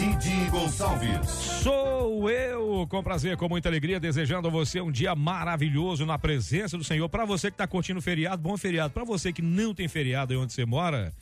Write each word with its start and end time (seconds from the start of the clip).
Cid 0.00 0.48
Gonçalves. 0.50 1.28
Sou 1.62 2.30
eu, 2.30 2.86
com 2.88 3.02
prazer, 3.02 3.36
com 3.36 3.50
muita 3.50 3.68
alegria, 3.68 4.00
desejando 4.00 4.48
a 4.48 4.50
você 4.50 4.80
um 4.80 4.90
dia 4.90 5.14
maravilhoso 5.14 6.06
na 6.06 6.18
presença 6.18 6.78
do 6.78 6.82
Senhor. 6.82 7.06
Para 7.10 7.26
você 7.26 7.50
que 7.50 7.54
está 7.54 7.66
curtindo 7.66 7.98
o 7.98 8.02
feriado, 8.02 8.40
bom 8.40 8.56
feriado. 8.56 8.94
Para 8.94 9.04
você 9.04 9.30
que 9.30 9.42
não 9.42 9.74
tem 9.74 9.88
feriado 9.88 10.32
aí 10.32 10.38
onde 10.38 10.54
você 10.54 10.64
mora, 10.64 11.12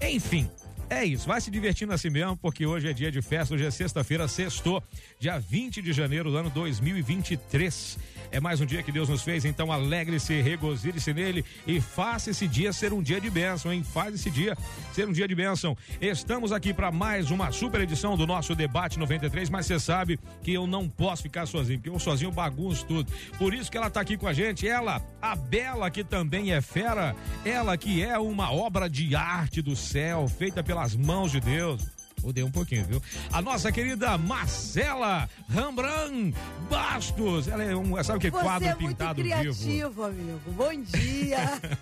enfim, 0.00 0.48
é 0.88 1.04
isso, 1.04 1.26
vai 1.26 1.40
se 1.40 1.50
divertindo 1.50 1.92
assim 1.92 2.10
mesmo, 2.10 2.36
porque 2.36 2.64
hoje 2.64 2.88
é 2.88 2.92
dia 2.92 3.10
de 3.10 3.20
festa, 3.20 3.54
hoje 3.54 3.64
é 3.64 3.70
sexta-feira, 3.70 4.28
sextou, 4.28 4.82
dia 5.18 5.38
20 5.38 5.82
de 5.82 5.92
janeiro 5.92 6.30
do 6.30 6.36
ano 6.36 6.50
2023. 6.50 7.98
É 8.30 8.40
mais 8.40 8.60
um 8.60 8.66
dia 8.66 8.82
que 8.82 8.92
Deus 8.92 9.08
nos 9.08 9.22
fez, 9.22 9.44
então 9.44 9.70
alegre-se, 9.70 10.40
regozile-se 10.40 11.12
nele 11.14 11.44
e 11.66 11.80
faça 11.80 12.30
esse 12.30 12.46
dia 12.46 12.72
ser 12.72 12.92
um 12.92 13.02
dia 13.02 13.20
de 13.20 13.30
bênção, 13.30 13.72
hein? 13.72 13.84
Faz 13.84 14.14
esse 14.14 14.30
dia 14.30 14.56
ser 14.92 15.08
um 15.08 15.12
dia 15.12 15.28
de 15.28 15.34
bênção. 15.34 15.76
Estamos 16.00 16.52
aqui 16.52 16.74
para 16.74 16.90
mais 16.90 17.30
uma 17.30 17.52
super 17.52 17.80
edição 17.80 18.16
do 18.16 18.26
nosso 18.26 18.54
debate 18.54 18.98
93, 18.98 19.48
mas 19.48 19.66
você 19.66 19.78
sabe 19.78 20.18
que 20.42 20.52
eu 20.52 20.66
não 20.66 20.88
posso 20.88 21.22
ficar 21.22 21.46
sozinho, 21.46 21.78
porque 21.78 21.90
eu 21.90 21.98
sozinho 21.98 22.32
bagunço 22.32 22.84
tudo. 22.86 23.12
Por 23.38 23.54
isso 23.54 23.70
que 23.70 23.76
ela 23.76 23.90
tá 23.90 24.00
aqui 24.00 24.16
com 24.16 24.26
a 24.26 24.32
gente, 24.32 24.66
ela, 24.66 25.00
a 25.22 25.36
Bela, 25.36 25.90
que 25.90 26.02
também 26.02 26.52
é 26.52 26.60
fera, 26.60 27.14
ela 27.44 27.76
que 27.76 28.02
é 28.02 28.18
uma 28.18 28.52
obra 28.52 28.90
de 28.90 29.14
arte 29.14 29.62
do 29.62 29.76
céu, 29.76 30.26
feita 30.28 30.62
pelas 30.76 30.94
mãos 30.94 31.32
de 31.32 31.40
Deus. 31.40 31.80
Mudei 32.22 32.44
um 32.44 32.50
pouquinho, 32.50 32.84
viu? 32.84 33.02
A 33.32 33.40
nossa 33.40 33.72
querida 33.72 34.18
Marcela 34.18 35.28
Rambran 35.48 36.32
Bastos. 36.68 37.48
Ela 37.48 37.64
é 37.64 37.74
um, 37.74 38.02
sabe 38.04 38.18
o 38.18 38.20
que? 38.20 38.30
Você 38.30 38.42
Quadro 38.42 38.68
é 38.68 38.74
pintado 38.74 39.22
muito 39.22 39.34
criativo, 39.34 39.54
vivo. 39.54 40.04
amigo. 40.04 40.50
Bom 40.52 40.82
dia. 40.82 41.38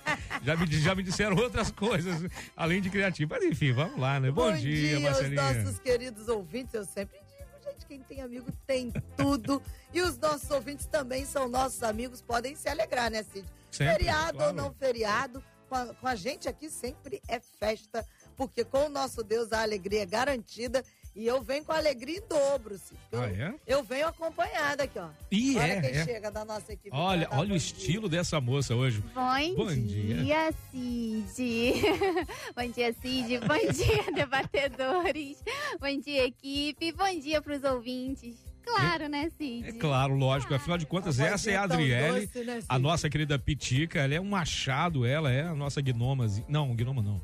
já, 0.44 0.56
me, 0.56 0.66
já 0.66 0.94
me 0.94 1.02
disseram 1.02 1.36
outras 1.36 1.72
coisas, 1.72 2.30
além 2.56 2.80
de 2.80 2.88
criativo. 2.88 3.34
Mas 3.34 3.42
enfim, 3.44 3.72
vamos 3.72 3.98
lá, 3.98 4.20
né? 4.20 4.30
Bom, 4.30 4.52
Bom 4.52 4.56
dia, 4.56 4.94
aos 4.96 5.02
Marcelinha. 5.02 5.54
nossos 5.54 5.78
queridos 5.80 6.28
ouvintes. 6.28 6.74
Eu 6.74 6.84
sempre 6.84 7.18
digo, 7.18 7.50
gente, 7.64 7.86
quem 7.86 8.00
tem 8.00 8.20
amigo 8.20 8.46
tem 8.64 8.92
tudo. 9.16 9.60
e 9.92 10.02
os 10.02 10.16
nossos 10.18 10.48
ouvintes 10.50 10.86
também 10.86 11.24
são 11.24 11.48
nossos 11.48 11.82
amigos, 11.82 12.22
podem 12.22 12.54
se 12.54 12.68
alegrar, 12.68 13.10
né, 13.10 13.24
Cid? 13.24 13.44
Sempre, 13.72 13.94
feriado 13.94 14.38
claro. 14.38 14.50
ou 14.50 14.62
não 14.62 14.72
feriado, 14.72 15.42
com 15.68 15.74
a, 15.74 15.86
com 15.94 16.06
a 16.06 16.14
gente 16.14 16.48
aqui 16.48 16.70
sempre 16.70 17.20
é 17.26 17.40
festa, 17.40 18.06
porque 18.36 18.64
com 18.64 18.86
o 18.86 18.88
nosso 18.88 19.22
Deus 19.22 19.52
a 19.52 19.62
alegria 19.62 20.02
é 20.02 20.06
garantida. 20.06 20.84
E 21.16 21.28
eu 21.28 21.40
venho 21.40 21.64
com 21.64 21.70
alegria 21.70 22.18
em 22.18 22.28
dobro, 22.28 22.76
Cid. 22.76 22.98
Eu, 23.12 23.20
Ah, 23.20 23.28
é? 23.30 23.54
eu 23.68 23.84
venho 23.84 24.08
acompanhada 24.08 24.82
aqui, 24.82 24.98
ó. 24.98 25.10
Ih, 25.30 25.56
Olha 25.56 25.72
é, 25.74 25.80
quem 25.80 25.90
é. 25.90 26.04
chega 26.04 26.28
da 26.28 26.44
nossa 26.44 26.72
equipe. 26.72 26.90
Olha, 26.92 27.28
olha 27.30 27.52
o 27.52 27.56
estilo 27.56 28.08
dessa 28.08 28.40
moça 28.40 28.74
hoje. 28.74 29.00
Bom, 29.14 29.54
Bom 29.64 29.74
dia. 29.76 30.16
dia, 30.24 30.52
Cid. 30.72 31.74
bom 32.56 32.68
dia, 32.68 32.92
Cid. 33.00 33.38
Bom 33.46 33.72
dia, 33.72 34.10
debatedores. 34.12 35.38
Bom 35.80 36.00
dia, 36.00 36.24
equipe. 36.26 36.90
Bom 36.90 37.20
dia 37.20 37.40
para 37.40 37.56
os 37.56 37.62
ouvintes. 37.62 38.34
Claro, 38.64 39.08
né, 39.08 39.30
Cid? 39.38 39.68
É 39.68 39.72
claro, 39.72 40.16
lógico. 40.16 40.52
Afinal 40.54 40.78
de 40.78 40.86
contas, 40.86 41.20
A 41.20 41.26
essa 41.26 41.48
é 41.50 41.54
a 41.56 41.62
Adriele, 41.62 42.26
doce, 42.26 42.44
né, 42.44 42.60
a 42.68 42.78
nossa 42.78 43.08
querida 43.08 43.38
Pitica. 43.38 44.00
Ela 44.00 44.14
é 44.14 44.20
um 44.20 44.34
achado, 44.34 45.06
ela 45.06 45.30
é 45.30 45.42
a 45.42 45.54
nossa 45.54 45.80
gnoma. 45.80 46.26
Não, 46.48 46.74
gnoma 46.74 47.02
não. 47.02 47.20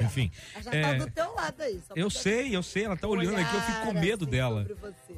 Enfim. 0.00 0.30
Ela 0.54 0.62
já 0.64 0.74
é, 0.74 0.82
tá 0.82 1.04
do 1.04 1.10
teu 1.10 1.34
lado 1.34 1.60
aí. 1.62 1.80
só 1.86 1.94
eu 1.94 2.10
sei, 2.10 2.54
eu 2.56 2.62
sei, 2.62 2.84
ela 2.84 2.96
tá 2.96 3.08
olhando 3.08 3.36
aqui, 3.36 3.54
eu 3.54 3.60
fico 3.62 3.80
com 3.86 3.92
medo 3.92 4.24
assim, 4.24 4.30
dela. 4.30 4.66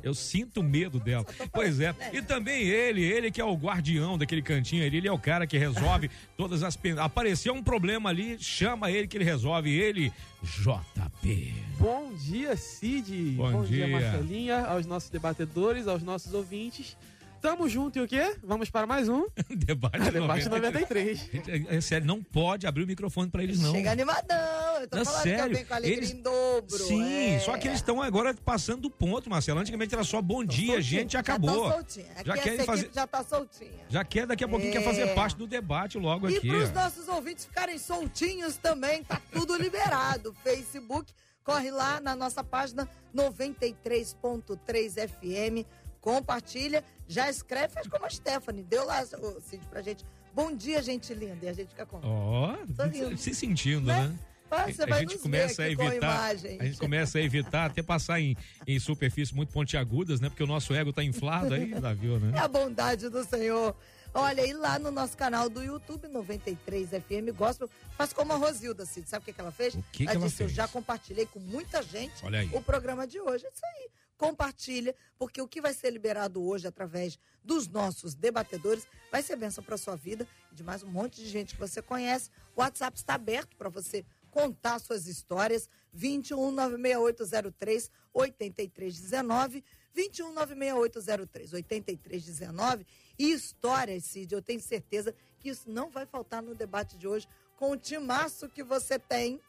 Eu 0.03 0.15
sinto 0.15 0.63
medo 0.63 0.99
dela. 1.01 1.25
Pois 1.53 1.81
é. 1.81 1.93
né? 1.93 2.11
E 2.13 2.23
também 2.23 2.63
ele, 2.69 3.03
ele 3.03 3.31
que 3.31 3.41
é 3.41 3.45
o 3.45 3.55
guardião 3.55 4.17
daquele 4.19 4.43
cantinho 4.43 4.85
ali, 4.85 4.97
ele 4.99 5.09
é 5.09 5.13
o 5.13 5.19
cara 5.19 5.47
que 5.47 5.57
resolve 5.59 6.11
todas 6.37 6.63
as. 6.63 6.77
pen- 6.77 6.99
Apareceu 6.99 7.55
um 7.55 7.63
problema 7.63 8.11
ali, 8.11 8.39
chama 8.39 8.91
ele 8.91 9.07
que 9.07 9.17
ele 9.17 9.25
resolve. 9.25 9.71
Ele, 9.71 10.13
JP. 10.43 11.55
Bom 11.79 12.13
dia, 12.15 12.57
Cid. 12.57 13.33
Bom 13.37 13.65
dia. 13.65 13.87
Marcelinha, 13.89 14.65
aos 14.67 14.87
nossos 14.87 15.11
debatedores, 15.11 15.87
aos 15.87 16.03
nossos 16.03 16.33
ouvintes. 16.35 16.97
Tamo 17.41 17.69
junto 17.69 17.99
e 17.99 18.03
o 18.03 18.09
quê? 18.09 18.37
Vamos 18.43 18.71
para 18.71 18.87
mais 18.87 19.09
um 19.09 19.27
Debate, 19.51 20.11
Debate 20.11 20.49
93. 20.49 20.51
93. 20.51 21.19
Gente, 21.33 21.51
é, 21.71 21.77
é 21.77 21.81
sério, 21.81 22.07
não 22.07 22.23
pode 22.23 22.67
abrir 22.67 22.83
o 22.83 22.87
microfone 22.87 23.31
pra 23.31 23.43
eles, 23.43 23.61
não. 23.61 23.73
Chega 23.73 23.93
animadão. 23.93 24.37
Eu 24.81 24.89
tô 24.89 24.97
Não, 24.97 25.05
falando 25.05 25.23
sério, 25.23 25.39
que 25.45 25.51
eu 25.51 25.55
venho 25.55 25.67
com 25.67 25.75
alegria 25.75 25.97
eles- 25.99 26.11
em 26.13 26.23
dobro. 26.23 26.79
Sim, 26.79 27.35
é. 27.35 27.39
só 27.39 27.57
que 27.57 27.69
eles 27.69 27.79
estão 27.79 28.03
agora 28.03 28.35
passando 28.35 28.83
do 28.83 28.91
ponto, 28.91 29.31
Marcelo. 29.31 29.61
Antigamente 29.61 29.95
era 29.95 30.03
só 30.03 30.21
bom 30.21 30.43
dia, 30.45 30.67
Soltinho, 30.75 30.83
gente, 30.83 31.13
Já 31.13 31.21
acabou. 31.21 31.69
tá 31.69 31.75
soltinha. 31.75 32.07
Aqui 32.17 32.27
Já 32.27 32.33
essa 32.35 32.43
querem 32.43 32.55
equipe 32.59 32.67
fazer- 32.67 32.91
já 32.93 33.07
tá 33.07 33.23
soltinha. 33.25 33.71
Já 33.89 34.05
quer, 34.05 34.27
daqui 34.27 34.43
a 34.45 34.49
pouquinho, 34.49 34.71
É. 34.71 34.73
quer 34.73 34.83
fazer 34.85 35.07
parte 35.15 35.37
do 35.37 35.47
debate 35.47 35.99
logo 35.99 36.29
E 36.29 36.37
aqui. 36.39 36.49
para 36.49 36.59
os 36.59 36.71
ó. 36.71 36.73
nossos 36.75 37.07
ouvintes 37.09 37.45
ficarem 37.45 37.79
soltinhos 37.79 38.57
também, 38.57 39.05
tá 39.05 39.21
tudo 39.33 39.57
liberado. 39.63 40.35
Facebook, 40.43 41.13
corre 41.45 41.71
lá 41.71 42.01
na 42.01 42.17
nossa 42.17 42.43
página 42.43 42.89
93.3 43.15 44.95
FM, 45.09 45.65
compartilha, 46.07 46.85
já 47.09 47.29
escreve, 47.29 47.75
faz 47.75 47.89
como 47.89 48.07
a 48.07 48.11
Stephanie, 48.11 48.63
deu 48.63 48.85
lá, 48.87 49.03
o 49.03 49.41
Cid, 49.41 49.67
pra 49.67 49.83
gente. 49.83 50.05
Bom 50.33 50.55
dia, 50.55 50.81
gente 50.81 51.13
linda, 51.13 51.47
e 51.47 51.49
a 51.49 51.53
gente 51.53 51.71
fica 51.71 51.85
com. 51.85 51.99
Ó, 52.01 52.55
Sorrindo. 52.77 53.19
se 53.19 53.35
sentindo, 53.35 53.87
Né? 53.89 54.09
né? 54.09 54.19
Ah, 54.49 54.63
a 54.67 55.01
gente 55.01 55.19
começa 55.19 55.65
a 55.65 55.69
evitar, 55.69 55.97
imagem. 55.97 56.59
a 56.61 56.65
gente 56.67 56.79
começa 56.79 57.19
a 57.19 57.21
evitar 57.21 57.65
até 57.69 57.83
passar 57.83 58.21
em, 58.21 58.37
em 58.65 58.79
superfícies 58.79 59.33
muito 59.33 59.53
pontiagudas, 59.53 60.21
né? 60.21 60.29
Porque 60.29 60.45
o 60.45 60.47
nosso 60.47 60.73
ego 60.73 60.93
tá 60.93 61.03
inflado 61.03 61.53
aí, 61.53 61.75
Davi, 61.81 62.15
É 62.15 62.19
né? 62.21 62.39
a 62.39 62.47
bondade 62.47 63.09
do 63.09 63.25
Senhor. 63.25 63.75
Olha, 64.15 64.47
e 64.47 64.53
lá 64.53 64.79
no 64.79 64.93
nosso 64.93 65.17
canal 65.17 65.51
do 65.51 65.61
YouTube, 65.65 66.07
93 66.07 66.91
FM 66.91 67.37
Gospel, 67.37 67.69
faz 67.99 68.13
como 68.13 68.33
a 68.33 68.37
Rosilda, 68.37 68.87
Cid. 68.87 69.09
Sabe 69.11 69.25
o 69.25 69.27
que, 69.27 69.33
que 69.33 69.41
ela 69.41 69.51
fez? 69.51 69.75
O 69.75 69.83
que 69.91 70.07
que 70.07 70.11
ela 70.13 70.25
disse, 70.25 70.45
eu 70.45 70.47
fez? 70.47 70.53
já 70.57 70.69
compartilhei 70.69 71.27
com 71.27 71.41
muita 71.41 71.83
gente 71.83 72.25
Olha 72.25 72.39
aí. 72.39 72.49
o 72.53 72.63
programa 72.63 73.05
de 73.05 73.21
hoje. 73.21 73.45
É 73.45 73.49
isso 73.53 73.63
aí. 73.67 73.89
Compartilha, 74.17 74.95
porque 75.19 75.41
o 75.41 75.49
que 75.49 75.61
vai 75.61 75.75
ser 75.75 75.91
liberado 75.91 76.43
hoje 76.43 76.67
através 76.67 77.19
dos 77.45 77.69
nossos 77.69 78.15
debatedores 78.15 78.87
vai 79.11 79.23
ser 79.23 79.37
bênção 79.37 79.63
para 79.63 79.77
sua 79.77 79.95
vida 79.95 80.27
e 80.51 80.55
de 80.55 80.65
mais 80.65 80.83
um 80.83 80.89
monte 80.89 81.23
de 81.23 81.29
gente 81.29 81.55
que 81.55 81.61
você 81.61 81.83
conhece. 81.83 82.31
O 82.55 82.61
WhatsApp 82.61 82.97
está 82.97 83.15
aberto 83.15 83.57
para 83.57 83.69
você 83.69 84.05
contar 84.31 84.79
suas 84.79 85.07
histórias. 85.07 85.69
21 85.93 86.51
96803 86.51 87.91
8319 88.13 89.65
21 89.95 90.33
96803 90.33 91.53
8319 91.55 92.87
e 93.19 93.33
histórias, 93.33 94.05
Cid. 94.05 94.35
Eu 94.35 94.43
tenho 94.43 94.61
certeza 94.61 95.15
que 95.41 95.49
isso 95.49 95.71
não 95.71 95.91
vai 95.91 96.05
faltar 96.05 96.43
no 96.43 96.55
debate 96.55 96.99
de 96.99 97.09
hoje 97.09 97.27
com 97.57 97.71
o 97.71 97.77
timaço 97.77 98.49
que 98.49 98.63
você 98.63 98.99
tem, 98.99 99.41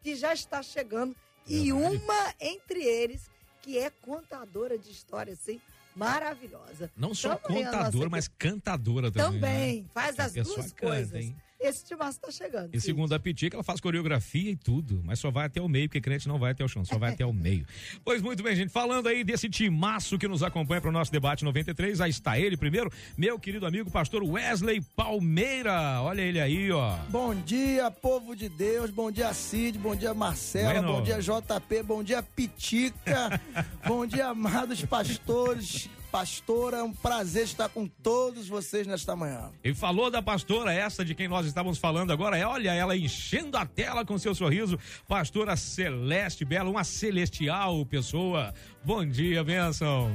que 0.00 0.16
já 0.16 0.32
está 0.32 0.60
chegando. 0.62 1.14
E 1.46 1.72
uma 1.72 2.34
entre 2.40 2.82
eles 2.84 3.30
que 3.62 3.78
é 3.78 3.88
contadora 3.88 4.76
de 4.76 4.90
histórias, 4.90 5.38
assim, 5.40 5.60
maravilhosa. 5.94 6.90
Não 6.96 7.14
só 7.14 7.36
Tamo 7.36 7.58
nossa 7.58 7.70
contadora, 7.70 8.10
mas 8.10 8.28
cantadora 8.28 9.10
também. 9.10 9.40
Também, 9.40 9.82
né? 9.82 9.88
faz 9.94 10.18
as 10.18 10.32
duas 10.32 10.72
canta, 10.72 10.86
coisas. 10.86 11.14
hein? 11.14 11.36
Esse 11.62 11.84
timaço 11.84 12.18
está 12.18 12.30
chegando. 12.30 12.70
E 12.72 12.80
segundo 12.80 13.14
a 13.14 13.20
Pitica, 13.20 13.56
ela 13.56 13.62
faz 13.62 13.80
coreografia 13.80 14.50
e 14.50 14.56
tudo, 14.56 15.00
mas 15.04 15.20
só 15.20 15.30
vai 15.30 15.46
até 15.46 15.60
o 15.60 15.68
meio, 15.68 15.88
porque 15.88 16.00
crente 16.00 16.26
não 16.26 16.38
vai 16.38 16.50
até 16.50 16.64
o 16.64 16.68
chão, 16.68 16.84
só 16.84 16.98
vai 16.98 17.12
até 17.12 17.24
o 17.24 17.32
meio. 17.32 17.64
Pois 18.04 18.20
muito 18.20 18.42
bem, 18.42 18.56
gente, 18.56 18.70
falando 18.70 19.06
aí 19.06 19.22
desse 19.22 19.48
timaço 19.48 20.18
que 20.18 20.26
nos 20.26 20.42
acompanha 20.42 20.80
para 20.80 20.90
o 20.90 20.92
nosso 20.92 21.12
debate 21.12 21.44
93, 21.44 22.00
aí 22.00 22.10
está 22.10 22.38
ele 22.38 22.56
primeiro, 22.56 22.90
meu 23.16 23.38
querido 23.38 23.64
amigo 23.64 23.90
pastor 23.90 24.24
Wesley 24.24 24.80
Palmeira. 24.96 26.02
Olha 26.02 26.20
ele 26.20 26.40
aí, 26.40 26.72
ó. 26.72 26.96
Bom 27.08 27.34
dia, 27.34 27.90
povo 27.90 28.34
de 28.34 28.48
Deus. 28.48 28.90
Bom 28.90 29.10
dia, 29.12 29.32
Cid. 29.32 29.78
Bom 29.78 29.94
dia, 29.94 30.12
Marcela. 30.12 30.72
Bueno. 30.72 30.94
Bom 30.94 31.02
dia, 31.02 31.20
JP. 31.20 31.82
Bom 31.84 32.02
dia, 32.02 32.22
Pitica. 32.22 33.40
bom 33.86 34.04
dia, 34.04 34.28
amados 34.28 34.84
pastores. 34.84 35.88
Pastora, 36.12 36.76
é 36.76 36.82
um 36.82 36.92
prazer 36.92 37.44
estar 37.44 37.70
com 37.70 37.88
todos 37.88 38.46
vocês 38.46 38.86
nesta 38.86 39.16
manhã. 39.16 39.50
E 39.64 39.72
falou 39.72 40.10
da 40.10 40.20
pastora, 40.20 40.70
essa 40.70 41.02
de 41.02 41.14
quem 41.14 41.26
nós 41.26 41.46
estávamos 41.46 41.78
falando 41.78 42.12
agora, 42.12 42.36
é, 42.36 42.46
olha 42.46 42.70
ela 42.74 42.94
enchendo 42.94 43.56
a 43.56 43.64
tela 43.64 44.04
com 44.04 44.18
seu 44.18 44.34
sorriso, 44.34 44.78
pastora 45.08 45.56
Celeste 45.56 46.44
Bela, 46.44 46.68
uma 46.68 46.84
celestial 46.84 47.86
pessoa. 47.86 48.52
Bom 48.84 49.06
dia, 49.06 49.42
benção. 49.42 50.10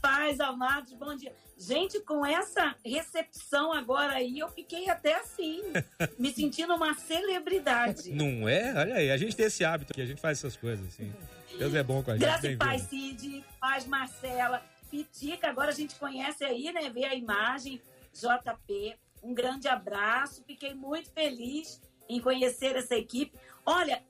Paz, 0.00 0.40
amados, 0.40 0.94
bom 0.94 1.14
dia. 1.14 1.34
Gente, 1.58 2.00
com 2.00 2.24
essa 2.24 2.74
recepção 2.82 3.70
agora 3.70 4.14
aí, 4.14 4.38
eu 4.38 4.48
fiquei 4.48 4.88
até 4.88 5.16
assim, 5.16 5.62
me 6.18 6.32
sentindo 6.32 6.74
uma 6.74 6.94
celebridade. 6.94 8.12
Não 8.12 8.48
é? 8.48 8.72
Olha 8.76 8.94
aí, 8.94 9.10
a 9.10 9.16
gente 9.18 9.36
tem 9.36 9.44
esse 9.44 9.62
hábito 9.62 9.92
aqui, 9.92 10.00
a 10.00 10.06
gente 10.06 10.22
faz 10.22 10.38
essas 10.38 10.56
coisas 10.56 10.86
assim. 10.86 11.12
Deus 11.58 11.74
é 11.74 11.82
bom 11.82 12.02
com 12.02 12.10
a 12.10 12.14
gente. 12.14 12.22
Graça 12.22 12.48
e 12.48 12.56
paz, 12.56 12.82
Cid, 12.82 13.44
paz, 13.60 13.86
Marcela, 13.86 14.62
Pitica, 14.90 15.48
agora 15.48 15.70
a 15.70 15.74
gente 15.74 15.94
conhece 15.96 16.44
aí, 16.44 16.72
né? 16.72 16.90
Vê 16.90 17.04
a 17.04 17.14
imagem, 17.14 17.80
JP. 18.12 18.96
Um 19.22 19.34
grande 19.34 19.66
abraço, 19.68 20.44
fiquei 20.46 20.74
muito 20.74 21.10
feliz 21.10 21.80
em 22.08 22.20
conhecer 22.20 22.76
essa 22.76 22.94
equipe. 22.94 23.36
Olha, 23.64 24.02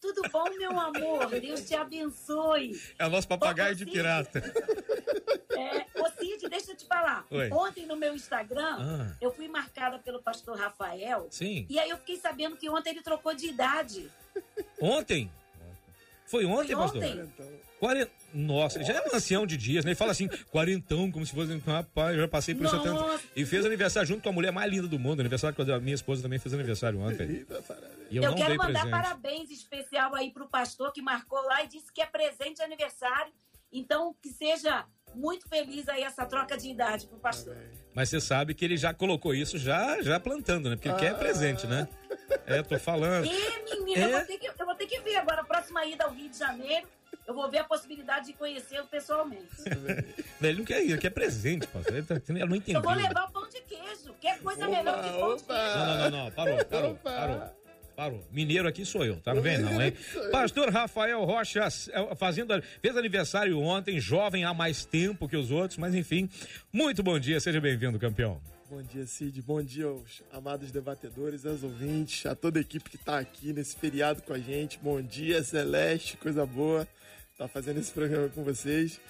tudo 0.00 0.22
bom, 0.30 0.44
meu 0.58 0.78
amor? 0.78 1.28
Deus 1.40 1.66
te 1.66 1.74
abençoe. 1.74 2.78
É 2.98 3.06
o 3.06 3.10
nosso 3.10 3.28
papagaio 3.28 3.72
Ô, 3.72 3.74
de 3.74 3.84
Cid, 3.84 3.90
pirata. 3.92 4.38
É, 5.56 5.86
ô 6.00 6.10
Cid, 6.18 6.48
deixa 6.48 6.72
eu 6.72 6.76
te 6.76 6.86
falar. 6.86 7.24
Oi. 7.30 7.50
Ontem 7.50 7.86
no 7.86 7.96
meu 7.96 8.14
Instagram, 8.14 8.76
Ah. 8.78 9.16
eu 9.20 9.32
fui 9.32 9.48
marcada 9.48 9.98
pelo 9.98 10.22
pastor 10.22 10.58
Rafael. 10.58 11.28
Sim. 11.30 11.66
E 11.70 11.78
aí 11.78 11.88
eu 11.88 11.96
fiquei 11.98 12.16
sabendo 12.18 12.56
que 12.56 12.68
ontem 12.68 12.90
ele 12.90 13.02
trocou 13.02 13.32
de 13.34 13.46
idade. 13.46 14.10
Ontem? 14.80 15.30
Foi 16.30 16.44
ontem, 16.44 16.74
Foi 16.74 16.76
pastor? 16.76 17.02
ontem. 17.02 17.28
Quarenta... 17.80 18.10
Nossa, 18.32 18.78
ele 18.78 18.84
já 18.84 18.94
é 18.94 19.00
um 19.00 19.16
ancião 19.16 19.44
de 19.46 19.56
dias, 19.56 19.84
né? 19.84 19.90
Ele 19.90 19.96
fala 19.96 20.12
assim, 20.12 20.28
quarentão, 20.50 21.10
como 21.10 21.26
se 21.26 21.32
fosse. 21.34 21.56
Rapaz, 21.66 22.14
eu 22.14 22.20
já 22.20 22.28
passei 22.28 22.54
por 22.54 22.66
isso 22.66 22.76
há 22.76 22.80
tanto. 22.80 23.00
Nossa. 23.00 23.24
E 23.34 23.44
fez 23.44 23.66
aniversário 23.66 24.06
junto 24.06 24.22
com 24.22 24.28
a 24.28 24.32
mulher 24.32 24.52
mais 24.52 24.70
linda 24.70 24.86
do 24.86 24.98
mundo. 24.98 25.20
Aniversário 25.20 25.56
quando 25.56 25.72
a 25.72 25.80
minha 25.80 25.94
esposa 25.94 26.22
também 26.22 26.38
fez 26.38 26.54
aniversário 26.54 27.00
ontem. 27.00 27.44
E 28.10 28.16
eu, 28.16 28.22
Eu, 28.22 28.30
não 28.30 28.36
quero 28.36 28.50
dei 28.50 28.58
mandar 28.58 28.82
presente. 28.82 28.90
parabéns 28.90 29.50
especial 29.50 30.14
aí 30.14 30.30
pro 30.30 30.46
pastor 30.48 30.92
que 30.92 31.02
marcou 31.02 31.40
lá 31.42 31.64
e 31.64 31.68
disse 31.68 31.92
que 31.92 32.00
é 32.00 32.06
presente 32.06 32.56
de 32.56 32.62
aniversário. 32.62 33.32
Então, 33.72 34.14
que 34.22 34.28
seja 34.28 34.84
muito 35.14 35.48
feliz 35.48 35.88
aí 35.88 36.02
essa 36.02 36.24
troca 36.26 36.56
de 36.56 36.68
idade 36.70 37.06
pro 37.06 37.18
pastor. 37.18 37.56
Mas 37.94 38.08
você 38.08 38.20
sabe 38.20 38.54
que 38.54 38.64
ele 38.64 38.76
já 38.76 38.94
colocou 38.94 39.34
isso 39.34 39.58
já, 39.58 40.00
já 40.02 40.20
plantando, 40.20 40.70
né? 40.70 40.76
Porque 40.76 40.88
ele 40.88 40.98
quer 40.98 41.18
presente, 41.18 41.66
né? 41.66 41.88
É, 42.46 42.62
tô 42.62 42.78
falando. 42.78 43.26
E, 43.26 43.74
menina, 43.80 44.00
É? 44.00 44.04
eu, 44.06 44.10
vou 44.18 44.26
ter 44.26 44.38
que, 44.38 44.48
eu 44.48 44.66
vou 44.66 44.74
ter 44.74 44.86
que 44.86 45.00
ver 45.00 45.16
agora 45.16 45.40
a 45.40 45.44
próxima 45.44 45.84
ida 45.86 46.04
ao 46.04 46.12
Rio 46.12 46.28
de 46.28 46.38
Janeiro. 46.38 46.86
Eu 47.26 47.34
vou 47.34 47.48
ver 47.48 47.58
a 47.58 47.64
possibilidade 47.64 48.26
de 48.26 48.32
conhecê-lo 48.32 48.86
pessoalmente. 48.86 49.46
Ele 50.42 50.58
não 50.58 50.64
quer 50.64 50.82
ir, 50.82 50.90
ele 50.90 50.98
quer 50.98 51.10
presente, 51.10 51.66
pastor. 51.66 51.94
Ele, 51.96 52.06
tá, 52.06 52.20
ele 52.28 52.44
não 52.44 52.56
entendeu. 52.56 52.80
Eu 52.80 52.82
vou 52.82 52.94
levar 52.94 53.24
o 53.28 53.30
pão 53.30 53.48
de 53.48 53.60
queijo. 53.60 54.14
Quer 54.20 54.38
coisa 54.40 54.66
melhor 54.66 55.02
que 55.02 55.18
pão 55.18 55.36
de 55.36 55.42
queijo? 55.44 55.62
Não, 55.78 55.86
não, 55.86 56.10
não, 56.10 56.24
não. 56.24 56.30
Parou, 56.32 56.64
parou, 56.64 56.94
parou. 56.96 57.42
Parou. 57.94 58.24
Mineiro 58.32 58.66
aqui 58.66 58.84
sou 58.86 59.04
eu, 59.04 59.20
tá? 59.20 59.34
Não 59.34 59.42
vem 59.42 59.58
não, 59.58 59.80
hein? 59.80 59.92
Pastor 60.32 60.70
Rafael 60.70 61.22
Rocha 61.22 61.68
eh, 61.92 62.14
fazendo, 62.16 62.60
fez 62.80 62.96
aniversário 62.96 63.60
ontem, 63.60 64.00
jovem 64.00 64.42
há 64.42 64.54
mais 64.54 64.86
tempo 64.86 65.28
que 65.28 65.36
os 65.36 65.50
outros, 65.50 65.76
mas 65.78 65.94
enfim. 65.94 66.28
Muito 66.72 67.02
bom 67.02 67.18
dia, 67.18 67.38
seja 67.40 67.60
bem-vindo, 67.60 67.98
campeão. 67.98 68.40
Bom 68.70 68.82
dia, 68.82 69.04
Cid. 69.04 69.42
Bom 69.42 69.60
dia 69.60 69.86
aos 69.86 70.22
amados 70.32 70.70
debatedores, 70.70 71.44
aos 71.44 71.64
ouvintes, 71.64 72.24
a 72.24 72.36
toda 72.36 72.60
a 72.60 72.62
equipe 72.62 72.88
que 72.88 72.96
tá 72.96 73.18
aqui 73.18 73.52
nesse 73.52 73.74
feriado 73.74 74.22
com 74.22 74.32
a 74.32 74.38
gente. 74.38 74.78
Bom 74.80 75.02
dia, 75.02 75.42
Celeste, 75.42 76.16
coisa 76.16 76.46
boa. 76.46 76.86
Tá 77.36 77.48
fazendo 77.48 77.80
esse 77.80 77.90
programa 77.90 78.28
com 78.28 78.44
vocês. 78.44 79.00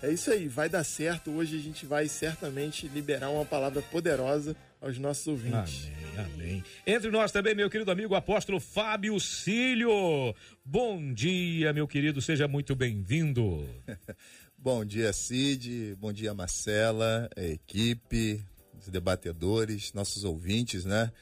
É 0.00 0.12
isso 0.12 0.30
aí, 0.30 0.46
vai 0.46 0.68
dar 0.68 0.84
certo. 0.84 1.32
Hoje 1.32 1.56
a 1.56 1.60
gente 1.60 1.84
vai 1.84 2.06
certamente 2.06 2.86
liberar 2.86 3.30
uma 3.30 3.44
palavra 3.44 3.82
poderosa 3.82 4.54
aos 4.80 4.96
nossos 4.98 5.26
ouvintes. 5.26 5.90
Amém, 6.16 6.34
amém. 6.34 6.64
Entre 6.86 7.10
nós 7.10 7.32
também, 7.32 7.56
meu 7.56 7.68
querido 7.68 7.90
amigo 7.90 8.14
apóstolo 8.14 8.60
Fábio 8.60 9.18
Cílio. 9.18 10.32
Bom 10.64 11.12
dia, 11.12 11.72
meu 11.72 11.88
querido, 11.88 12.22
seja 12.22 12.46
muito 12.46 12.76
bem-vindo. 12.76 13.68
Bom 14.56 14.84
dia, 14.84 15.12
Cid. 15.12 15.96
Bom 15.96 16.12
dia, 16.12 16.32
Marcela, 16.34 17.28
a 17.36 17.42
equipe, 17.42 18.44
os 18.80 18.88
debatedores, 18.88 19.92
nossos 19.92 20.24
ouvintes, 20.24 20.84
né? 20.84 21.12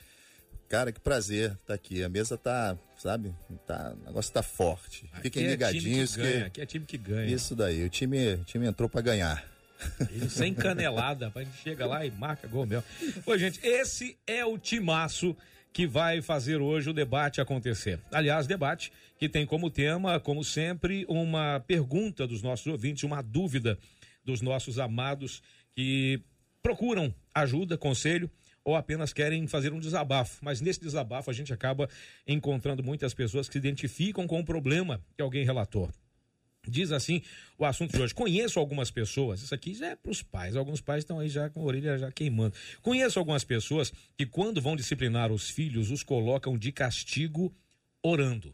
Cara, 0.68 0.90
que 0.90 1.00
prazer 1.00 1.52
estar 1.52 1.74
aqui. 1.74 2.02
A 2.02 2.08
mesa 2.08 2.36
tá, 2.36 2.76
sabe? 2.96 3.32
Tá, 3.66 3.94
o 4.00 4.06
negócio 4.06 4.32
tá 4.32 4.42
forte. 4.42 5.08
Fiquem 5.22 5.42
Aqui 5.42 5.48
é 5.48 5.50
ligadinhos 5.50 6.16
que 6.16 6.22
ganha, 6.22 6.46
aqui 6.46 6.60
é 6.60 6.66
time 6.66 6.84
que 6.84 6.98
ganha. 6.98 7.32
Isso 7.32 7.54
daí, 7.54 7.84
o 7.84 7.88
time, 7.88 8.34
o 8.34 8.44
time 8.44 8.66
entrou 8.66 8.88
para 8.88 9.00
ganhar. 9.00 9.44
Ele 10.10 10.28
sem 10.28 10.54
canelada, 10.54 11.30
a 11.34 11.44
gente 11.44 11.56
chega 11.58 11.86
lá 11.86 12.04
e 12.04 12.10
marca 12.10 12.48
gol 12.48 12.66
mesmo. 12.66 12.84
Oi, 13.24 13.38
gente, 13.38 13.60
esse 13.62 14.16
é 14.26 14.44
o 14.44 14.58
timaço 14.58 15.36
que 15.72 15.86
vai 15.86 16.22
fazer 16.22 16.56
hoje 16.56 16.88
o 16.88 16.94
debate 16.94 17.40
acontecer. 17.40 18.00
Aliás, 18.10 18.46
debate 18.46 18.90
que 19.18 19.28
tem 19.28 19.44
como 19.44 19.70
tema, 19.70 20.18
como 20.18 20.42
sempre, 20.42 21.04
uma 21.06 21.60
pergunta 21.60 22.26
dos 22.26 22.42
nossos 22.42 22.66
ouvintes, 22.66 23.04
uma 23.04 23.22
dúvida 23.22 23.78
dos 24.24 24.40
nossos 24.40 24.78
amados 24.78 25.42
que 25.74 26.22
procuram 26.62 27.14
ajuda, 27.42 27.76
conselho 27.76 28.30
ou 28.64 28.74
apenas 28.74 29.12
querem 29.12 29.46
fazer 29.46 29.72
um 29.72 29.78
desabafo. 29.78 30.38
Mas 30.44 30.60
nesse 30.60 30.80
desabafo 30.80 31.30
a 31.30 31.32
gente 31.32 31.52
acaba 31.52 31.88
encontrando 32.26 32.82
muitas 32.82 33.14
pessoas 33.14 33.46
que 33.46 33.52
se 33.52 33.58
identificam 33.58 34.26
com 34.26 34.40
o 34.40 34.44
problema 34.44 35.00
que 35.16 35.22
alguém 35.22 35.44
relatou. 35.44 35.88
Diz 36.68 36.90
assim 36.90 37.22
o 37.56 37.64
assunto 37.64 37.96
de 37.96 38.02
hoje. 38.02 38.12
Conheço 38.12 38.58
algumas 38.58 38.90
pessoas, 38.90 39.40
isso 39.40 39.54
aqui 39.54 39.72
já 39.72 39.90
é 39.90 39.94
para 39.94 40.10
os 40.10 40.20
pais, 40.20 40.56
alguns 40.56 40.80
pais 40.80 41.04
estão 41.04 41.20
aí 41.20 41.28
já 41.28 41.48
com 41.48 41.60
a 41.60 41.64
orelha 41.64 41.96
já 41.96 42.10
queimando. 42.10 42.56
Conheço 42.82 43.20
algumas 43.20 43.44
pessoas 43.44 43.92
que, 44.16 44.26
quando 44.26 44.60
vão 44.60 44.74
disciplinar 44.74 45.30
os 45.30 45.48
filhos, 45.48 45.92
os 45.92 46.02
colocam 46.02 46.58
de 46.58 46.72
castigo 46.72 47.54
orando. 48.02 48.52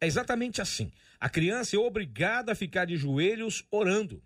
É 0.00 0.06
exatamente 0.08 0.60
assim. 0.60 0.90
A 1.20 1.28
criança 1.28 1.76
é 1.76 1.78
obrigada 1.78 2.50
a 2.50 2.54
ficar 2.56 2.84
de 2.84 2.96
joelhos 2.96 3.64
orando. 3.70 4.20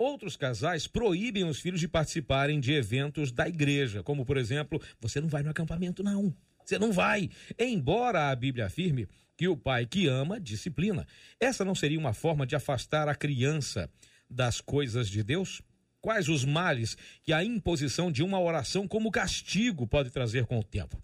Outros 0.00 0.34
casais 0.34 0.86
proíbem 0.86 1.44
os 1.44 1.60
filhos 1.60 1.78
de 1.78 1.86
participarem 1.86 2.58
de 2.58 2.72
eventos 2.72 3.30
da 3.30 3.46
igreja, 3.46 4.02
como, 4.02 4.24
por 4.24 4.38
exemplo, 4.38 4.80
você 4.98 5.20
não 5.20 5.28
vai 5.28 5.42
no 5.42 5.50
acampamento, 5.50 6.02
não. 6.02 6.34
Você 6.64 6.78
não 6.78 6.90
vai. 6.90 7.28
Embora 7.58 8.30
a 8.30 8.34
Bíblia 8.34 8.64
afirme 8.64 9.06
que 9.36 9.46
o 9.46 9.58
pai 9.58 9.84
que 9.84 10.06
ama 10.06 10.40
disciplina. 10.40 11.06
Essa 11.38 11.66
não 11.66 11.74
seria 11.74 11.98
uma 11.98 12.14
forma 12.14 12.46
de 12.46 12.56
afastar 12.56 13.10
a 13.10 13.14
criança 13.14 13.90
das 14.26 14.58
coisas 14.58 15.06
de 15.06 15.22
Deus? 15.22 15.60
Quais 16.00 16.30
os 16.30 16.46
males 16.46 16.96
que 17.22 17.30
a 17.30 17.44
imposição 17.44 18.10
de 18.10 18.22
uma 18.22 18.40
oração 18.40 18.88
como 18.88 19.10
castigo 19.10 19.86
pode 19.86 20.08
trazer 20.08 20.46
com 20.46 20.58
o 20.58 20.64
tempo? 20.64 20.98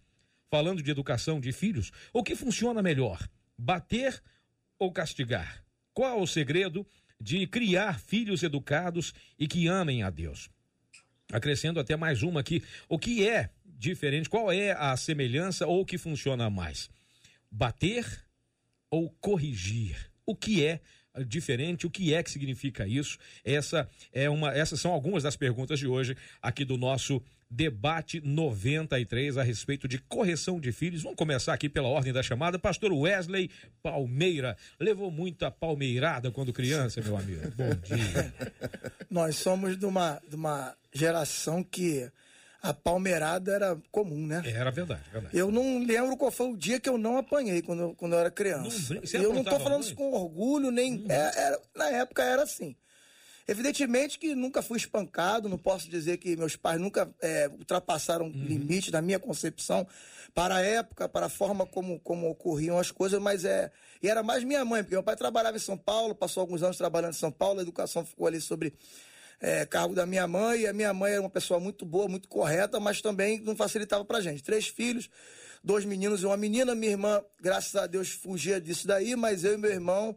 Falando 0.50 0.82
de 0.82 0.90
educação 0.90 1.38
de 1.38 1.52
filhos, 1.52 1.92
o 2.14 2.22
que 2.22 2.34
funciona 2.34 2.82
melhor? 2.82 3.28
Bater 3.58 4.22
ou 4.78 4.90
castigar? 4.90 5.62
Qual 5.92 6.22
o 6.22 6.26
segredo 6.26 6.86
de 7.20 7.46
criar 7.46 7.98
filhos 7.98 8.42
educados 8.42 9.12
e 9.38 9.46
que 9.46 9.66
amem 9.66 10.02
a 10.02 10.10
Deus? 10.10 10.50
Acrescendo 11.32 11.80
até 11.80 11.96
mais 11.96 12.22
uma 12.22 12.40
aqui. 12.40 12.62
O 12.88 12.98
que 12.98 13.26
é 13.28 13.50
diferente? 13.64 14.28
Qual 14.28 14.52
é 14.52 14.72
a 14.72 14.96
semelhança 14.96 15.66
ou 15.66 15.80
o 15.80 15.86
que 15.86 15.98
funciona 15.98 16.48
mais? 16.48 16.88
Bater 17.50 18.06
ou 18.90 19.10
corrigir? 19.20 20.10
O 20.24 20.34
que 20.34 20.64
é 20.64 20.80
diferente? 21.26 21.86
O 21.86 21.90
que 21.90 22.14
é 22.14 22.22
que 22.22 22.30
significa 22.30 22.86
isso? 22.86 23.18
Essa 23.44 23.88
é 24.12 24.28
uma, 24.28 24.52
essas 24.52 24.80
são 24.80 24.92
algumas 24.92 25.22
das 25.22 25.36
perguntas 25.36 25.78
de 25.78 25.86
hoje 25.86 26.16
aqui 26.42 26.64
do 26.64 26.76
nosso 26.76 27.22
debate 27.48 28.20
93 28.20 29.38
a 29.38 29.42
respeito 29.42 29.86
de 29.86 29.98
correção 29.98 30.58
de 30.60 30.72
filhos. 30.72 31.02
Vamos 31.02 31.16
começar 31.16 31.52
aqui 31.54 31.68
pela 31.68 31.88
ordem 31.88 32.12
da 32.12 32.22
chamada. 32.22 32.58
Pastor 32.58 32.92
Wesley 32.92 33.50
Palmeira 33.82 34.56
levou 34.80 35.10
muita 35.10 35.50
palmeirada 35.50 36.30
quando 36.30 36.52
criança, 36.52 37.00
meu 37.00 37.16
amigo. 37.16 37.42
Bom 37.56 37.70
dia. 37.82 38.34
Nós 39.10 39.36
somos 39.36 39.78
de 39.78 39.86
uma, 39.86 40.20
de 40.28 40.34
uma 40.36 40.74
geração 40.92 41.62
que 41.62 42.10
a 42.62 42.74
palmeirada 42.74 43.52
era 43.52 43.78
comum, 43.92 44.26
né? 44.26 44.42
Era 44.44 44.70
verdade, 44.72 45.02
verdade. 45.12 45.36
Eu 45.38 45.52
não 45.52 45.84
lembro 45.84 46.16
qual 46.16 46.32
foi 46.32 46.48
o 46.50 46.56
dia 46.56 46.80
que 46.80 46.88
eu 46.88 46.98
não 46.98 47.16
apanhei 47.16 47.62
quando, 47.62 47.80
eu- 47.82 47.94
quando 47.94 48.14
eu 48.14 48.18
era 48.18 48.30
criança. 48.30 48.94
Não 48.94 49.22
eu 49.22 49.32
não 49.32 49.44
tô 49.44 49.60
falando 49.60 49.84
isso 49.84 49.94
com 49.94 50.10
orgulho, 50.12 50.72
nem. 50.72 51.04
é- 51.08 51.14
era- 51.46 51.60
na 51.76 51.90
época 51.90 52.24
era 52.24 52.42
assim. 52.42 52.74
Evidentemente 53.48 54.18
que 54.18 54.34
nunca 54.34 54.60
fui 54.60 54.76
espancado, 54.76 55.48
não 55.48 55.56
posso 55.58 55.88
dizer 55.88 56.16
que 56.16 56.36
meus 56.36 56.56
pais 56.56 56.80
nunca 56.80 57.08
é, 57.22 57.48
ultrapassaram 57.48 58.26
Uhum. 58.26 58.32
limite 58.32 58.90
da 58.90 59.00
minha 59.00 59.20
concepção 59.20 59.86
para 60.34 60.56
a 60.56 60.60
época, 60.60 61.08
para 61.08 61.26
a 61.26 61.28
forma 61.28 61.64
como, 61.64 62.00
como 62.00 62.28
ocorriam 62.28 62.78
as 62.78 62.90
coisas, 62.90 63.20
mas 63.20 63.44
é. 63.44 63.70
E 64.02 64.08
era 64.08 64.22
mais 64.22 64.42
minha 64.42 64.64
mãe, 64.64 64.82
porque 64.82 64.96
meu 64.96 65.02
pai 65.02 65.14
trabalhava 65.16 65.56
em 65.56 65.60
São 65.60 65.78
Paulo, 65.78 66.14
passou 66.14 66.40
alguns 66.40 66.62
anos 66.62 66.76
trabalhando 66.76 67.12
em 67.12 67.16
São 67.16 67.30
Paulo, 67.30 67.60
a 67.60 67.62
educação 67.62 68.04
ficou 68.04 68.26
ali 68.26 68.40
sobre 68.40 68.74
é, 69.40 69.64
cargo 69.64 69.94
da 69.94 70.04
minha 70.04 70.26
mãe, 70.26 70.62
e 70.62 70.66
a 70.66 70.72
minha 70.72 70.92
mãe 70.92 71.12
era 71.12 71.20
uma 71.20 71.30
pessoa 71.30 71.60
muito 71.60 71.86
boa, 71.86 72.08
muito 72.08 72.28
correta, 72.28 72.80
mas 72.80 73.00
também 73.00 73.40
não 73.40 73.54
facilitava 73.54 74.04
pra 74.04 74.20
gente. 74.20 74.42
Três 74.42 74.66
filhos, 74.66 75.08
dois 75.62 75.84
meninos 75.84 76.22
e 76.22 76.26
uma 76.26 76.36
menina. 76.36 76.74
Minha 76.74 76.92
irmã, 76.92 77.22
graças 77.40 77.76
a 77.76 77.86
Deus, 77.86 78.10
fugia 78.10 78.60
disso 78.60 78.86
daí, 78.88 79.14
mas 79.14 79.44
eu 79.44 79.54
e 79.54 79.56
meu 79.56 79.70
irmão 79.70 80.16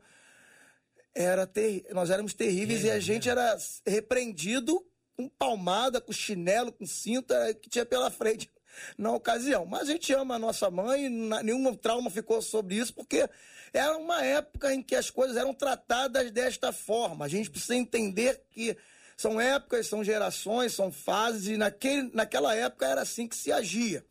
era 1.14 1.46
ter... 1.48 1.86
nós 1.92 2.10
éramos 2.10 2.34
terríveis 2.34 2.84
e 2.84 2.92
a 2.92 3.00
gente 3.00 3.30
era 3.30 3.58
repreendido 3.86 4.86
com 5.16 5.28
palmada, 5.28 6.00
com 6.00 6.14
chinelo, 6.14 6.72
com 6.72 6.86
cinta 6.86 7.54
que 7.56 7.70
tinha 7.70 7.86
pela 7.86 8.10
frente 8.10 8.50
na 8.98 9.12
ocasião. 9.12 9.66
Mas 9.66 9.90
a 9.90 9.92
gente 9.92 10.14
ama 10.14 10.36
a 10.36 10.40
nossa 10.40 10.70
mãe, 10.70 11.10
nenhum 11.10 11.76
trauma 11.76 12.10
ficou 12.10 12.42
sobre 12.42 12.76
isso, 12.76 12.94
porque 12.94 13.28
era 13.74 13.98
uma 13.98 14.24
época 14.24 14.74
em 14.74 14.82
que 14.82 14.96
as 14.96 15.10
coisas 15.10 15.38
eram 15.38 15.54
tratadas 15.54 16.32
desta 16.32 16.72
forma. 16.72 17.26
A 17.26 17.28
gente 17.28 17.50
precisa 17.50 17.76
entender 17.76 18.42
que 18.50 18.78
são 19.18 19.40
épocas, 19.40 19.88
são 19.88 20.04
gerações, 20.04 20.74
são 20.74 20.92
fases, 20.92 21.48
e 21.48 21.58
naquele, 21.58 22.10
naquela 22.14 22.56
época 22.56 22.88
era 22.88 23.02
assim 23.02 23.28
que 23.28 23.36
se 23.36 23.52
agia. 23.52 24.06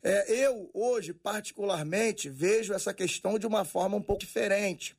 É, 0.00 0.46
eu, 0.46 0.70
hoje, 0.72 1.12
particularmente, 1.12 2.28
vejo 2.28 2.72
essa 2.72 2.94
questão 2.94 3.38
de 3.38 3.46
uma 3.46 3.64
forma 3.64 3.96
um 3.96 4.02
pouco 4.02 4.20
diferente. 4.20 4.96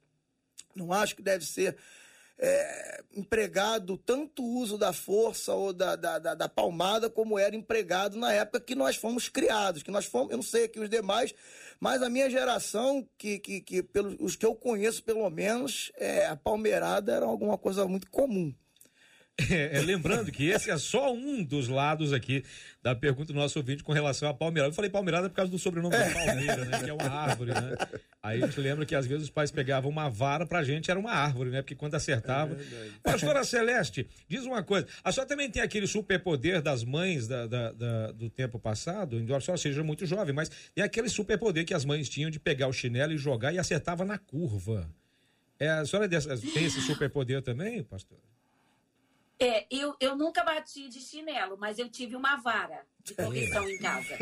Não 0.75 0.91
acho 0.91 1.15
que 1.15 1.21
deve 1.21 1.45
ser 1.45 1.77
é, 2.37 3.03
empregado 3.15 3.97
tanto 3.97 4.43
o 4.43 4.59
uso 4.59 4.77
da 4.77 4.91
força 4.91 5.53
ou 5.53 5.71
da, 5.71 5.95
da, 5.95 6.19
da, 6.19 6.35
da, 6.35 6.49
palmada 6.49 7.09
como 7.09 7.37
era 7.37 7.55
empregado 7.55 8.17
na 8.17 8.33
época 8.33 8.59
que 8.59 8.75
nós 8.75 8.95
fomos 8.95 9.29
criados, 9.29 9.83
que 9.83 9.91
nós 9.91 10.05
fomos, 10.05 10.31
eu 10.31 10.37
não 10.37 10.43
sei 10.43 10.65
aqui 10.65 10.79
os 10.79 10.89
demais, 10.89 11.33
mas 11.79 12.01
a 12.01 12.09
minha 12.09 12.29
geração, 12.29 13.07
que, 13.17 13.39
que, 13.39 13.61
que 13.61 13.83
pelos, 13.83 14.15
os 14.19 14.35
que 14.35 14.45
eu 14.45 14.55
conheço 14.55 15.03
pelo 15.03 15.29
menos, 15.29 15.91
é, 15.95 16.25
a 16.25 16.35
palmeirada 16.35 17.13
era 17.13 17.25
alguma 17.25 17.57
coisa 17.57 17.87
muito 17.87 18.09
comum. 18.09 18.53
É, 19.49 19.77
é, 19.77 19.81
lembrando 19.81 20.31
que 20.31 20.49
esse 20.49 20.69
é 20.69 20.77
só 20.77 21.11
um 21.11 21.43
dos 21.43 21.67
lados 21.67 22.13
aqui 22.13 22.43
da 22.83 22.93
pergunta 22.93 23.33
do 23.33 23.39
nosso 23.39 23.57
ouvinte 23.57 23.83
com 23.83 23.91
relação 23.91 24.29
à 24.29 24.33
palmeirada. 24.33 24.71
Eu 24.71 24.75
falei 24.75 24.91
palmeirada 24.91 25.27
por 25.27 25.35
causa 25.35 25.49
do 25.49 25.57
sobrenome 25.57 25.97
da 25.97 26.07
palmeira, 26.11 26.65
né? 26.65 26.83
Que 26.83 26.89
é 26.91 26.93
uma 26.93 27.09
árvore, 27.09 27.51
né? 27.51 27.75
Aí 28.21 28.43
a 28.43 28.45
gente 28.45 28.59
lembra 28.59 28.85
que 28.85 28.93
às 28.93 29.07
vezes 29.07 29.23
os 29.23 29.29
pais 29.31 29.49
pegavam 29.49 29.89
uma 29.89 30.07
vara 30.07 30.45
pra 30.45 30.63
gente, 30.63 30.91
era 30.91 30.99
uma 30.99 31.11
árvore, 31.11 31.49
né? 31.49 31.63
Porque 31.63 31.73
quando 31.73 31.95
acertava. 31.95 32.53
É 32.53 32.89
Pastora 33.01 33.43
Celeste, 33.43 34.07
diz 34.27 34.45
uma 34.45 34.61
coisa. 34.61 34.85
A 35.03 35.11
senhora 35.11 35.27
também 35.27 35.49
tem 35.49 35.63
aquele 35.63 35.87
superpoder 35.87 36.61
das 36.61 36.83
mães 36.83 37.27
da, 37.27 37.47
da, 37.47 37.71
da, 37.71 38.11
do 38.11 38.29
tempo 38.29 38.59
passado, 38.59 39.19
embora 39.19 39.39
a 39.39 39.41
senhora 39.41 39.57
seja 39.57 39.83
muito 39.83 40.05
jovem, 40.05 40.33
mas 40.33 40.51
tem 40.75 40.83
aquele 40.83 41.09
superpoder 41.09 41.65
que 41.65 41.73
as 41.73 41.85
mães 41.85 42.07
tinham 42.07 42.29
de 42.29 42.39
pegar 42.39 42.67
o 42.67 42.73
chinelo 42.73 43.13
e 43.13 43.17
jogar 43.17 43.51
e 43.51 43.57
acertava 43.57 44.05
na 44.05 44.19
curva. 44.19 44.87
É, 45.59 45.69
a 45.69 45.85
senhora 45.85 46.07
tem 46.07 46.65
esse 46.65 46.81
superpoder 46.81 47.41
também, 47.41 47.81
pastor? 47.81 48.19
É, 49.39 49.65
eu, 49.69 49.95
eu 49.99 50.15
nunca 50.15 50.43
bati 50.43 50.87
de 50.87 50.99
chinelo, 50.99 51.57
mas 51.57 51.79
eu 51.79 51.89
tive 51.89 52.15
uma 52.15 52.37
vara 52.37 52.85
de 53.03 53.15
correção 53.15 53.67
em 53.69 53.77
casa. 53.77 54.15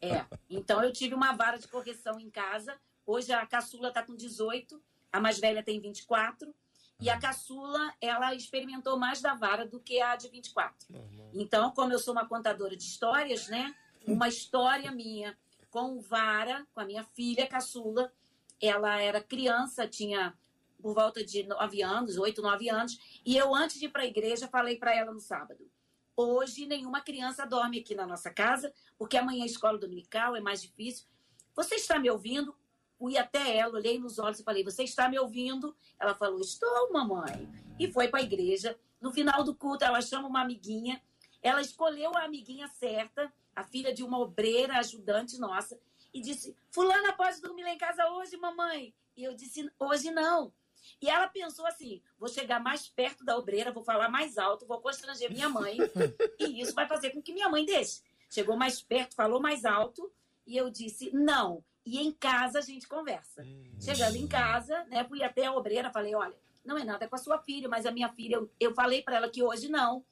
É, 0.00 0.24
então 0.48 0.82
eu 0.82 0.92
tive 0.92 1.14
uma 1.14 1.32
vara 1.32 1.58
de 1.58 1.68
correção 1.68 2.18
em 2.20 2.30
casa. 2.30 2.78
Hoje 3.04 3.32
a 3.32 3.44
caçula 3.46 3.88
está 3.88 4.02
com 4.02 4.14
18, 4.14 4.80
a 5.12 5.20
mais 5.20 5.38
velha 5.38 5.62
tem 5.62 5.80
24. 5.80 6.54
E 7.00 7.08
a 7.08 7.14
uhum. 7.14 7.20
caçula, 7.20 7.94
ela 8.00 8.34
experimentou 8.34 8.98
mais 8.98 9.20
da 9.20 9.34
vara 9.34 9.64
do 9.66 9.78
que 9.78 10.00
a 10.00 10.16
de 10.16 10.28
24. 10.28 10.88
Então, 11.32 11.70
como 11.70 11.92
eu 11.92 11.98
sou 11.98 12.12
uma 12.12 12.26
contadora 12.26 12.76
de 12.76 12.82
histórias, 12.82 13.48
né? 13.48 13.74
Uma 14.06 14.28
história 14.28 14.90
minha 14.90 15.38
com 15.70 16.00
vara, 16.00 16.66
com 16.74 16.80
a 16.80 16.84
minha 16.84 17.04
filha 17.04 17.46
caçula. 17.46 18.12
Ela 18.60 19.00
era 19.00 19.22
criança, 19.22 19.86
tinha 19.86 20.34
por 20.80 20.94
volta 20.94 21.24
de 21.24 21.42
nove 21.44 21.82
anos, 21.82 22.16
oito, 22.18 22.40
nove 22.40 22.68
anos, 22.68 23.20
e 23.24 23.36
eu, 23.36 23.54
antes 23.54 23.78
de 23.78 23.86
ir 23.86 23.90
para 23.90 24.02
a 24.02 24.06
igreja, 24.06 24.48
falei 24.48 24.76
para 24.76 24.94
ela 24.94 25.12
no 25.12 25.20
sábado: 25.20 25.68
hoje 26.16 26.66
nenhuma 26.66 27.00
criança 27.00 27.46
dorme 27.46 27.80
aqui 27.80 27.94
na 27.94 28.06
nossa 28.06 28.30
casa, 28.30 28.72
porque 28.96 29.16
amanhã 29.16 29.42
é 29.42 29.46
escola 29.46 29.78
dominical, 29.78 30.36
é 30.36 30.40
mais 30.40 30.62
difícil. 30.62 31.06
Você 31.54 31.74
está 31.74 31.98
me 31.98 32.10
ouvindo? 32.10 32.54
Fui 32.98 33.16
até 33.16 33.56
ela, 33.56 33.74
olhei 33.74 33.98
nos 33.98 34.18
olhos 34.18 34.40
e 34.40 34.44
falei: 34.44 34.64
Você 34.64 34.82
está 34.82 35.08
me 35.08 35.18
ouvindo? 35.18 35.74
Ela 35.98 36.14
falou: 36.14 36.40
Estou, 36.40 36.92
mamãe. 36.92 37.48
E 37.78 37.90
foi 37.92 38.08
para 38.08 38.20
a 38.20 38.22
igreja. 38.22 38.78
No 39.00 39.12
final 39.12 39.44
do 39.44 39.54
culto, 39.54 39.84
ela 39.84 40.00
chama 40.00 40.28
uma 40.28 40.42
amiguinha. 40.42 41.00
Ela 41.40 41.60
escolheu 41.60 42.16
a 42.16 42.24
amiguinha 42.24 42.66
certa, 42.66 43.32
a 43.54 43.62
filha 43.62 43.94
de 43.94 44.02
uma 44.02 44.18
obreira 44.18 44.78
ajudante 44.78 45.38
nossa, 45.38 45.78
e 46.12 46.20
disse: 46.20 46.56
Fulana 46.70 47.12
pode 47.12 47.40
dormir 47.40 47.62
lá 47.62 47.70
em 47.70 47.78
casa 47.78 48.08
hoje, 48.10 48.36
mamãe? 48.36 48.92
E 49.16 49.22
eu 49.22 49.34
disse: 49.34 49.70
Hoje 49.78 50.10
não. 50.10 50.52
E 51.00 51.08
ela 51.08 51.28
pensou 51.28 51.66
assim: 51.66 52.02
vou 52.18 52.28
chegar 52.28 52.60
mais 52.60 52.88
perto 52.88 53.24
da 53.24 53.36
obreira, 53.36 53.72
vou 53.72 53.82
falar 53.82 54.08
mais 54.08 54.38
alto, 54.38 54.66
vou 54.66 54.80
constranger 54.80 55.30
minha 55.30 55.48
mãe, 55.48 55.76
e 56.38 56.60
isso 56.60 56.74
vai 56.74 56.86
fazer 56.86 57.10
com 57.10 57.22
que 57.22 57.32
minha 57.32 57.48
mãe 57.48 57.64
deixe. 57.64 58.00
Chegou 58.30 58.56
mais 58.56 58.82
perto, 58.82 59.14
falou 59.14 59.40
mais 59.40 59.64
alto, 59.64 60.12
e 60.46 60.56
eu 60.56 60.70
disse: 60.70 61.10
não. 61.12 61.64
E 61.84 61.98
em 61.98 62.12
casa 62.12 62.58
a 62.58 62.62
gente 62.62 62.86
conversa. 62.86 63.42
Hum. 63.42 63.70
Chegando 63.80 64.16
em 64.16 64.26
casa, 64.26 64.84
né, 64.84 65.04
fui 65.04 65.22
até 65.22 65.46
a 65.46 65.52
obreira, 65.52 65.90
falei: 65.90 66.14
olha, 66.14 66.34
não 66.64 66.76
é 66.76 66.84
nada 66.84 67.08
com 67.08 67.14
a 67.14 67.18
sua 67.18 67.38
filha, 67.38 67.68
mas 67.68 67.86
a 67.86 67.90
minha 67.90 68.10
filha, 68.10 68.36
eu, 68.36 68.50
eu 68.60 68.74
falei 68.74 69.02
para 69.02 69.16
ela 69.16 69.30
que 69.30 69.42
hoje 69.42 69.68
não. 69.68 70.04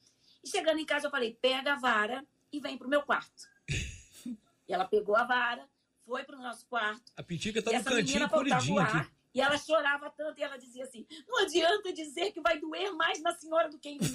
E 0.43 0.49
chegando 0.49 0.79
em 0.79 0.85
casa, 0.85 1.07
eu 1.07 1.11
falei: 1.11 1.37
pega 1.39 1.73
a 1.73 1.79
vara 1.79 2.25
e 2.51 2.59
vem 2.59 2.77
pro 2.77 2.89
meu 2.89 3.03
quarto. 3.03 3.47
e 4.25 4.73
ela 4.73 4.85
pegou 4.85 5.15
a 5.15 5.23
vara, 5.23 5.67
foi 6.05 6.23
pro 6.23 6.37
nosso 6.37 6.65
quarto. 6.65 7.11
A 7.15 7.21
Pitica 7.21 7.61
tá 7.61 7.71
no 7.71 7.83
cantinho, 7.83 8.29
colidinho 8.29 8.79
aqui. 8.79 9.16
E 9.37 9.41
ela 9.41 9.55
chorava 9.55 10.09
tanto 10.09 10.39
e 10.39 10.43
ela 10.43 10.57
dizia 10.57 10.83
assim: 10.83 11.05
não 11.27 11.43
adianta 11.43 11.93
dizer 11.93 12.31
que 12.31 12.41
vai 12.41 12.59
doer 12.59 12.91
mais 12.93 13.21
na 13.21 13.35
senhora 13.35 13.69
do 13.69 13.77
que 13.77 13.89
em 13.89 13.99
mim, 13.99 14.11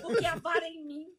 porque 0.00 0.24
a 0.24 0.36
vara 0.36 0.64
é 0.64 0.70
em 0.70 0.82
mim. 0.82 1.14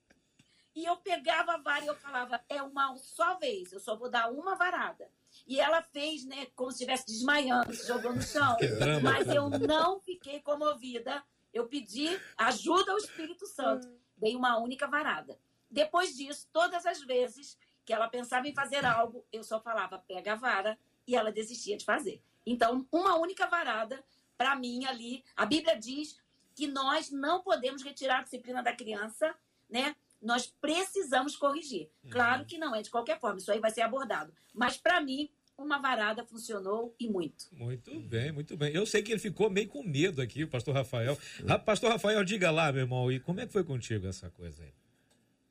E 0.75 0.83
eu 0.83 0.97
pegava 0.97 1.53
a 1.53 1.57
vara 1.57 1.85
e 1.85 1.87
eu 1.87 1.95
falava: 1.95 2.43
é 2.49 2.63
uma 2.63 2.97
só 2.97 3.37
vez, 3.37 3.71
eu 3.71 3.79
só 3.79 3.95
vou 3.95 4.09
dar 4.09 4.31
uma 4.31 4.55
varada. 4.55 5.07
E 5.47 5.59
ela 5.59 5.83
fez, 5.83 6.25
né, 6.25 6.47
como 6.55 6.71
se 6.71 6.77
estivesse 6.77 7.05
desmaiando, 7.05 7.75
se 7.75 7.87
jogou 7.87 8.15
no 8.15 8.23
chão. 8.23 8.57
Mas 9.03 9.27
eu 9.27 9.47
não 9.51 9.99
fiquei 9.99 10.39
comovida. 10.41 11.23
Eu 11.53 11.67
pedi 11.67 12.19
ajuda 12.35 12.91
ao 12.91 12.97
Espírito 12.97 13.45
Santo. 13.45 13.87
Dei 14.17 14.35
uma 14.35 14.57
única 14.57 14.87
varada. 14.87 15.37
Depois 15.69 16.15
disso, 16.15 16.47
todas 16.51 16.87
as 16.87 17.01
vezes 17.01 17.55
que 17.85 17.93
ela 17.93 18.07
pensava 18.07 18.47
em 18.47 18.55
fazer 18.55 18.83
algo, 18.83 19.23
eu 19.31 19.43
só 19.43 19.59
falava: 19.59 19.99
pega 19.99 20.33
a 20.33 20.37
vara, 20.37 20.75
e 21.05 21.15
ela 21.15 21.31
desistia 21.31 21.77
de 21.77 21.85
fazer. 21.85 22.19
Então, 22.45 22.87
uma 22.91 23.15
única 23.17 23.47
varada, 23.47 24.03
para 24.37 24.55
mim, 24.55 24.85
ali, 24.85 25.23
a 25.35 25.45
Bíblia 25.45 25.77
diz 25.79 26.17
que 26.55 26.67
nós 26.67 27.09
não 27.11 27.41
podemos 27.41 27.81
retirar 27.81 28.19
a 28.19 28.23
disciplina 28.23 28.61
da 28.61 28.73
criança, 28.73 29.33
né? 29.69 29.95
Nós 30.21 30.47
precisamos 30.61 31.35
corrigir. 31.35 31.89
Uhum. 32.03 32.09
Claro 32.09 32.45
que 32.45 32.57
não 32.57 32.75
é 32.75 32.81
de 32.81 32.89
qualquer 32.89 33.19
forma, 33.19 33.39
isso 33.39 33.51
aí 33.51 33.59
vai 33.59 33.71
ser 33.71 33.81
abordado. 33.81 34.33
Mas, 34.53 34.77
para 34.77 35.01
mim, 35.01 35.29
uma 35.57 35.79
varada 35.79 36.25
funcionou 36.25 36.95
e 36.99 37.07
muito. 37.07 37.45
Muito 37.51 37.99
bem, 38.01 38.31
muito 38.31 38.57
bem. 38.57 38.73
Eu 38.73 38.85
sei 38.85 39.01
que 39.01 39.11
ele 39.11 39.19
ficou 39.19 39.49
meio 39.49 39.67
com 39.67 39.83
medo 39.83 40.21
aqui, 40.21 40.43
o 40.43 40.47
pastor 40.47 40.73
Rafael. 40.73 41.17
Pastor 41.65 41.91
Rafael, 41.91 42.23
diga 42.23 42.51
lá, 42.51 42.71
meu 42.71 42.81
irmão, 42.81 43.11
e 43.11 43.19
como 43.19 43.39
é 43.39 43.45
que 43.45 43.53
foi 43.53 43.63
contigo 43.63 44.07
essa 44.07 44.29
coisa 44.29 44.63
aí? 44.63 44.73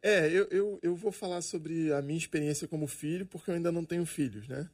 É, 0.02 0.26
eu, 0.28 0.48
eu, 0.50 0.80
eu 0.82 0.96
vou 0.96 1.12
falar 1.12 1.40
sobre 1.42 1.92
a 1.92 2.02
minha 2.02 2.18
experiência 2.18 2.66
como 2.66 2.88
filho, 2.88 3.24
porque 3.24 3.50
eu 3.50 3.54
ainda 3.54 3.70
não 3.70 3.84
tenho 3.84 4.04
filhos, 4.04 4.48
né? 4.48 4.68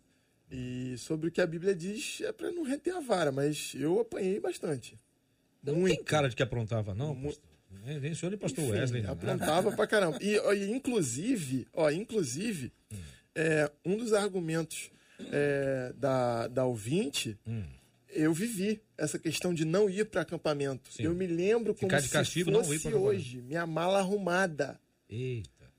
E 0.51 0.97
sobre 0.97 1.29
o 1.29 1.31
que 1.31 1.41
a 1.41 1.47
Bíblia 1.47 1.75
diz 1.75 2.23
é 2.23 2.33
para 2.33 2.51
não 2.51 2.63
reter 2.63 2.97
a 2.97 3.01
vara, 3.01 3.31
mas 3.31 3.75
eu 3.75 4.01
apanhei 4.01 4.41
bastante. 4.41 4.99
Não 5.63 5.75
Muito. 5.75 5.97
tem 5.97 6.05
cara 6.05 6.29
de 6.29 6.37
que 6.37 6.43
aprontava, 6.43 6.95
não? 6.95 7.15
Muito. 7.15 7.41
Nem 7.85 8.13
o 8.13 8.17
senhor 8.17 8.31
nem 8.31 8.39
pastor 8.39 8.65
Enfim, 8.65 8.73
Wesley. 8.73 9.07
Aprontava 9.07 9.73
pra 9.73 9.87
caramba. 9.87 10.19
E, 10.23 10.37
e 10.37 10.71
inclusive, 10.71 11.67
ó, 11.73 11.91
inclusive, 11.91 12.73
hum. 12.91 12.97
é, 13.35 13.71
um 13.85 13.97
dos 13.97 14.13
argumentos 14.13 14.91
é, 15.31 15.93
da, 15.97 16.49
da 16.49 16.65
ouvinte, 16.65 17.39
hum. 17.47 17.65
eu 18.09 18.33
vivi 18.33 18.81
essa 18.97 19.19
questão 19.19 19.53
de 19.53 19.65
não 19.65 19.89
ir 19.89 20.07
para 20.07 20.23
acampamento. 20.23 20.91
Sim. 20.93 21.05
Eu 21.05 21.15
me 21.15 21.27
lembro 21.27 21.75
como 21.75 21.91
Ficar 21.91 22.01
de 22.01 22.09
castigo, 22.09 22.51
se 22.65 22.79
fosse 22.79 22.95
hoje, 22.95 23.43
minha 23.43 23.67
mala 23.67 23.99
arrumada. 23.99 24.81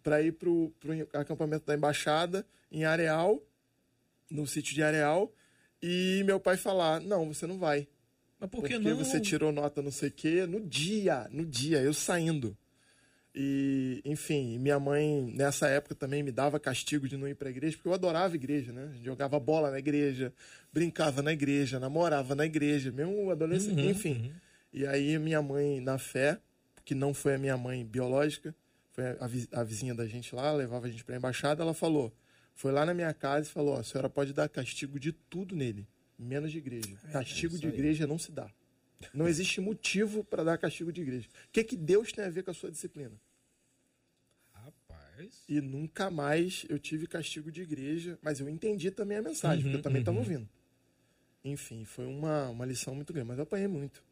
Para 0.04 0.22
ir 0.22 0.34
para 0.34 0.50
o 0.50 0.74
acampamento 1.14 1.66
da 1.66 1.76
embaixada 1.76 2.46
em 2.72 2.86
Areal 2.86 3.42
no 4.30 4.46
sítio 4.48 4.74
de 4.74 4.84
Areal 4.84 5.34
e 5.82 6.24
meu 6.26 6.40
pai 6.40 6.58
falar: 6.58 7.00
Não, 7.00 7.32
você 7.32 7.48
não 7.48 7.58
vai. 7.58 7.88
Mas 8.40 8.50
por 8.50 8.64
que 8.64 8.76
porque 8.76 8.90
não? 8.90 8.98
você 8.98 9.20
tirou 9.20 9.52
nota 9.52 9.82
não 9.82 9.92
sei 9.92 10.10
o 10.10 10.12
quê 10.12 10.46
no 10.46 10.62
dia, 10.62 11.28
no 11.32 11.46
dia, 11.46 11.82
eu 11.82 11.94
saindo. 11.94 12.58
E, 13.36 14.02
enfim, 14.04 14.58
minha 14.58 14.80
mãe 14.80 15.32
nessa 15.36 15.68
época 15.68 15.94
também 15.94 16.24
me 16.24 16.32
dava 16.32 16.60
castigo 16.60 17.08
de 17.08 17.16
não 17.16 17.28
ir 17.28 17.36
para 17.36 17.48
a 17.48 17.52
igreja, 17.52 17.78
porque 17.78 17.88
eu 17.88 17.94
adorava 17.94 18.34
a 18.34 18.36
igreja, 18.36 18.74
né? 18.74 18.92
Jogava 19.04 19.40
bola 19.40 19.70
na 19.70 19.78
igreja, 19.78 20.34
brincava 20.74 21.22
na 21.22 21.32
igreja, 21.32 21.80
namorava 21.80 22.34
na 22.34 22.46
igreja, 22.46 22.92
mesmo 22.92 23.30
adolescente, 23.30 23.82
uhum, 23.82 23.90
enfim. 23.90 24.14
Uhum. 24.14 24.32
E 24.74 24.86
aí 24.86 25.18
minha 25.20 25.42
mãe, 25.42 25.80
na 25.80 25.98
fé, 25.98 26.40
que 26.84 26.96
não 26.96 27.14
foi 27.14 27.36
a 27.36 27.38
minha 27.38 27.56
mãe 27.56 27.86
biológica, 27.86 28.56
foi 28.92 29.06
a, 29.06 29.62
a 29.62 29.64
vizinha 29.64 29.94
da 29.94 30.08
gente 30.08 30.34
lá, 30.34 30.52
levava 30.52 30.88
a 30.88 30.90
gente 30.90 31.04
para 31.04 31.16
a 31.16 31.18
embaixada, 31.18 31.62
ela 31.62 31.74
falou: 31.74 32.12
foi 32.60 32.74
lá 32.74 32.86
na 32.86 32.94
minha 32.94 33.14
casa 33.14 33.48
e 33.48 33.52
falou: 33.54 33.76
ó, 33.76 33.80
a 33.80 33.84
senhora 33.84 34.10
pode 34.10 34.34
dar 34.34 34.50
castigo 34.50 35.00
de 35.00 35.14
tudo 35.14 35.56
nele, 35.56 35.88
menos 36.18 36.52
de 36.52 36.58
igreja. 36.58 37.00
É, 37.08 37.12
castigo 37.14 37.56
é 37.56 37.58
de 37.58 37.68
igreja 37.70 38.06
não 38.06 38.20
se 38.20 38.34
dá. 38.34 38.52
Não 39.14 39.30
existe 39.30 39.62
motivo 39.62 40.26
para 40.26 40.44
dar 40.44 40.58
castigo 40.58 40.92
de 40.92 41.02
igreja. 41.02 41.30
O 41.48 41.52
que, 41.54 41.64
que 41.64 41.78
Deus 41.78 42.12
tem 42.12 42.26
a 42.26 42.30
ver 42.30 42.44
com 42.44 42.52
a 42.52 42.54
sua 42.54 42.70
disciplina? 42.70 43.14
Rapaz. 44.52 45.42
E 45.48 45.62
nunca 45.62 46.12
mais 46.12 46.66
eu 46.68 46.78
tive 46.78 47.08
castigo 47.08 47.50
de 47.50 47.62
igreja, 47.62 48.20
mas 48.22 48.42
eu 48.42 48.50
entendi 48.50 48.92
também 48.92 49.20
a 49.20 49.22
mensagem, 49.22 49.60
uhum, 49.60 49.72
porque 49.72 49.78
eu 49.78 49.82
também 49.82 50.02
estava 50.02 50.18
uhum. 50.18 50.24
ouvindo. 50.24 50.50
Enfim, 51.46 51.86
foi 51.86 52.08
uma, 52.08 52.50
uma 52.50 52.66
lição 52.66 52.94
muito 52.94 53.14
grande, 53.14 53.30
mas 53.30 53.38
eu 53.38 53.44
apanhei 53.44 53.70
muito. 53.70 54.04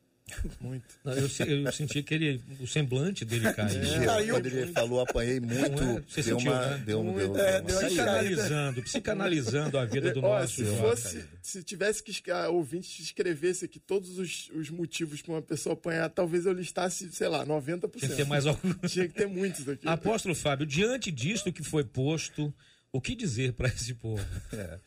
Muito. 0.59 0.85
Não, 1.03 1.13
eu, 1.13 1.29
eu, 1.47 1.71
senti 1.71 2.03
que 2.03 2.13
ele, 2.13 2.41
o 2.59 2.67
semblante 2.67 3.23
dele 3.23 3.51
caiu. 3.53 3.81
É, 3.81 4.05
caiu. 4.05 4.35
Quando 4.35 4.45
ele 4.45 4.67
falou 4.73 4.99
apanhei 4.99 5.39
muito, 5.39 5.81
é? 5.83 6.01
Você 6.07 6.21
deu 6.21 6.37
sentiu, 6.37 6.51
uma, 6.51 6.67
né? 6.67 6.83
deu, 6.85 6.99
um, 6.99 7.15
deu, 7.15 7.37
é, 7.37 7.61
deu 7.61 7.79
psicanalizando, 7.79 8.83
psicanalizando 8.83 9.77
a 9.77 9.85
vida 9.85 10.11
do 10.11 10.23
Ó, 10.23 10.39
nosso 10.39 10.55
se 10.55 10.65
fosse, 10.77 11.25
Se 11.41 11.63
tivesse 11.63 12.03
que 12.03 12.29
a 12.29 12.49
ouvinte 12.49 13.01
escrevesse 13.01 13.65
aqui 13.65 13.79
todos 13.79 14.17
os, 14.17 14.49
os 14.53 14.69
motivos 14.69 15.21
para 15.21 15.33
uma 15.33 15.41
pessoa 15.41 15.73
apanhar, 15.73 16.09
talvez 16.09 16.45
eu 16.45 16.53
listasse, 16.53 17.09
sei 17.11 17.27
lá, 17.29 17.45
90%. 17.45 17.97
Tinha 17.97 18.09
que 18.09 18.15
ter 18.15 18.25
mais 18.25 18.45
algum. 18.45 18.73
Tinha 18.87 19.07
que 19.07 19.13
ter 19.13 19.27
muitos 19.27 19.67
aqui. 19.69 19.87
Apóstolo 19.87 20.35
Fábio, 20.35 20.65
diante 20.65 21.11
disto 21.11 21.53
que 21.53 21.63
foi 21.63 21.83
posto, 21.83 22.53
o 22.91 22.99
que 22.99 23.15
dizer 23.15 23.53
para 23.53 23.69
esse 23.69 23.93
povo? 23.93 24.23
É. 24.53 24.79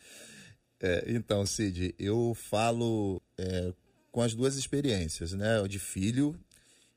É, 0.83 1.05
então, 1.09 1.45
Cid, 1.45 1.95
eu 1.99 2.35
falo 2.35 3.21
é, 3.37 3.71
com 4.11 4.23
as 4.23 4.35
duas 4.35 4.57
experiências, 4.57 5.33
né? 5.33 5.67
De 5.69 5.79
filho 5.79 6.39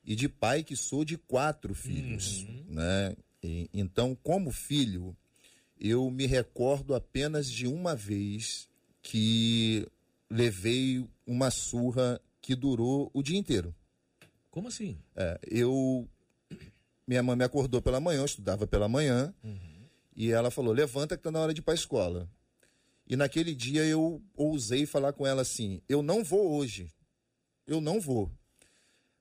e 0.04 0.14
de 0.14 0.28
pai 0.28 0.62
que 0.62 0.76
sou 0.76 1.04
de 1.04 1.16
quatro 1.16 1.74
filhos, 1.74 2.46
né? 2.68 3.16
E, 3.42 3.68
então, 3.72 4.16
como 4.22 4.50
filho, 4.50 5.16
eu 5.78 6.10
me 6.10 6.26
recordo 6.26 6.94
apenas 6.94 7.50
de 7.50 7.66
uma 7.66 7.94
vez 7.94 8.68
que 9.02 9.86
levei 10.30 11.06
uma 11.26 11.50
surra 11.50 12.20
que 12.40 12.54
durou 12.54 13.10
o 13.12 13.22
dia 13.22 13.38
inteiro. 13.38 13.74
Como 14.50 14.68
assim? 14.68 14.98
É, 15.14 15.38
eu. 15.50 16.08
Minha 17.06 17.22
mãe 17.22 17.36
me 17.36 17.44
acordou 17.44 17.82
pela 17.82 18.00
manhã, 18.00 18.20
eu 18.20 18.24
estudava 18.24 18.66
pela 18.66 18.88
manhã, 18.88 19.34
e 20.16 20.30
ela 20.30 20.50
falou: 20.50 20.72
levanta 20.72 21.16
que 21.16 21.22
tá 21.22 21.30
na 21.30 21.40
hora 21.40 21.52
de 21.52 21.60
ir 21.60 21.62
pra 21.62 21.74
escola. 21.74 22.28
E 23.06 23.16
naquele 23.16 23.54
dia 23.54 23.84
eu 23.84 24.22
ousei 24.34 24.86
falar 24.86 25.12
com 25.12 25.26
ela 25.26 25.42
assim: 25.42 25.82
eu 25.88 26.02
não 26.02 26.24
vou 26.24 26.52
hoje. 26.52 26.90
Eu 27.66 27.80
não 27.80 28.00
vou. 28.00 28.30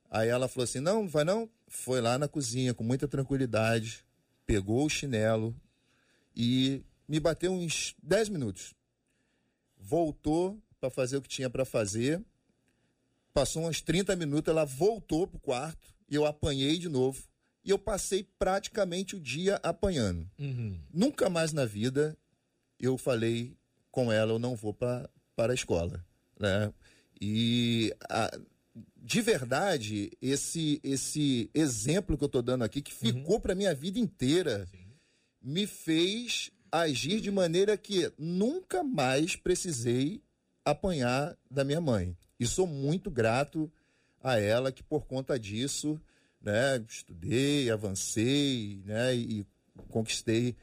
Aí 0.09 0.29
ela 0.29 0.47
falou 0.47 0.63
assim: 0.63 0.79
não, 0.79 1.07
vai 1.07 1.23
não. 1.23 1.49
Foi 1.67 1.99
lá 2.01 2.17
na 2.17 2.27
cozinha 2.27 2.73
com 2.73 2.83
muita 2.83 3.07
tranquilidade, 3.07 4.05
pegou 4.45 4.85
o 4.85 4.89
chinelo 4.89 5.55
e 6.35 6.83
me 7.07 7.19
bateu 7.19 7.51
uns 7.51 7.95
10 8.03 8.29
minutos. 8.29 8.73
Voltou 9.77 10.61
para 10.79 10.89
fazer 10.89 11.17
o 11.17 11.21
que 11.21 11.29
tinha 11.29 11.49
para 11.49 11.65
fazer. 11.65 12.21
Passou 13.33 13.67
uns 13.67 13.81
30 13.81 14.15
minutos, 14.15 14.51
ela 14.51 14.65
voltou 14.65 15.25
pro 15.25 15.39
quarto 15.39 15.93
e 16.07 16.13
eu 16.13 16.25
apanhei 16.25 16.77
de 16.77 16.87
novo. 16.87 17.23
E 17.65 17.69
eu 17.69 17.79
passei 17.79 18.27
praticamente 18.37 19.15
o 19.15 19.19
dia 19.19 19.59
apanhando. 19.63 20.29
Uhum. 20.37 20.79
Nunca 20.93 21.29
mais 21.29 21.53
na 21.53 21.65
vida 21.65 22.15
eu 22.79 22.97
falei 22.97 23.57
com 23.89 24.11
ela, 24.11 24.33
eu 24.33 24.39
não 24.39 24.55
vou 24.55 24.73
para 24.73 25.09
a 25.37 25.53
escola. 25.53 26.05
Né? 26.39 26.71
E 27.25 27.95
a- 28.09 28.37
de 28.97 29.21
verdade, 29.21 30.11
esse, 30.21 30.79
esse 30.83 31.49
exemplo 31.53 32.17
que 32.17 32.23
eu 32.23 32.27
estou 32.27 32.41
dando 32.41 32.63
aqui, 32.63 32.81
que 32.81 32.93
ficou 32.93 33.39
para 33.39 33.55
minha 33.55 33.73
vida 33.73 33.97
inteira, 33.97 34.67
me 35.41 35.65
fez 35.65 36.51
agir 36.71 37.21
de 37.21 37.31
maneira 37.31 37.77
que 37.77 38.11
nunca 38.17 38.83
mais 38.83 39.35
precisei 39.37 40.21
apanhar 40.65 41.37
da 41.49 41.63
minha 41.63 41.79
mãe. 41.79 42.17
E 42.39 42.45
sou 42.45 42.65
muito 42.67 43.09
grato 43.11 43.71
a 44.21 44.37
ela 44.39 44.71
que 44.71 44.83
por 44.83 45.05
conta 45.05 45.37
disso, 45.39 45.99
né, 46.41 46.83
estudei, 46.89 47.69
avancei, 47.71 48.81
né, 48.85 49.15
e 49.15 49.45
conquistei 49.89 50.55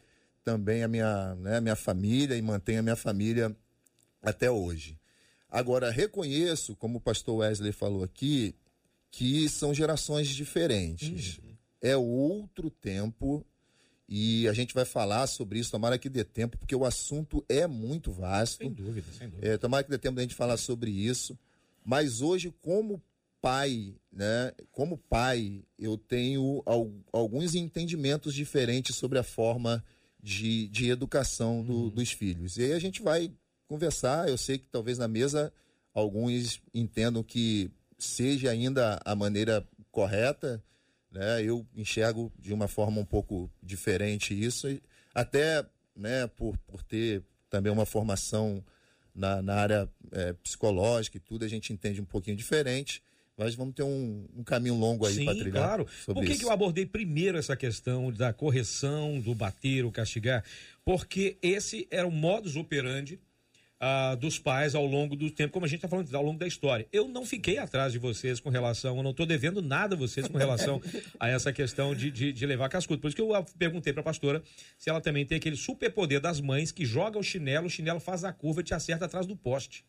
também 0.43 0.83
a 0.83 0.89
minha, 0.89 1.35
né, 1.37 1.57
a 1.57 1.61
minha 1.61 1.77
família 1.77 2.37
e 2.37 2.43
mantenho 2.43 2.81
a 2.81 2.83
minha 2.83 2.97
família 2.97 3.55
até 4.23 4.51
hoje. 4.51 4.99
Agora, 5.51 5.91
reconheço, 5.91 6.77
como 6.77 6.99
o 6.99 7.01
pastor 7.01 7.37
Wesley 7.39 7.73
falou 7.73 8.03
aqui, 8.05 8.55
que 9.11 9.49
são 9.49 9.75
gerações 9.75 10.29
diferentes. 10.29 11.41
É 11.83 11.97
outro 11.97 12.71
tempo 12.71 13.45
e 14.09 14.47
a 14.49 14.53
gente 14.53 14.75
vai 14.75 14.85
falar 14.85 15.27
sobre 15.27 15.59
isso, 15.59 15.71
tomara 15.71 15.99
que 15.99 16.09
dê 16.09 16.25
tempo, 16.25 16.59
porque 16.59 16.75
o 16.75 16.85
assunto 16.85 17.45
é 17.49 17.67
muito 17.67 18.11
vasto. 18.13 18.59
Sem 18.59 18.73
dúvida, 18.73 19.07
sem 19.17 19.29
dúvida. 19.29 19.49
É, 19.49 19.57
tomara 19.57 19.83
que 19.85 19.91
dê 19.91 19.99
tempo 19.99 20.17
da 20.17 20.23
gente 20.23 20.35
falar 20.35 20.57
sobre 20.57 20.91
isso. 20.91 21.39
Mas 21.85 22.21
hoje, 22.21 22.53
como 22.61 23.03
pai, 23.41 23.95
né? 24.13 24.53
Como 24.71 24.99
pai, 24.99 25.63
eu 25.79 25.97
tenho 25.97 26.63
al- 26.67 26.93
alguns 27.13 27.55
entendimentos 27.55 28.35
diferentes 28.35 28.95
sobre 28.97 29.19
a 29.19 29.23
forma 29.23 29.83
de, 30.23 30.69
de 30.69 30.91
educação 30.91 31.63
do- 31.65 31.91
dos 31.91 32.11
filhos. 32.13 32.59
E 32.59 32.65
aí 32.65 32.73
a 32.75 32.79
gente 32.79 33.01
vai 33.03 33.33
conversar. 33.71 34.29
Eu 34.29 34.37
sei 34.37 34.59
que 34.59 34.67
talvez 34.67 34.99
na 34.99 35.07
mesa 35.07 35.53
alguns 35.95 36.61
entendam 36.75 37.23
que 37.23 37.71
seja 37.97 38.51
ainda 38.51 39.01
a 39.05 39.15
maneira 39.15 39.65
correta, 39.93 40.61
né? 41.13 41.41
Eu 41.45 41.65
enxergo 41.77 42.33
de 42.37 42.53
uma 42.53 42.67
forma 42.67 43.01
um 43.01 43.05
pouco 43.05 43.49
diferente 43.63 44.35
isso, 44.35 44.67
até, 45.15 45.65
né? 45.95 46.27
Por, 46.27 46.59
por 46.67 46.83
ter 46.83 47.23
também 47.49 47.73
uma 47.73 47.87
formação 47.87 48.65
na, 49.15 49.41
na 49.41 49.55
área 49.55 49.89
eh, 50.11 50.33
psicológica 50.43 51.17
e 51.17 51.21
tudo, 51.21 51.45
a 51.45 51.49
gente 51.49 51.73
entende 51.73 52.01
um 52.01 52.05
pouquinho 52.05 52.37
diferente, 52.37 53.03
mas 53.37 53.55
vamos 53.55 53.75
ter 53.75 53.83
um, 53.83 54.27
um 54.37 54.43
caminho 54.43 54.75
longo 54.75 55.07
aí 55.07 55.25
para 55.25 55.35
trilhar 55.35 55.65
claro. 55.65 55.87
Por 56.07 56.25
que, 56.25 56.39
que 56.39 56.45
eu 56.45 56.51
abordei 56.51 56.87
primeiro 56.87 57.39
essa 57.39 57.57
questão 57.57 58.13
da 58.13 58.33
correção, 58.33 59.21
do 59.21 59.35
bater, 59.35 59.85
o 59.85 59.93
castigar? 59.93 60.45
Porque 60.85 61.37
esse 61.43 61.87
era 61.91 62.07
o 62.07 62.11
modus 62.11 62.57
operandi 62.57 63.21
ah, 63.81 64.15
dos 64.15 64.39
pais 64.39 64.75
ao 64.75 64.85
longo 64.85 65.17
do 65.17 65.31
tempo, 65.31 65.55
como 65.55 65.65
a 65.65 65.69
gente 65.69 65.79
está 65.79 65.89
falando, 65.89 66.15
ao 66.15 66.23
longo 66.23 66.39
da 66.39 66.47
história. 66.47 66.87
Eu 66.93 67.09
não 67.09 67.25
fiquei 67.25 67.57
atrás 67.57 67.93
de 67.93 67.99
vocês 67.99 68.39
com 68.39 68.51
relação, 68.51 68.99
eu 68.99 69.03
não 69.03 69.13
estou 69.13 69.25
devendo 69.25 69.63
nada 69.63 69.95
a 69.95 69.99
vocês 69.99 70.29
com 70.29 70.37
relação 70.37 70.83
a 71.19 71.29
essa 71.29 71.51
questão 71.51 71.95
de, 71.95 72.11
de, 72.11 72.33
de 72.33 72.47
levar 72.47 72.69
cascudo. 72.69 73.01
Por 73.01 73.09
isso 73.09 73.17
que 73.17 73.23
eu 73.23 73.35
ah, 73.35 73.43
perguntei 73.59 73.93
para 73.93 74.03
a 74.03 74.05
pastora 74.05 74.43
se 74.77 74.91
ela 74.91 75.01
também 75.01 75.25
tem 75.25 75.39
aquele 75.39 75.57
superpoder 75.57 76.21
das 76.21 76.41
mães 76.41 76.71
que 76.71 76.85
joga 76.85 77.19
o 77.19 77.23
chinelo, 77.23 77.67
o 77.67 77.71
chinelo 77.71 77.99
faz 77.99 78.23
a 78.23 78.33
curva 78.33 78.61
e 78.61 78.65
te 78.65 78.75
acerta 78.75 79.07
atrás 79.07 79.27
do 79.27 79.35
poste. 79.35 79.85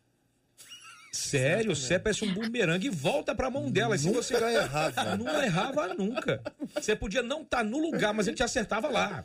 Sério, 1.12 1.76
você 1.76 1.98
parece 1.98 2.24
um 2.24 2.32
bumerangue 2.32 2.86
e 2.86 2.90
volta 2.90 3.34
pra 3.34 3.50
mão 3.50 3.70
dela. 3.70 3.94
E 3.94 3.98
se 3.98 4.06
Nunca 4.06 4.22
você 4.22 4.34
errava. 4.34 5.16
Não 5.18 5.42
errava 5.42 5.92
nunca. 5.92 6.40
Você 6.74 6.96
podia 6.96 7.22
não 7.22 7.42
estar 7.42 7.62
no 7.62 7.78
lugar, 7.78 8.14
mas 8.14 8.26
ele 8.26 8.36
te 8.36 8.42
acertava 8.42 8.88
lá. 8.88 9.22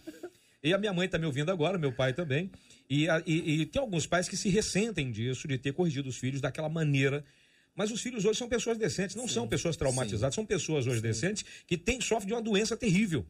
E 0.63 0.74
a 0.74 0.78
minha 0.78 0.91
mãe 0.93 1.06
está 1.06 1.17
me 1.17 1.26
ouvindo 1.26 1.52
agora, 1.52 1.78
meu 1.78 1.91
pai 1.91 2.13
também. 2.13 2.52
E, 2.89 3.08
a- 3.10 3.22
e- 3.26 3.62
e 3.62 3.65
tem 3.65 3.80
alguns 3.82 4.06
pais 4.08 4.28
que 4.28 4.36
se 4.36 4.50
ressentem 4.50 5.12
disso, 5.12 5.48
de 5.48 5.58
ter 5.58 5.74
corrigido 5.74 6.10
os 6.10 6.17
filhos 6.17 6.41
daquela 6.41 6.67
maneira. 6.70 7.24
Mas 7.76 7.91
os 7.91 8.02
filhos 8.02 8.26
hoje 8.26 8.39
são 8.39 8.50
pessoas 8.50 8.78
decentes, 8.78 9.15
não 9.15 9.28
são 9.28 9.48
pessoas 9.48 9.78
traumatizadas, 9.78 10.34
são 10.34 10.46
pessoas 10.46 10.88
hoje 10.88 11.00
decentes 11.02 11.46
que 11.67 11.78
têm, 11.78 12.02
sofrem 12.02 12.28
de 12.28 12.34
uma 12.34 12.41
doença 12.41 12.76
terrível, 12.76 13.24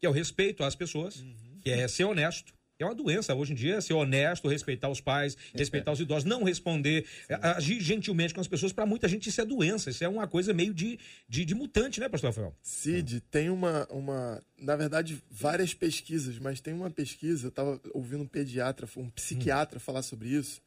que 0.00 0.06
é 0.06 0.08
o 0.08 0.12
respeito 0.12 0.64
às 0.64 0.74
pessoas, 0.74 1.24
que 1.62 1.70
é 1.70 1.86
ser 1.86 2.04
honesto. 2.04 2.52
É 2.76 2.84
uma 2.84 2.94
doença 2.94 3.32
hoje 3.34 3.52
em 3.52 3.54
dia 3.54 3.80
ser 3.80 3.92
honesto, 3.92 4.48
respeitar 4.48 4.88
os 4.88 5.00
pais, 5.00 5.36
respeitar 5.54 5.92
os 5.92 6.00
idosos, 6.00 6.24
não 6.24 6.42
responder, 6.42 7.06
é, 7.28 7.34
agir 7.40 7.80
gentilmente 7.80 8.34
com 8.34 8.40
as 8.40 8.48
pessoas. 8.48 8.72
Para 8.72 8.84
muita 8.84 9.06
gente 9.06 9.28
isso 9.28 9.40
é 9.40 9.44
doença, 9.44 9.90
isso 9.90 10.02
é 10.02 10.08
uma 10.08 10.26
coisa 10.26 10.52
meio 10.52 10.74
de, 10.74 10.98
de, 11.28 11.44
de 11.44 11.54
mutante, 11.54 12.00
né, 12.00 12.08
pastor 12.08 12.30
Rafael? 12.30 12.54
Cid, 12.60 13.20
tem 13.30 13.48
uma, 13.48 13.86
uma. 13.90 14.42
Na 14.58 14.74
verdade, 14.74 15.22
várias 15.30 15.72
pesquisas, 15.72 16.38
mas 16.40 16.60
tem 16.60 16.74
uma 16.74 16.90
pesquisa, 16.90 17.46
eu 17.46 17.50
estava 17.50 17.80
ouvindo 17.92 18.24
um 18.24 18.26
pediatra, 18.26 18.88
um 18.96 19.08
psiquiatra 19.08 19.78
falar 19.78 20.02
sobre 20.02 20.30
isso. 20.30 20.60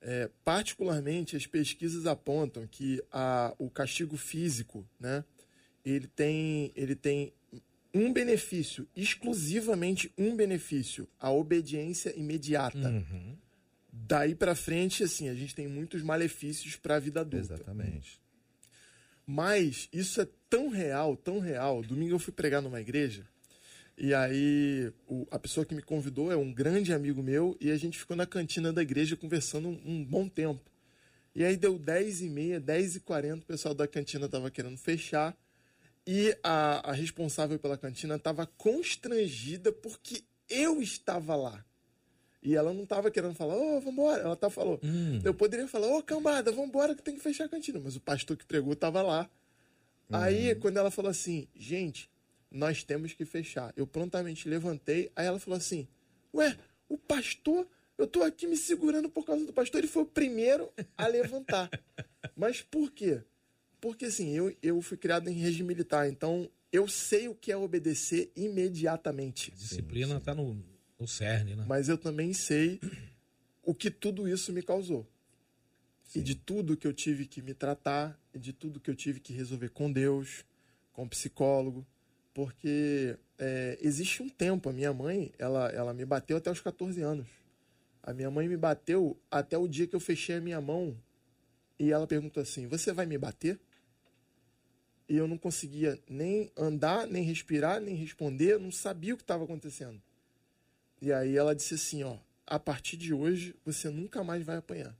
É, 0.00 0.30
particularmente, 0.44 1.36
as 1.36 1.46
pesquisas 1.46 2.06
apontam 2.06 2.64
que 2.66 3.02
a, 3.10 3.54
o 3.58 3.68
castigo 3.68 4.16
físico, 4.16 4.86
né, 5.00 5.24
ele 5.84 6.06
tem, 6.06 6.70
ele 6.76 6.94
tem 6.94 7.32
um 7.94 8.12
benefício, 8.12 8.86
exclusivamente 8.96 10.12
um 10.16 10.36
benefício, 10.36 11.08
a 11.18 11.30
obediência 11.30 12.16
imediata. 12.18 12.78
Daí 13.92 14.34
para 14.34 14.54
frente, 14.54 15.02
assim, 15.02 15.28
a 15.28 15.34
gente 15.34 15.54
tem 15.54 15.66
muitos 15.68 16.02
malefícios 16.02 16.76
para 16.76 16.96
a 16.96 16.98
vida 17.00 17.20
adulta. 17.20 17.54
Exatamente. 17.54 18.20
Mas 19.26 19.88
isso 19.92 20.20
é 20.20 20.28
tão 20.48 20.68
real, 20.68 21.16
tão 21.16 21.38
real. 21.38 21.82
Domingo 21.82 22.14
eu 22.14 22.18
fui 22.18 22.32
pregar 22.32 22.60
numa 22.62 22.80
igreja 22.80 23.26
e 23.96 24.14
aí 24.14 24.92
o- 25.06 25.26
a 25.30 25.38
pessoa 25.38 25.64
que 25.66 25.74
me 25.74 25.82
convidou 25.82 26.32
é 26.32 26.36
um 26.36 26.52
grande 26.52 26.92
amigo 26.92 27.22
meu 27.22 27.56
e 27.60 27.70
a 27.70 27.76
gente 27.76 27.98
ficou 27.98 28.16
na 28.16 28.26
cantina 28.26 28.72
da 28.72 28.82
igreja 28.82 29.16
conversando 29.16 29.68
um, 29.68 29.80
um 29.84 30.04
bom 30.04 30.28
tempo. 30.28 30.70
E 31.34 31.44
aí 31.44 31.56
deu 31.56 31.78
10 31.78 32.22
e 32.22 32.28
meia, 32.28 32.58
10 32.58 32.96
e 32.96 33.00
40, 33.00 33.42
o 33.44 33.46
pessoal 33.46 33.74
da 33.74 33.86
cantina 33.86 34.26
estava 34.26 34.50
querendo 34.50 34.76
fechar 34.76 35.36
e 36.06 36.36
a, 36.42 36.90
a 36.90 36.92
responsável 36.92 37.58
pela 37.58 37.78
cantina 37.78 38.16
estava 38.16 38.46
constrangida 38.46 39.72
porque 39.72 40.22
eu 40.48 40.80
estava 40.82 41.36
lá. 41.36 41.64
E 42.42 42.56
ela 42.56 42.72
não 42.72 42.84
estava 42.84 43.10
querendo 43.10 43.34
falar, 43.34 43.54
ô, 43.54 43.80
vambora. 43.80 44.22
Ela 44.22 44.36
tá, 44.36 44.48
falou, 44.48 44.80
eu 45.22 45.34
poderia 45.34 45.68
falar, 45.68 45.88
ô, 45.88 46.02
cambada, 46.02 46.50
vambora 46.50 46.94
que 46.94 47.02
tem 47.02 47.14
que 47.14 47.20
fechar 47.20 47.44
a 47.44 47.48
cantina. 47.48 47.78
Mas 47.82 47.96
o 47.96 48.00
pastor 48.00 48.36
que 48.36 48.46
pregou 48.46 48.72
estava 48.72 49.02
lá. 49.02 49.28
Aí, 50.10 50.54
quando 50.56 50.78
ela 50.78 50.90
falou 50.90 51.10
assim, 51.10 51.46
gente, 51.54 52.10
nós 52.50 52.82
temos 52.82 53.12
que 53.12 53.24
fechar. 53.24 53.72
Eu 53.76 53.86
prontamente 53.86 54.48
levantei, 54.48 55.12
aí 55.14 55.26
ela 55.26 55.38
falou 55.38 55.56
assim, 55.56 55.86
ué, 56.34 56.56
o 56.88 56.98
pastor, 56.98 57.66
eu 57.96 58.06
tô 58.06 58.22
aqui 58.22 58.46
me 58.46 58.56
segurando 58.56 59.08
por 59.08 59.24
causa 59.24 59.44
do 59.46 59.52
pastor, 59.52 59.78
ele 59.78 59.86
foi 59.86 60.02
o 60.02 60.06
primeiro 60.06 60.72
a 60.96 61.06
levantar. 61.06 61.70
Mas 62.34 62.60
por 62.62 62.90
quê? 62.90 63.22
Porque 63.80 64.06
assim, 64.06 64.30
eu, 64.30 64.54
eu 64.62 64.80
fui 64.82 64.96
criado 64.96 65.28
em 65.28 65.34
regime 65.34 65.68
militar, 65.68 66.08
então 66.08 66.50
eu 66.72 66.86
sei 66.86 67.28
o 67.28 67.34
que 67.34 67.50
é 67.50 67.56
obedecer 67.56 68.30
imediatamente. 68.36 69.50
Disciplina 69.52 70.16
está 70.16 70.34
no, 70.34 70.62
no 70.98 71.08
cerne, 71.08 71.56
né? 71.56 71.64
Mas 71.66 71.88
eu 71.88 71.98
também 71.98 72.32
sei 72.32 72.80
o 73.62 73.74
que 73.74 73.90
tudo 73.90 74.28
isso 74.28 74.52
me 74.52 74.62
causou. 74.62 75.06
E 76.14 76.20
de 76.20 76.34
tudo 76.34 76.76
que 76.76 76.86
eu 76.86 76.92
tive 76.92 77.24
que 77.24 77.40
me 77.40 77.54
tratar, 77.54 78.20
e 78.34 78.38
de 78.38 78.52
tudo 78.52 78.80
que 78.80 78.90
eu 78.90 78.96
tive 78.96 79.20
que 79.20 79.32
resolver 79.32 79.68
com 79.68 79.90
Deus, 79.90 80.44
com 80.92 81.08
psicólogo, 81.08 81.86
porque 82.34 83.16
é, 83.38 83.78
existe 83.80 84.22
um 84.22 84.28
tempo. 84.28 84.68
A 84.68 84.72
minha 84.72 84.92
mãe, 84.92 85.32
ela, 85.38 85.68
ela 85.70 85.94
me 85.94 86.04
bateu 86.04 86.36
até 86.36 86.50
os 86.50 86.60
14 86.60 87.00
anos. 87.00 87.28
A 88.02 88.12
minha 88.12 88.30
mãe 88.30 88.48
me 88.48 88.56
bateu 88.56 89.16
até 89.30 89.56
o 89.56 89.68
dia 89.68 89.86
que 89.86 89.94
eu 89.94 90.00
fechei 90.00 90.36
a 90.36 90.40
minha 90.40 90.60
mão 90.60 90.96
E 91.78 91.92
ela 91.92 92.06
perguntou 92.06 92.42
assim: 92.42 92.66
Você 92.66 92.92
vai 92.92 93.06
me 93.06 93.18
bater? 93.18 93.60
E 95.10 95.16
eu 95.16 95.26
não 95.26 95.36
conseguia 95.36 96.00
nem 96.08 96.52
andar, 96.56 97.04
nem 97.04 97.24
respirar, 97.24 97.80
nem 97.80 97.96
responder, 97.96 98.52
eu 98.52 98.60
não 98.60 98.70
sabia 98.70 99.12
o 99.12 99.16
que 99.16 99.24
estava 99.24 99.42
acontecendo. 99.42 100.00
E 101.02 101.12
aí 101.12 101.36
ela 101.36 101.52
disse 101.52 101.74
assim: 101.74 102.04
Ó, 102.04 102.16
a 102.46 102.60
partir 102.60 102.96
de 102.96 103.12
hoje 103.12 103.56
você 103.64 103.90
nunca 103.90 104.22
mais 104.22 104.44
vai 104.44 104.56
apanhar. 104.58 104.96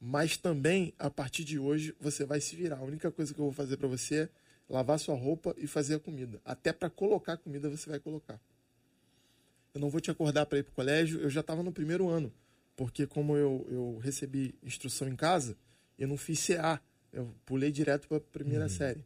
Mas 0.00 0.38
também, 0.38 0.94
a 0.98 1.10
partir 1.10 1.44
de 1.44 1.58
hoje, 1.58 1.94
você 2.00 2.24
vai 2.24 2.40
se 2.40 2.56
virar. 2.56 2.78
A 2.78 2.82
única 2.82 3.12
coisa 3.12 3.34
que 3.34 3.38
eu 3.38 3.44
vou 3.44 3.52
fazer 3.52 3.76
para 3.76 3.88
você 3.88 4.22
é 4.22 4.28
lavar 4.70 4.98
sua 4.98 5.14
roupa 5.14 5.54
e 5.58 5.66
fazer 5.66 5.96
a 5.96 6.00
comida. 6.00 6.40
Até 6.46 6.72
para 6.72 6.88
colocar 6.88 7.36
comida 7.36 7.68
você 7.68 7.90
vai 7.90 8.00
colocar. 8.00 8.40
Eu 9.74 9.82
não 9.82 9.90
vou 9.90 10.00
te 10.00 10.10
acordar 10.10 10.46
para 10.46 10.58
ir 10.58 10.62
para 10.62 10.72
o 10.72 10.74
colégio. 10.74 11.20
Eu 11.20 11.28
já 11.28 11.40
estava 11.40 11.62
no 11.62 11.72
primeiro 11.72 12.08
ano, 12.08 12.32
porque 12.74 13.06
como 13.06 13.36
eu, 13.36 13.66
eu 13.70 13.98
recebi 13.98 14.54
instrução 14.62 15.08
em 15.08 15.16
casa, 15.16 15.58
eu 15.98 16.08
não 16.08 16.16
fiz 16.16 16.46
CA. 16.46 16.80
Eu 17.14 17.32
pulei 17.46 17.70
direto 17.70 18.08
para 18.08 18.16
a 18.16 18.20
primeira 18.20 18.68
série. 18.68 19.04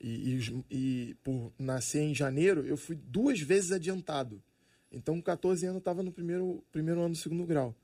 E, 0.00 0.34
e, 0.34 0.64
e 0.70 1.14
por 1.22 1.52
nascer 1.58 2.00
em 2.00 2.14
janeiro, 2.14 2.66
eu 2.66 2.76
fui 2.76 2.96
duas 2.96 3.40
vezes 3.40 3.70
adiantado. 3.70 4.42
Então, 4.90 5.16
com 5.16 5.22
14 5.22 5.66
anos, 5.66 5.76
eu 5.76 5.78
estava 5.78 6.02
no 6.02 6.10
primeiro, 6.10 6.64
primeiro 6.72 7.00
ano 7.00 7.10
do 7.10 7.16
segundo 7.18 7.44
grau. 7.44 7.74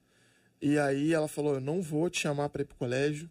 E 0.63 0.79
aí 0.79 1.13
ela 1.13 1.29
falou: 1.29 1.55
Eu 1.55 1.61
não 1.61 1.83
vou 1.83 2.09
te 2.09 2.21
chamar 2.21 2.49
para 2.49 2.63
ir 2.63 2.65
para 2.65 2.75
o 2.75 2.79
colégio, 2.79 3.31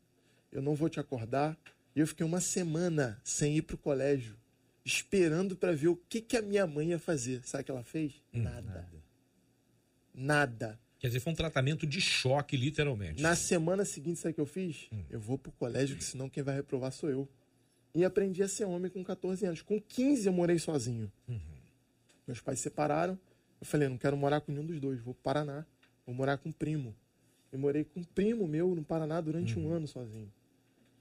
eu 0.51 0.61
não 0.61 0.75
vou 0.75 0.87
te 0.87 0.99
acordar. 0.99 1.57
E 1.95 1.99
eu 1.99 2.07
fiquei 2.07 2.25
uma 2.25 2.39
semana 2.39 3.19
sem 3.23 3.57
ir 3.57 3.63
para 3.63 3.75
o 3.75 3.79
colégio, 3.79 4.37
esperando 4.85 5.55
para 5.55 5.71
ver 5.71 5.87
o 5.87 5.95
que, 5.95 6.21
que 6.21 6.37
a 6.37 6.41
minha 6.41 6.67
mãe 6.67 6.89
ia 6.89 6.99
fazer. 6.99 7.41
Sabe 7.43 7.63
o 7.63 7.65
que 7.65 7.71
ela 7.71 7.83
fez? 7.83 8.21
nada. 8.31 8.89
Nada. 10.13 10.79
Quer 10.99 11.07
dizer, 11.07 11.21
foi 11.21 11.31
um 11.31 11.35
tratamento 11.35 11.88
de 11.88 12.01
choque, 12.01 12.57
literalmente. 12.57 13.21
Na 13.21 13.35
semana 13.35 13.85
seguinte, 13.85 14.19
sabe 14.19 14.33
o 14.33 14.35
que 14.35 14.41
eu 14.41 14.45
fiz? 14.45 14.89
Eu 15.09 15.19
vou 15.19 15.38
pro 15.38 15.51
colégio, 15.53 15.95
que 15.95 16.03
senão 16.03 16.29
quem 16.29 16.43
vai 16.43 16.53
reprovar 16.53 16.91
sou 16.91 17.09
eu. 17.09 17.27
E 17.95 18.03
aprendi 18.03 18.43
a 18.43 18.47
ser 18.47 18.65
homem 18.65 18.91
com 18.91 19.03
14 19.03 19.45
anos. 19.45 19.62
Com 19.62 19.79
15 19.81 20.27
eu 20.27 20.33
morei 20.33 20.59
sozinho. 20.59 21.12
Meus 22.27 22.41
pais 22.41 22.59
se 22.59 22.63
separaram. 22.63 23.17
Eu 23.59 23.65
falei, 23.65 23.88
não 23.88 23.97
quero 23.97 24.15
morar 24.17 24.41
com 24.41 24.51
nenhum 24.51 24.65
dos 24.65 24.79
dois. 24.79 24.99
Vou 24.99 25.13
pro 25.13 25.23
Paraná. 25.23 25.65
Vou 26.05 26.13
morar 26.13 26.38
com 26.38 26.49
um 26.49 26.51
primo. 26.51 26.93
Eu 27.51 27.57
morei 27.57 27.83
com 27.83 28.01
um 28.01 28.03
primo 28.03 28.47
meu 28.47 28.75
no 28.75 28.83
Paraná 28.83 29.21
durante 29.21 29.57
um 29.57 29.71
ano 29.71 29.88
sozinho. 29.88 30.31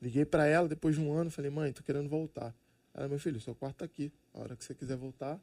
Liguei 0.00 0.24
para 0.24 0.46
ela 0.46 0.68
depois 0.68 0.94
de 0.94 1.00
um 1.00 1.12
ano. 1.12 1.28
Falei, 1.30 1.50
mãe, 1.50 1.72
tô 1.72 1.82
querendo 1.82 2.08
voltar. 2.08 2.54
Ela, 2.94 3.08
meu 3.08 3.18
filho, 3.18 3.40
seu 3.40 3.54
quarto 3.54 3.78
tá 3.78 3.84
aqui. 3.84 4.12
A 4.32 4.40
hora 4.40 4.56
que 4.56 4.64
você 4.64 4.74
quiser 4.74 4.96
voltar, 4.96 5.40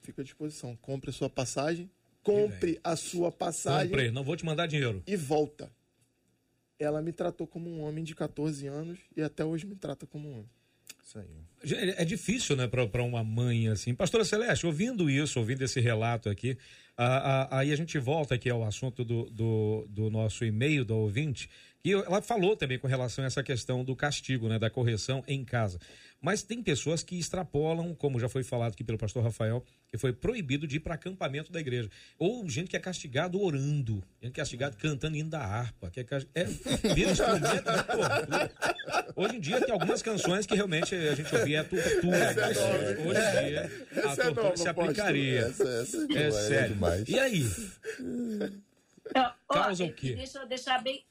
fica 0.00 0.22
à 0.22 0.24
disposição. 0.24 0.76
Compre 0.76 1.10
a 1.10 1.12
sua 1.12 1.28
passagem. 1.28 1.90
Compre 2.26 2.80
a 2.84 2.96
sua 2.96 3.30
passagem 3.32 3.88
Comprei, 3.88 4.10
não 4.10 4.22
vou 4.24 4.36
te 4.36 4.44
mandar 4.44 4.66
dinheiro. 4.66 5.02
e 5.06 5.16
volta. 5.16 5.70
Ela 6.78 7.00
me 7.00 7.12
tratou 7.12 7.46
como 7.46 7.70
um 7.70 7.80
homem 7.82 8.04
de 8.04 8.14
14 8.14 8.66
anos 8.66 8.98
e 9.16 9.22
até 9.22 9.44
hoje 9.44 9.64
me 9.66 9.74
trata 9.74 10.06
como 10.06 10.28
um 10.28 10.32
homem. 10.32 10.50
Isso 11.04 11.18
aí. 11.18 11.92
É 11.96 12.04
difícil, 12.04 12.54
né, 12.56 12.66
para 12.66 13.02
uma 13.02 13.22
mãe 13.24 13.68
assim. 13.68 13.94
Pastora 13.94 14.24
Celeste, 14.24 14.66
ouvindo 14.66 15.08
isso, 15.08 15.38
ouvindo 15.38 15.62
esse 15.62 15.80
relato 15.80 16.28
aqui, 16.28 16.58
a- 16.96 17.06
a- 17.56 17.58
aí 17.60 17.72
a 17.72 17.76
gente 17.76 17.96
volta 17.98 18.34
aqui 18.34 18.50
ao 18.50 18.62
assunto 18.64 19.04
do, 19.04 19.24
do, 19.30 19.86
do 19.88 20.10
nosso 20.10 20.44
e-mail 20.44 20.84
do 20.84 20.96
ouvinte, 20.96 21.48
que 21.86 21.92
ela 21.92 22.20
falou 22.20 22.56
também 22.56 22.80
com 22.80 22.88
relação 22.88 23.22
a 23.22 23.28
essa 23.28 23.44
questão 23.44 23.84
do 23.84 23.94
castigo, 23.94 24.48
né, 24.48 24.58
da 24.58 24.68
correção 24.68 25.22
em 25.28 25.44
casa. 25.44 25.78
Mas 26.20 26.42
tem 26.42 26.60
pessoas 26.60 27.00
que 27.04 27.16
extrapolam, 27.16 27.94
como 27.94 28.18
já 28.18 28.28
foi 28.28 28.42
falado 28.42 28.72
aqui 28.72 28.82
pelo 28.82 28.98
pastor 28.98 29.22
Rafael, 29.22 29.62
que 29.86 29.96
foi 29.96 30.12
proibido 30.12 30.66
de 30.66 30.76
ir 30.76 30.80
para 30.80 30.94
acampamento 30.94 31.52
da 31.52 31.60
igreja. 31.60 31.88
Ou 32.18 32.48
gente 32.48 32.70
que 32.70 32.76
é 32.76 32.80
castigado 32.80 33.40
orando, 33.40 34.02
gente 34.20 34.32
que 34.32 34.40
é 34.40 34.42
castigado 34.42 34.76
cantando 34.78 35.16
hino 35.16 35.30
da 35.30 35.38
harpa, 35.40 35.88
que 35.88 36.00
é, 36.00 36.06
é 36.34 36.44
vira 36.92 37.12
instrumento 37.12 37.52
de 37.52 37.62
tortura. 37.62 38.50
Hoje 39.14 39.36
em 39.36 39.40
dia 39.40 39.60
tem 39.60 39.70
algumas 39.72 40.02
canções 40.02 40.44
que 40.44 40.56
realmente 40.56 40.92
a 40.92 41.14
gente 41.14 41.32
ouvia 41.36 41.60
é 41.60 41.62
tortura. 41.62 42.34
mas 42.34 42.56
Hoje 43.06 43.20
em 43.20 43.48
dia 43.48 43.60
a 43.94 43.98
Essa 44.10 44.22
é 44.22 44.24
tortura 44.24 44.42
nova, 44.42 44.56
se 44.56 44.68
aplicaria. 44.68 45.40
Essa, 45.42 45.68
essa 45.68 46.06
É 46.12 46.22
é 46.26 46.30
sério. 46.32 46.74
demais. 46.74 47.08
E 47.08 47.16
aí? 47.16 47.46
Então, 49.08 49.32
Causa 49.48 49.84
o 49.84 49.86
e- 49.86 49.92
quê? 49.92 50.08
e 50.08 50.16
Deixa 50.16 50.38
eu 50.40 50.48
deixar 50.48 50.82
bem, 50.82 51.04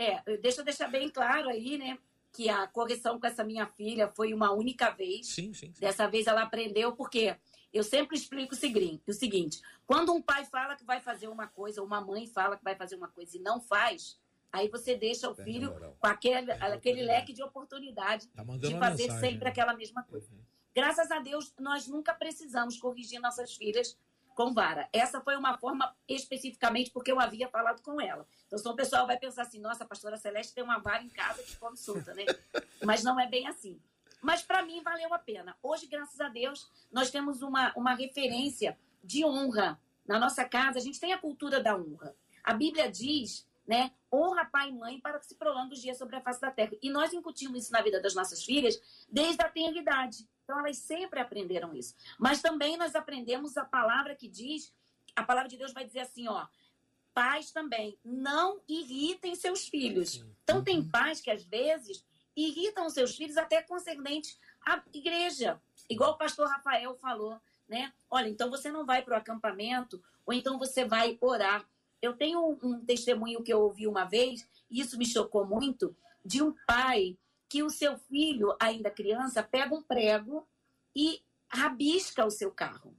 é, 0.00 0.36
deixa 0.38 0.60
eu 0.60 0.64
deixar 0.64 0.88
bem 0.88 1.08
claro 1.10 1.48
aí, 1.48 1.76
né, 1.76 1.98
que 2.32 2.48
a 2.48 2.66
correção 2.66 3.20
com 3.20 3.26
essa 3.26 3.44
minha 3.44 3.66
filha 3.66 4.08
foi 4.08 4.32
uma 4.32 4.52
única 4.52 4.90
vez. 4.90 5.26
Sim, 5.26 5.52
sim. 5.52 5.72
sim. 5.74 5.80
Dessa 5.80 6.06
vez 6.06 6.26
ela 6.26 6.42
aprendeu 6.42 6.92
porque 6.94 7.36
eu 7.72 7.84
sempre 7.84 8.16
explico 8.16 8.54
o 8.54 8.56
seguinte, 8.56 9.02
o 9.08 9.12
seguinte: 9.12 9.60
quando 9.86 10.12
um 10.12 10.22
pai 10.22 10.44
fala 10.44 10.76
que 10.76 10.84
vai 10.84 11.00
fazer 11.00 11.28
uma 11.28 11.46
coisa, 11.46 11.80
ou 11.80 11.86
uma 11.86 12.00
mãe 12.00 12.26
fala 12.26 12.56
que 12.56 12.64
vai 12.64 12.74
fazer 12.74 12.96
uma 12.96 13.08
coisa 13.08 13.36
e 13.36 13.40
não 13.40 13.60
faz, 13.60 14.18
aí 14.52 14.68
você 14.68 14.96
deixa 14.96 15.28
o 15.28 15.34
Perde 15.34 15.52
filho 15.52 15.70
moral. 15.70 15.96
com 16.00 16.06
aquele, 16.06 16.52
aquele 16.52 17.02
leque 17.02 17.32
de 17.32 17.42
oportunidade 17.42 18.26
Tá 18.28 18.42
de 18.42 18.78
fazer 18.78 19.02
mensagem, 19.02 19.20
sempre 19.20 19.44
né? 19.44 19.50
aquela 19.50 19.74
mesma 19.74 20.02
coisa. 20.04 20.30
Graças 20.74 21.10
a 21.10 21.18
Deus, 21.18 21.52
nós 21.58 21.88
nunca 21.88 22.14
precisamos 22.14 22.78
corrigir 22.78 23.20
nossas 23.20 23.54
filhas 23.54 23.98
com 24.40 24.54
vara. 24.54 24.88
Essa 24.90 25.20
foi 25.20 25.36
uma 25.36 25.58
forma 25.58 25.94
especificamente 26.08 26.90
porque 26.90 27.12
eu 27.12 27.20
havia 27.20 27.46
falado 27.46 27.82
com 27.82 28.00
ela. 28.00 28.26
Então, 28.46 28.58
senão 28.58 28.72
o 28.72 28.76
pessoal 28.76 29.06
vai 29.06 29.18
pensar 29.18 29.42
assim: 29.42 29.60
nossa, 29.60 29.84
a 29.84 29.86
pastora 29.86 30.16
Celeste 30.16 30.54
tem 30.54 30.64
uma 30.64 30.78
vara 30.78 31.02
em 31.02 31.10
casa 31.10 31.42
que 31.42 31.56
come 31.56 31.76
solta, 31.76 32.14
né? 32.14 32.24
Mas 32.82 33.04
não 33.04 33.20
é 33.20 33.28
bem 33.28 33.46
assim. 33.46 33.78
Mas 34.22 34.40
para 34.40 34.62
mim 34.62 34.82
valeu 34.82 35.12
a 35.12 35.18
pena. 35.18 35.54
Hoje, 35.62 35.86
graças 35.86 36.18
a 36.22 36.28
Deus, 36.30 36.70
nós 36.90 37.10
temos 37.10 37.42
uma, 37.42 37.70
uma 37.76 37.92
referência 37.92 38.78
de 39.04 39.26
honra. 39.26 39.78
Na 40.06 40.18
nossa 40.18 40.42
casa, 40.46 40.78
a 40.78 40.82
gente 40.82 40.98
tem 40.98 41.12
a 41.12 41.18
cultura 41.18 41.62
da 41.62 41.76
honra. 41.76 42.16
A 42.42 42.54
Bíblia 42.54 42.90
diz, 42.90 43.46
né? 43.66 43.92
Honra 44.12 44.44
pai 44.44 44.70
e 44.70 44.72
mãe 44.72 45.00
para 45.00 45.18
que 45.18 45.26
se 45.26 45.34
prolongue 45.34 45.74
os 45.74 45.80
dias 45.80 45.96
sobre 45.98 46.16
a 46.16 46.20
face 46.20 46.40
da 46.40 46.50
terra. 46.50 46.72
E 46.82 46.90
nós 46.90 47.12
incutimos 47.12 47.64
isso 47.64 47.72
na 47.72 47.80
vida 47.80 48.00
das 48.00 48.14
nossas 48.14 48.44
filhas 48.44 48.80
desde 49.08 49.42
a 49.42 49.48
tenridade. 49.48 50.28
Então, 50.44 50.58
elas 50.58 50.78
sempre 50.78 51.20
aprenderam 51.20 51.74
isso. 51.74 51.94
Mas 52.18 52.42
também 52.42 52.76
nós 52.76 52.94
aprendemos 52.96 53.56
a 53.56 53.64
palavra 53.64 54.16
que 54.16 54.28
diz, 54.28 54.74
a 55.14 55.22
palavra 55.22 55.48
de 55.48 55.56
Deus 55.56 55.72
vai 55.72 55.84
dizer 55.84 56.00
assim, 56.00 56.26
ó, 56.26 56.46
pais 57.14 57.52
também, 57.52 57.96
não 58.04 58.60
irritem 58.68 59.34
seus 59.34 59.68
filhos. 59.68 60.24
Então, 60.42 60.64
tem 60.64 60.82
pais 60.82 61.20
que 61.20 61.30
às 61.30 61.44
vezes 61.44 62.04
irritam 62.36 62.88
seus 62.90 63.16
filhos 63.16 63.36
até 63.36 63.62
concernente 63.62 64.38
à 64.66 64.82
igreja. 64.92 65.60
Igual 65.88 66.12
o 66.12 66.18
pastor 66.18 66.48
Rafael 66.48 66.96
falou, 66.96 67.40
né? 67.68 67.92
Olha, 68.10 68.28
então 68.28 68.50
você 68.50 68.70
não 68.70 68.84
vai 68.84 69.02
para 69.02 69.14
o 69.14 69.18
acampamento, 69.18 70.02
ou 70.26 70.32
então 70.32 70.58
você 70.58 70.84
vai 70.84 71.16
orar. 71.20 71.64
Eu 72.00 72.14
tenho 72.14 72.58
um, 72.62 72.84
testemunho 72.84 73.42
que 73.42 73.52
eu 73.52 73.60
ouvi 73.60 73.86
uma 73.86 74.04
vez, 74.04 74.48
e 74.70 74.80
isso 74.80 74.96
me 74.98 75.06
chocou 75.06 75.46
muito, 75.46 75.94
de 76.24 76.42
um 76.42 76.54
pai 76.66 77.16
que 77.48 77.62
o 77.62 77.70
seu 77.70 77.98
filho, 77.98 78.56
ainda 78.60 78.90
criança, 78.90 79.42
pega 79.42 79.74
um 79.74 79.82
prego 79.82 80.46
e 80.94 81.22
rabisca 81.48 82.24
o 82.24 82.30
seu 82.30 82.50
carro. 82.50 82.94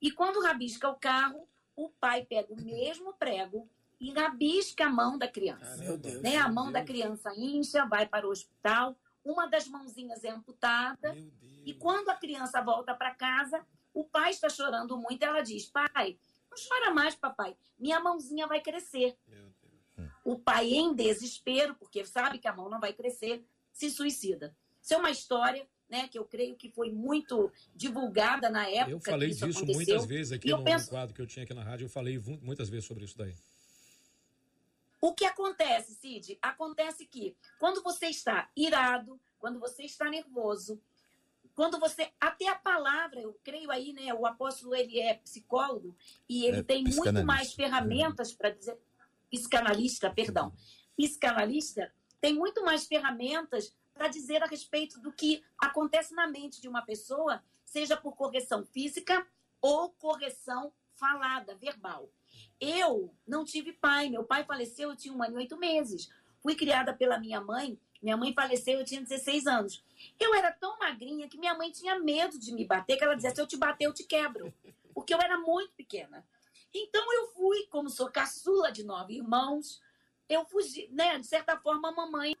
E 0.00 0.10
quando 0.10 0.42
rabisca 0.42 0.88
o 0.88 0.96
carro, 0.96 1.48
o 1.76 1.88
pai 1.88 2.24
pega 2.24 2.52
o 2.52 2.60
mesmo 2.60 3.14
prego 3.14 3.68
e 4.00 4.12
rabisca 4.12 4.86
a 4.86 4.90
mão 4.90 5.16
da 5.16 5.28
criança. 5.28 5.76
Meu 5.76 5.96
Deus. 5.96 6.20
né? 6.20 6.36
A 6.36 6.48
mão 6.48 6.72
da 6.72 6.84
criança 6.84 7.32
incha, 7.36 7.86
vai 7.86 8.06
para 8.06 8.26
o 8.26 8.30
hospital, 8.30 8.96
uma 9.24 9.46
das 9.46 9.68
mãozinhas 9.68 10.24
é 10.24 10.30
amputada, 10.30 11.12
Deus. 11.12 11.32
e 11.64 11.72
quando 11.74 12.08
a 12.08 12.16
criança 12.16 12.60
volta 12.60 12.92
para 12.92 13.14
casa, 13.14 13.64
o 13.94 14.04
pai 14.04 14.30
está 14.30 14.48
chorando 14.48 14.96
muito, 14.98 15.22
ela 15.22 15.42
diz: 15.42 15.66
Pai, 15.66 16.18
não 16.52 16.68
chora 16.68 16.90
mais, 16.92 17.14
papai, 17.14 17.56
minha 17.78 17.98
mãozinha 18.00 18.46
vai 18.46 18.60
crescer. 18.60 19.16
O 20.24 20.38
pai, 20.38 20.70
em 20.72 20.94
desespero, 20.94 21.74
porque 21.74 22.04
sabe 22.04 22.38
que 22.38 22.46
a 22.46 22.52
mão 22.54 22.68
não 22.68 22.78
vai 22.78 22.92
crescer, 22.92 23.44
se 23.72 23.90
suicida. 23.90 24.54
Isso 24.80 24.94
é 24.94 24.96
uma 24.96 25.10
história 25.10 25.66
né, 25.88 26.08
que 26.08 26.18
eu 26.18 26.24
creio 26.24 26.54
que 26.54 26.70
foi 26.70 26.90
muito 26.90 27.52
divulgada 27.74 28.48
na 28.48 28.68
época. 28.68 28.90
Eu 28.90 29.00
falei 29.00 29.30
disso 29.30 29.44
aconteceu. 29.44 29.74
muitas 29.74 30.06
vezes 30.06 30.32
aqui 30.32 30.50
no, 30.50 30.62
penso- 30.62 30.90
quadro 30.90 31.14
que 31.14 31.20
eu 31.20 31.26
tinha 31.26 31.44
aqui 31.44 31.54
na 31.54 31.62
rádio. 31.62 31.86
Eu 31.86 31.90
falei 31.90 32.18
muitas 32.40 32.68
vezes 32.68 32.86
sobre 32.86 33.04
isso 33.04 33.16
daí. 33.18 33.34
O 35.00 35.12
que 35.12 35.24
acontece, 35.24 35.94
Cid? 35.96 36.38
Acontece 36.40 37.04
que 37.04 37.36
quando 37.58 37.82
você 37.82 38.06
está 38.06 38.48
irado, 38.56 39.20
quando 39.38 39.58
você 39.58 39.82
está 39.82 40.08
nervoso, 40.08 40.80
quando 41.54 41.78
você. 41.78 42.10
Até 42.20 42.48
a 42.48 42.54
palavra, 42.54 43.20
eu 43.20 43.38
creio 43.42 43.70
aí, 43.70 43.92
né? 43.92 44.12
O 44.14 44.26
apóstolo 44.26 44.74
ele 44.74 44.98
é 44.98 45.14
psicólogo 45.14 45.96
e 46.28 46.44
ele 46.46 46.58
É, 46.58 46.62
tem 46.62 46.84
muito 46.84 47.24
mais 47.24 47.52
ferramentas 47.52 48.32
para 48.32 48.50
dizer. 48.50 48.78
Psicanalista, 49.30 50.10
perdão. 50.10 50.52
Psicanalista 50.96 51.92
tem 52.20 52.34
muito 52.34 52.62
mais 52.62 52.86
ferramentas 52.86 53.74
para 53.94 54.08
dizer 54.08 54.42
a 54.42 54.46
respeito 54.46 55.00
do 55.00 55.12
que 55.12 55.42
acontece 55.58 56.14
na 56.14 56.26
mente 56.26 56.60
de 56.60 56.68
uma 56.68 56.82
pessoa, 56.82 57.42
seja 57.64 57.96
por 57.96 58.14
correção 58.14 58.64
física 58.64 59.26
ou 59.60 59.90
correção 59.90 60.72
falada, 60.94 61.54
verbal. 61.56 62.10
Eu 62.60 63.14
não 63.26 63.44
tive 63.44 63.72
pai, 63.72 64.08
meu 64.08 64.24
pai 64.24 64.44
faleceu, 64.44 64.90
eu 64.90 64.96
tinha 64.96 65.14
um 65.14 65.22
ano 65.22 65.36
e 65.36 65.38
oito 65.38 65.58
meses. 65.58 66.10
Fui 66.40 66.54
criada 66.54 66.94
pela 66.94 67.18
minha 67.18 67.40
mãe, 67.40 67.78
minha 68.02 68.16
mãe 68.16 68.34
faleceu, 68.34 68.80
eu 68.80 68.84
tinha 68.84 69.00
16 69.00 69.46
anos. 69.46 69.82
Eu 70.18 70.34
era 70.34 70.50
tão 70.50 70.78
magrinha 70.78 71.28
que 71.28 71.38
minha 71.38 71.54
mãe 71.54 71.70
tinha 71.70 71.98
medo 71.98 72.38
de 72.38 72.52
me 72.52 72.64
bater, 72.64 72.96
que 72.96 73.04
ela 73.04 73.14
dizia: 73.14 73.34
se 73.34 73.40
eu 73.40 73.46
te 73.46 73.56
bater, 73.56 73.84
eu 73.84 73.94
te 73.94 74.04
quebro. 74.04 74.52
Porque 74.92 75.14
eu 75.14 75.20
era 75.20 75.38
muito 75.38 75.74
pequena. 75.74 76.26
Então 76.74 77.12
eu 77.14 77.28
fui, 77.28 77.66
como 77.70 77.88
sou 77.88 78.10
caçula 78.10 78.72
de 78.72 78.82
nove 78.82 79.14
irmãos, 79.14 79.80
eu 80.28 80.44
fugi, 80.44 80.88
né? 80.90 81.18
De 81.18 81.26
certa 81.26 81.56
forma, 81.56 81.90
a 81.90 81.92
mamãe 81.92 82.36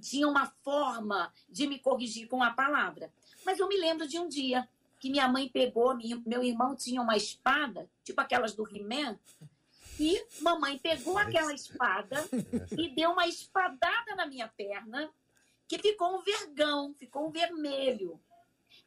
tinha 0.00 0.28
uma 0.28 0.46
forma 0.62 1.32
de 1.48 1.66
me 1.66 1.78
corrigir 1.78 2.28
com 2.28 2.42
a 2.42 2.50
palavra. 2.50 3.12
Mas 3.44 3.58
eu 3.58 3.68
me 3.68 3.76
lembro 3.76 4.06
de 4.06 4.18
um 4.18 4.28
dia 4.28 4.68
que 4.98 5.10
minha 5.10 5.28
mãe 5.28 5.48
pegou, 5.48 5.96
meu 6.24 6.42
irmão 6.42 6.74
tinha 6.74 7.00
uma 7.02 7.16
espada, 7.16 7.88
tipo 8.02 8.20
aquelas 8.20 8.54
do 8.54 8.66
He-Man, 8.66 9.18
e 9.98 10.26
mamãe 10.40 10.78
pegou 10.78 11.16
aquela 11.18 11.52
espada 11.52 12.24
e 12.76 12.94
deu 12.94 13.10
uma 13.10 13.26
espadada 13.26 14.14
na 14.16 14.26
minha 14.26 14.48
perna, 14.48 15.10
que 15.68 15.78
ficou 15.78 16.16
um 16.16 16.22
vergão, 16.22 16.94
ficou 16.94 17.28
um 17.28 17.30
vermelho. 17.30 18.20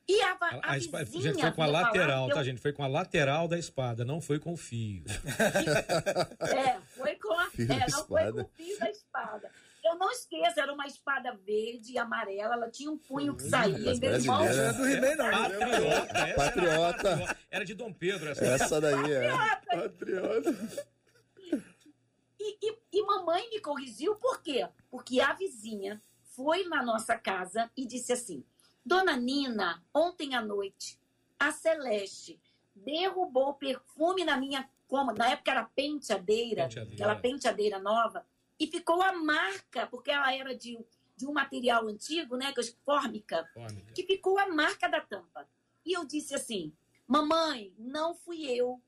E 0.07 0.21
a, 0.21 0.31
a, 0.31 0.55
a, 0.63 0.71
a 0.71 0.79
gente 0.79 1.39
foi 1.39 1.51
com 1.51 1.61
a 1.61 1.67
lateral, 1.67 2.29
tá, 2.29 2.43
gente? 2.43 2.59
Foi 2.59 2.73
com 2.73 2.83
a 2.83 2.87
lateral 2.87 3.47
da 3.47 3.59
espada, 3.59 4.03
não 4.03 4.19
foi 4.19 4.39
com 4.39 4.53
o 4.53 4.57
fio. 4.57 5.03
é, 6.41 6.79
foi 6.97 7.15
com 7.15 7.31
a, 7.33 7.45
é, 7.45 7.91
não 7.91 8.07
foi 8.07 8.31
com 8.31 8.41
o 8.41 8.49
fio 8.55 8.79
da 8.79 8.89
espada. 8.89 9.51
Eu 9.83 9.95
não 9.97 10.11
esqueço, 10.11 10.59
era 10.59 10.73
uma 10.73 10.87
espada 10.87 11.31
verde 11.45 11.93
e 11.93 11.97
amarela, 11.97 12.55
ela 12.55 12.69
tinha 12.69 12.91
um 12.91 12.97
punho 12.97 13.35
que 13.35 13.43
saía. 13.43 13.77
Mas 13.77 13.99
meu 13.99 14.11
irmão... 14.11 14.39
Não 14.39 14.45
é 14.45 14.73
do 14.73 14.87
He-Man, 14.87 15.15
não. 15.15 15.31
Patriota. 15.31 16.33
Patriota. 16.35 17.37
Era 17.49 17.65
de 17.65 17.73
Dom 17.75 17.93
Pedro. 17.93 18.29
Essa, 18.29 18.45
essa 18.45 18.81
daí 18.81 19.13
é. 19.13 19.29
Patriota. 19.65 20.55
E, 22.39 22.57
e, 22.61 22.79
e 22.93 23.03
mamãe 23.03 23.49
me 23.49 23.59
corrigiu, 23.59 24.15
por 24.15 24.41
quê? 24.41 24.67
Porque 24.89 25.19
a 25.19 25.33
vizinha 25.33 26.01
foi 26.23 26.63
na 26.65 26.81
nossa 26.81 27.17
casa 27.17 27.69
e 27.75 27.85
disse 27.85 28.13
assim, 28.13 28.45
Dona 28.85 29.17
Nina, 29.17 29.83
ontem 29.93 30.35
à 30.35 30.41
noite, 30.41 30.99
a 31.37 31.51
Celeste 31.51 32.39
derrubou 32.73 33.53
perfume 33.53 34.23
na 34.23 34.37
minha 34.37 34.69
cômoda. 34.87 35.17
Na 35.17 35.31
época 35.31 35.51
era 35.51 35.63
penteadeira, 35.63 36.63
penteadeira. 36.63 36.95
aquela 36.95 37.15
penteadeira 37.15 37.79
nova 37.79 38.25
e 38.59 38.67
ficou 38.67 39.01
a 39.01 39.13
marca, 39.13 39.87
porque 39.87 40.11
ela 40.11 40.33
era 40.33 40.55
de, 40.55 40.79
de 41.15 41.27
um 41.27 41.33
material 41.33 41.87
antigo, 41.87 42.35
né, 42.35 42.51
que 42.51 42.59
é 42.59 42.63
fórmica, 42.85 43.49
fórmica, 43.53 43.93
que 43.93 44.03
ficou 44.03 44.37
a 44.37 44.47
marca 44.47 44.87
da 44.87 44.99
tampa. 44.99 45.47
E 45.85 45.93
eu 45.93 46.05
disse 46.05 46.35
assim: 46.35 46.73
Mamãe, 47.07 47.73
não 47.77 48.13
fui 48.13 48.45
eu. 48.45 48.81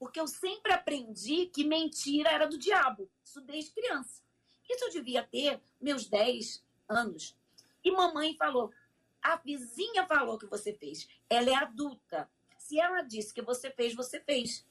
Porque 0.00 0.18
eu 0.18 0.26
sempre 0.26 0.72
aprendi 0.72 1.46
que 1.46 1.62
mentira 1.62 2.30
era 2.30 2.48
do 2.48 2.58
diabo. 2.58 3.08
Isso 3.22 3.40
desde 3.42 3.70
criança. 3.70 4.22
Isso 4.68 4.86
eu 4.86 4.90
devia 4.90 5.22
ter 5.22 5.60
meus 5.80 6.06
10 6.06 6.64
anos. 6.88 7.36
E 7.84 7.92
mamãe 7.92 8.34
falou: 8.34 8.72
a 9.22 9.36
vizinha 9.36 10.06
falou 10.06 10.38
que 10.38 10.46
você 10.46 10.72
fez. 10.72 11.06
Ela 11.28 11.50
é 11.50 11.54
adulta. 11.54 12.30
Se 12.56 12.80
ela 12.80 13.02
disse 13.02 13.34
que 13.34 13.42
você 13.42 13.70
fez, 13.70 13.94
você 13.94 14.18
fez. 14.20 14.66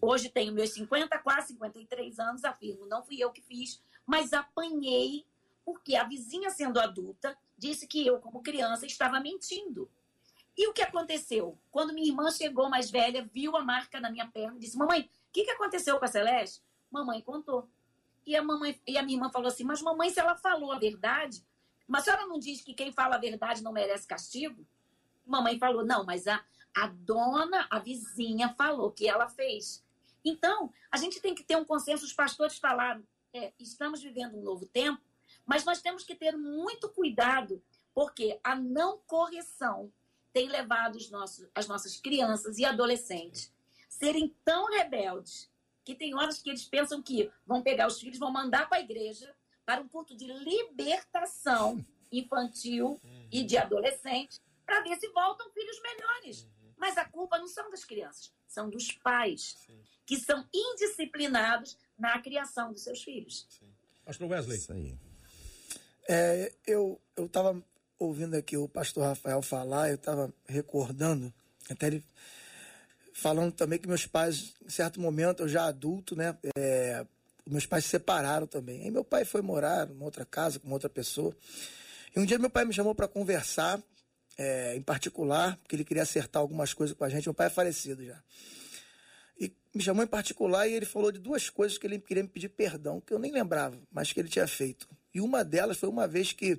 Hoje 0.00 0.28
tenho 0.28 0.52
meus 0.52 0.70
50, 0.70 1.18
quase 1.18 1.48
53 1.48 2.18
anos, 2.20 2.44
afirmo, 2.44 2.86
não 2.86 3.02
fui 3.02 3.18
eu 3.18 3.32
que 3.32 3.40
fiz, 3.40 3.82
mas 4.06 4.32
apanhei 4.32 5.26
porque 5.64 5.96
a 5.96 6.04
vizinha, 6.04 6.50
sendo 6.50 6.78
adulta, 6.78 7.36
disse 7.58 7.88
que 7.88 8.06
eu, 8.06 8.20
como 8.20 8.42
criança, 8.42 8.86
estava 8.86 9.18
mentindo. 9.18 9.90
E 10.56 10.66
o 10.68 10.72
que 10.72 10.82
aconteceu? 10.82 11.58
Quando 11.70 11.92
minha 11.92 12.08
irmã 12.08 12.30
chegou 12.30 12.70
mais 12.70 12.90
velha, 12.90 13.28
viu 13.32 13.56
a 13.56 13.62
marca 13.62 14.00
na 14.00 14.10
minha 14.10 14.26
perna 14.26 14.56
e 14.56 14.60
disse: 14.60 14.78
Mamãe, 14.78 15.02
o 15.02 15.32
que, 15.32 15.44
que 15.44 15.50
aconteceu 15.50 15.98
com 15.98 16.04
a 16.04 16.08
Celeste? 16.08 16.62
Mamãe 16.90 17.20
contou. 17.20 17.68
E 18.24 18.34
a, 18.34 18.42
mamãe, 18.42 18.80
e 18.86 18.96
a 18.96 19.02
minha 19.02 19.18
irmã 19.18 19.30
falou 19.30 19.48
assim: 19.48 19.64
Mas, 19.64 19.82
mamãe, 19.82 20.08
se 20.08 20.18
ela 20.18 20.34
falou 20.34 20.72
a 20.72 20.78
verdade, 20.78 21.44
mas 21.86 22.02
a 22.02 22.04
senhora 22.04 22.26
não 22.26 22.38
diz 22.38 22.62
que 22.62 22.72
quem 22.72 22.90
fala 22.90 23.16
a 23.16 23.18
verdade 23.18 23.62
não 23.62 23.72
merece 23.72 24.06
castigo? 24.06 24.66
Mamãe 25.26 25.58
falou: 25.58 25.84
Não, 25.84 26.04
mas 26.04 26.26
a, 26.26 26.42
a 26.74 26.86
dona, 26.86 27.66
a 27.70 27.78
vizinha, 27.78 28.54
falou 28.54 28.90
que 28.90 29.06
ela 29.06 29.28
fez. 29.28 29.84
Então, 30.24 30.72
a 30.90 30.96
gente 30.96 31.20
tem 31.20 31.34
que 31.34 31.44
ter 31.44 31.56
um 31.56 31.64
consenso. 31.64 32.04
Os 32.04 32.14
pastores 32.14 32.58
falaram: 32.58 33.06
é, 33.32 33.52
estamos 33.60 34.02
vivendo 34.02 34.38
um 34.38 34.42
novo 34.42 34.64
tempo, 34.66 35.02
mas 35.44 35.64
nós 35.66 35.82
temos 35.82 36.02
que 36.02 36.14
ter 36.14 36.34
muito 36.34 36.88
cuidado, 36.88 37.62
porque 37.94 38.40
a 38.42 38.56
não 38.56 38.98
correção 39.06 39.92
tem 40.36 40.50
levado 40.50 40.96
os 40.96 41.08
nossos, 41.08 41.48
as 41.54 41.66
nossas 41.66 41.96
crianças 41.96 42.58
e 42.58 42.64
adolescentes 42.66 43.50
serem 43.88 44.34
tão 44.44 44.66
rebeldes 44.66 45.50
que 45.82 45.94
tem 45.94 46.14
horas 46.14 46.42
que 46.42 46.50
eles 46.50 46.66
pensam 46.66 47.00
que 47.00 47.30
vão 47.46 47.62
pegar 47.62 47.86
os 47.86 47.98
filhos, 47.98 48.18
vão 48.18 48.30
mandar 48.30 48.68
para 48.68 48.76
a 48.76 48.82
igreja 48.82 49.34
para 49.64 49.80
um 49.80 49.88
culto 49.88 50.14
de 50.14 50.26
libertação 50.26 51.82
infantil 52.12 53.00
e 53.32 53.44
de 53.44 53.56
adolescente 53.56 54.38
para 54.66 54.82
ver 54.82 54.96
se 54.96 55.08
voltam 55.08 55.50
filhos 55.52 55.80
melhores. 55.80 56.46
Mas 56.76 56.98
a 56.98 57.06
culpa 57.06 57.38
não 57.38 57.48
são 57.48 57.70
das 57.70 57.86
crianças, 57.86 58.30
são 58.46 58.68
dos 58.68 58.92
pais. 58.92 59.56
Sim 59.64 59.82
que 60.06 60.16
são 60.16 60.46
indisciplinados 60.54 61.76
na 61.98 62.18
criação 62.22 62.72
dos 62.72 62.82
seus 62.82 63.02
filhos. 63.02 63.46
Pastor 64.04 64.30
Wesley. 64.30 64.56
Isso 64.56 64.72
aí. 64.72 64.96
É, 66.08 66.52
eu 66.64 67.00
estava 67.18 67.60
ouvindo 67.98 68.34
aqui 68.34 68.56
o 68.56 68.68
pastor 68.68 69.04
Rafael 69.04 69.40
falar, 69.42 69.88
eu 69.88 69.96
estava 69.96 70.32
recordando, 70.46 71.32
até 71.68 71.88
ele 71.88 72.04
falando 73.12 73.52
também 73.52 73.78
que 73.78 73.88
meus 73.88 74.06
pais, 74.06 74.54
em 74.64 74.68
certo 74.68 75.00
momento, 75.00 75.42
eu 75.42 75.48
já 75.48 75.66
adulto, 75.66 76.14
né? 76.14 76.36
É, 76.56 77.06
meus 77.46 77.64
pais 77.64 77.84
se 77.84 77.90
separaram 77.90 78.46
também. 78.46 78.82
Aí 78.82 78.90
meu 78.90 79.04
pai 79.04 79.24
foi 79.24 79.40
morar 79.40 79.86
numa 79.86 80.04
outra 80.04 80.24
casa 80.24 80.58
com 80.58 80.70
outra 80.70 80.88
pessoa. 80.88 81.34
E 82.14 82.20
um 82.20 82.26
dia 82.26 82.38
meu 82.38 82.50
pai 82.50 82.64
me 82.64 82.74
chamou 82.74 82.94
para 82.94 83.08
conversar, 83.08 83.82
é, 84.36 84.76
em 84.76 84.82
particular, 84.82 85.56
porque 85.56 85.76
ele 85.76 85.84
queria 85.84 86.02
acertar 86.02 86.40
algumas 86.40 86.74
coisas 86.74 86.94
com 86.96 87.04
a 87.04 87.08
gente. 87.08 87.26
Meu 87.26 87.34
pai 87.34 87.46
é 87.46 87.50
falecido 87.50 88.04
já 88.04 88.22
me 89.76 89.82
chamou 89.82 90.02
em 90.02 90.06
particular 90.06 90.66
e 90.66 90.72
ele 90.72 90.86
falou 90.86 91.12
de 91.12 91.18
duas 91.18 91.50
coisas 91.50 91.76
que 91.76 91.86
ele 91.86 91.98
queria 91.98 92.22
me 92.22 92.28
pedir 92.30 92.48
perdão, 92.48 92.98
que 92.98 93.12
eu 93.12 93.18
nem 93.18 93.30
lembrava, 93.30 93.78
mas 93.92 94.10
que 94.10 94.18
ele 94.18 94.28
tinha 94.28 94.46
feito. 94.46 94.88
E 95.12 95.20
uma 95.20 95.44
delas 95.44 95.76
foi 95.76 95.86
uma 95.86 96.08
vez 96.08 96.32
que 96.32 96.58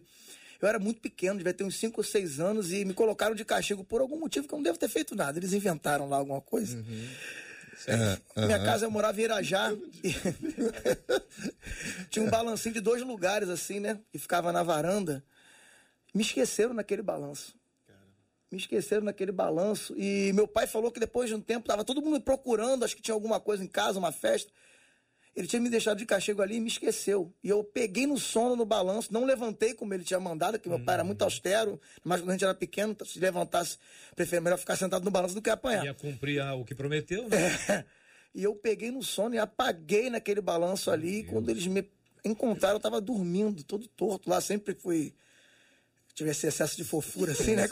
eu 0.62 0.67
era 0.67 0.80
muito 0.80 1.02
pequeno, 1.02 1.38
devia 1.38 1.54
ter 1.54 1.63
uns 1.63 1.78
5 1.78 2.00
ou 2.00 2.04
6 2.04 2.39
anos, 2.39 2.72
e 2.72 2.86
me 2.86 2.93
colocaram 2.93 3.36
de 3.36 3.46
castigo 3.46 3.84
por 3.84 4.02
algum 4.02 4.20
motivo 4.20 4.48
que 4.48 4.54
eu 4.54 4.58
não 4.58 4.63
devo 4.63 4.78
ter 4.78 4.89
feito 4.89 5.15
nada. 5.15 5.39
Eles 5.39 5.54
inventaram 5.54 6.10
lá 6.10 6.17
alguma 6.17 6.41
coisa. 6.41 6.78
Uhum. 6.78 7.08
É, 7.88 8.46
Minha 8.46 8.60
casa 8.60 8.86
eu 8.86 8.91
morava 8.91 9.20
em 9.20 9.24
Irajá. 9.24 9.72
Tinha 12.10 12.26
um 12.26 12.30
balancinho 12.30 12.74
de 12.74 12.82
dois 12.82 13.02
lugares, 13.04 13.50
assim, 13.50 13.80
né? 13.80 14.00
Que 14.12 14.17
ficava 14.17 14.52
na 14.52 14.63
varanda. 14.63 15.24
Me 16.13 16.24
esqueceram 16.24 16.74
naquele 16.74 17.02
balanço 17.02 17.58
me 18.52 18.58
esqueceram 18.58 19.04
naquele 19.04 19.32
balanço. 19.32 19.93
E 19.98 20.32
meu 20.34 20.48
pai 20.48 20.67
falou 20.67 20.91
que 20.91 21.00
depois 21.00 21.30
de 21.30 21.36
um 21.36 21.41
tempo 21.41 21.62
estava 21.62 21.84
todo 21.84 22.02
mundo 22.02 22.13
me 22.13 22.20
procurando, 22.20 22.84
acho 22.84 22.96
que 22.96 23.02
tinha 23.02 23.13
alguma 23.13 23.39
coisa 23.39 23.63
em 23.63 23.67
casa, 23.67 24.00
uma 24.00 24.12
festa. 24.12 24.52
Ele 25.38 25.45
tinha 25.45 25.62
me 25.62 25.69
deixado 25.69 26.00
de 26.00 26.06
cachego 26.06 26.41
ali 26.41 26.56
e 26.56 26.60
me 26.60 26.67
esqueceu. 26.67 27.32
E 27.43 27.50
eu 27.50 27.63
peguei 27.63 28.08
no 28.08 28.17
sono 28.17 28.56
no 28.56 28.65
balanço, 28.65 29.13
não 29.13 29.23
levantei 29.23 29.71
como 29.71 29.93
ele 29.93 30.04
tinha 30.04 30.19
mandado, 30.19 30.58
que 30.58 30.67
meu 30.67 30.84
pai 30.84 30.95
era 30.95 31.04
muito 31.04 31.21
austero, 31.21 31.80
mas 32.04 32.21
quando 32.21 32.30
a 32.30 32.34
gente 32.34 32.43
era 32.43 32.56
pequeno, 32.56 32.97
se 33.06 33.19
levantasse, 33.19 33.78
preferia 34.15 34.41
melhor 34.41 34.58
ficar 34.58 34.76
sentado 34.76 35.06
no 35.06 35.12
balanço 35.12 35.36
do 35.36 35.41
que 35.41 35.52
apanhar. 35.52 35.86
Ia 35.86 35.93
cumprir 35.93 36.41
o 36.41 36.65
que 36.65 36.73
prometeu, 36.73 37.30
né? 37.30 37.38
É. 37.69 37.86
E 38.36 38.43
eu 38.43 38.54
peguei 38.54 38.91
no 38.91 39.02
sono 39.02 39.34
e 39.34 39.39
apaguei 39.39 40.12
naquele 40.12 40.41
balanço 40.41 40.91
ali. 40.91 41.19
E 41.19 41.23
quando 41.23 41.50
eles 41.50 41.65
me 41.65 41.89
encontraram, 42.23 42.76
eu 42.76 42.78
estava 42.78 43.02
dormindo, 43.02 43.63
todo 43.63 43.88
torto 43.88 44.30
lá, 44.30 44.39
sempre 44.39 44.76
fui 44.76 45.15
tivesse 46.13 46.47
excesso 46.47 46.76
de 46.76 46.84
fofura, 46.84 47.32
assim, 47.32 47.56
né? 47.56 47.67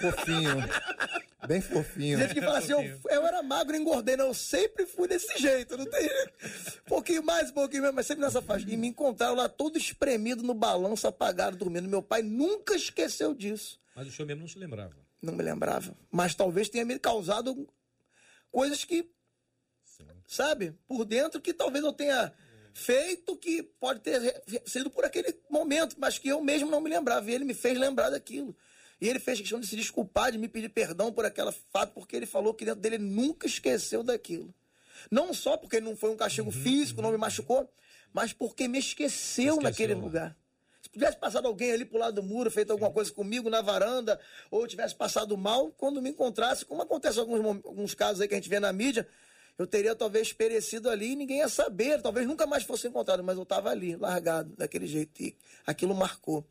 fofinho. 0.00 0.56
Bem 1.46 1.60
fofinho. 1.60 2.18
Gente 2.18 2.34
que 2.34 2.40
fala 2.40 2.58
assim, 2.58 2.72
eu, 2.72 3.00
eu 3.08 3.26
era 3.26 3.42
magro 3.42 3.74
e 3.74 3.78
engordei. 3.78 4.16
Não, 4.16 4.26
eu 4.26 4.34
sempre 4.34 4.86
fui 4.86 5.08
desse 5.08 5.38
jeito, 5.38 5.76
não 5.76 5.86
tem 5.86 6.06
Um 6.06 6.88
pouquinho 6.88 7.22
mais, 7.22 7.50
um 7.50 7.54
pouquinho 7.54 7.82
menos, 7.82 7.96
mas 7.96 8.06
sempre 8.06 8.24
nessa 8.24 8.42
faixa. 8.42 8.66
E 8.68 8.76
me 8.76 8.88
encontraram 8.88 9.34
lá 9.34 9.48
todo 9.48 9.78
espremido 9.78 10.42
no 10.42 10.54
balanço, 10.54 11.06
apagado, 11.06 11.56
dormindo. 11.56 11.88
Meu 11.88 12.02
pai 12.02 12.22
nunca 12.22 12.74
esqueceu 12.74 13.34
disso. 13.34 13.80
Mas 13.96 14.06
o 14.08 14.12
senhor 14.12 14.26
mesmo 14.26 14.42
não 14.42 14.48
se 14.48 14.58
lembrava? 14.58 14.94
Não 15.20 15.32
me 15.32 15.42
lembrava. 15.42 15.96
Mas 16.10 16.34
talvez 16.34 16.68
tenha 16.68 16.84
me 16.84 16.98
causado 16.98 17.68
coisas 18.50 18.84
que, 18.84 19.10
Sim. 19.84 20.06
sabe, 20.26 20.74
por 20.86 21.04
dentro 21.04 21.40
que 21.40 21.54
talvez 21.54 21.84
eu 21.84 21.92
tenha 21.92 22.32
feito 22.72 23.36
que 23.36 23.62
pode 23.62 24.00
ter 24.00 24.42
sido 24.66 24.90
por 24.90 25.04
aquele 25.04 25.34
momento, 25.50 25.96
mas 25.98 26.18
que 26.18 26.28
eu 26.28 26.42
mesmo 26.42 26.70
não 26.70 26.80
me 26.80 26.90
lembrava. 26.90 27.30
E 27.30 27.34
ele 27.34 27.44
me 27.44 27.54
fez 27.54 27.78
lembrar 27.78 28.10
daquilo. 28.10 28.56
E 29.00 29.08
ele 29.08 29.18
fez 29.18 29.40
questão 29.40 29.58
de 29.58 29.66
se 29.66 29.76
desculpar, 29.76 30.30
de 30.30 30.38
me 30.38 30.48
pedir 30.48 30.68
perdão 30.68 31.12
por 31.12 31.24
aquele 31.24 31.52
fato, 31.72 31.92
porque 31.94 32.14
ele 32.14 32.26
falou 32.26 32.52
que 32.52 32.64
dentro 32.64 32.80
dele 32.80 32.98
nunca 32.98 33.46
esqueceu 33.46 34.02
daquilo. 34.02 34.54
Não 35.10 35.32
só 35.32 35.56
porque 35.56 35.80
não 35.80 35.96
foi 35.96 36.10
um 36.10 36.16
castigo 36.16 36.48
uhum, 36.48 36.62
físico, 36.62 37.00
uhum. 37.00 37.04
não 37.04 37.12
me 37.12 37.18
machucou, 37.18 37.70
mas 38.12 38.32
porque 38.32 38.68
me 38.68 38.78
esqueceu, 38.78 39.54
esqueceu 39.54 39.62
naquele 39.62 39.94
lugar. 39.94 40.36
Se 40.82 40.90
tivesse 40.90 41.16
passado 41.16 41.46
alguém 41.46 41.72
ali 41.72 41.84
pro 41.84 41.98
lado 41.98 42.20
do 42.20 42.22
muro, 42.22 42.50
feito 42.50 42.70
alguma 42.70 42.90
coisa 42.90 43.10
comigo 43.12 43.48
na 43.48 43.62
varanda, 43.62 44.20
ou 44.50 44.66
tivesse 44.66 44.94
passado 44.94 45.36
mal, 45.36 45.70
quando 45.72 46.02
me 46.02 46.10
encontrasse, 46.10 46.64
como 46.64 46.82
acontece 46.82 47.18
em 47.18 47.20
alguns, 47.20 47.64
alguns 47.64 47.94
casos 47.94 48.20
aí 48.20 48.28
que 48.28 48.34
a 48.34 48.36
gente 48.36 48.48
vê 48.48 48.58
na 48.60 48.72
mídia, 48.72 49.06
eu 49.60 49.66
teria 49.66 49.94
talvez 49.94 50.32
perecido 50.32 50.88
ali 50.88 51.12
e 51.12 51.16
ninguém 51.16 51.40
ia 51.40 51.48
saber, 51.48 52.00
talvez 52.00 52.26
nunca 52.26 52.46
mais 52.46 52.62
fosse 52.62 52.88
encontrado, 52.88 53.22
mas 53.22 53.36
eu 53.36 53.42
estava 53.42 53.68
ali, 53.68 53.94
largado, 53.94 54.54
daquele 54.56 54.86
jeito, 54.86 55.22
e 55.22 55.36
aquilo 55.66 55.94
marcou. 55.94 56.46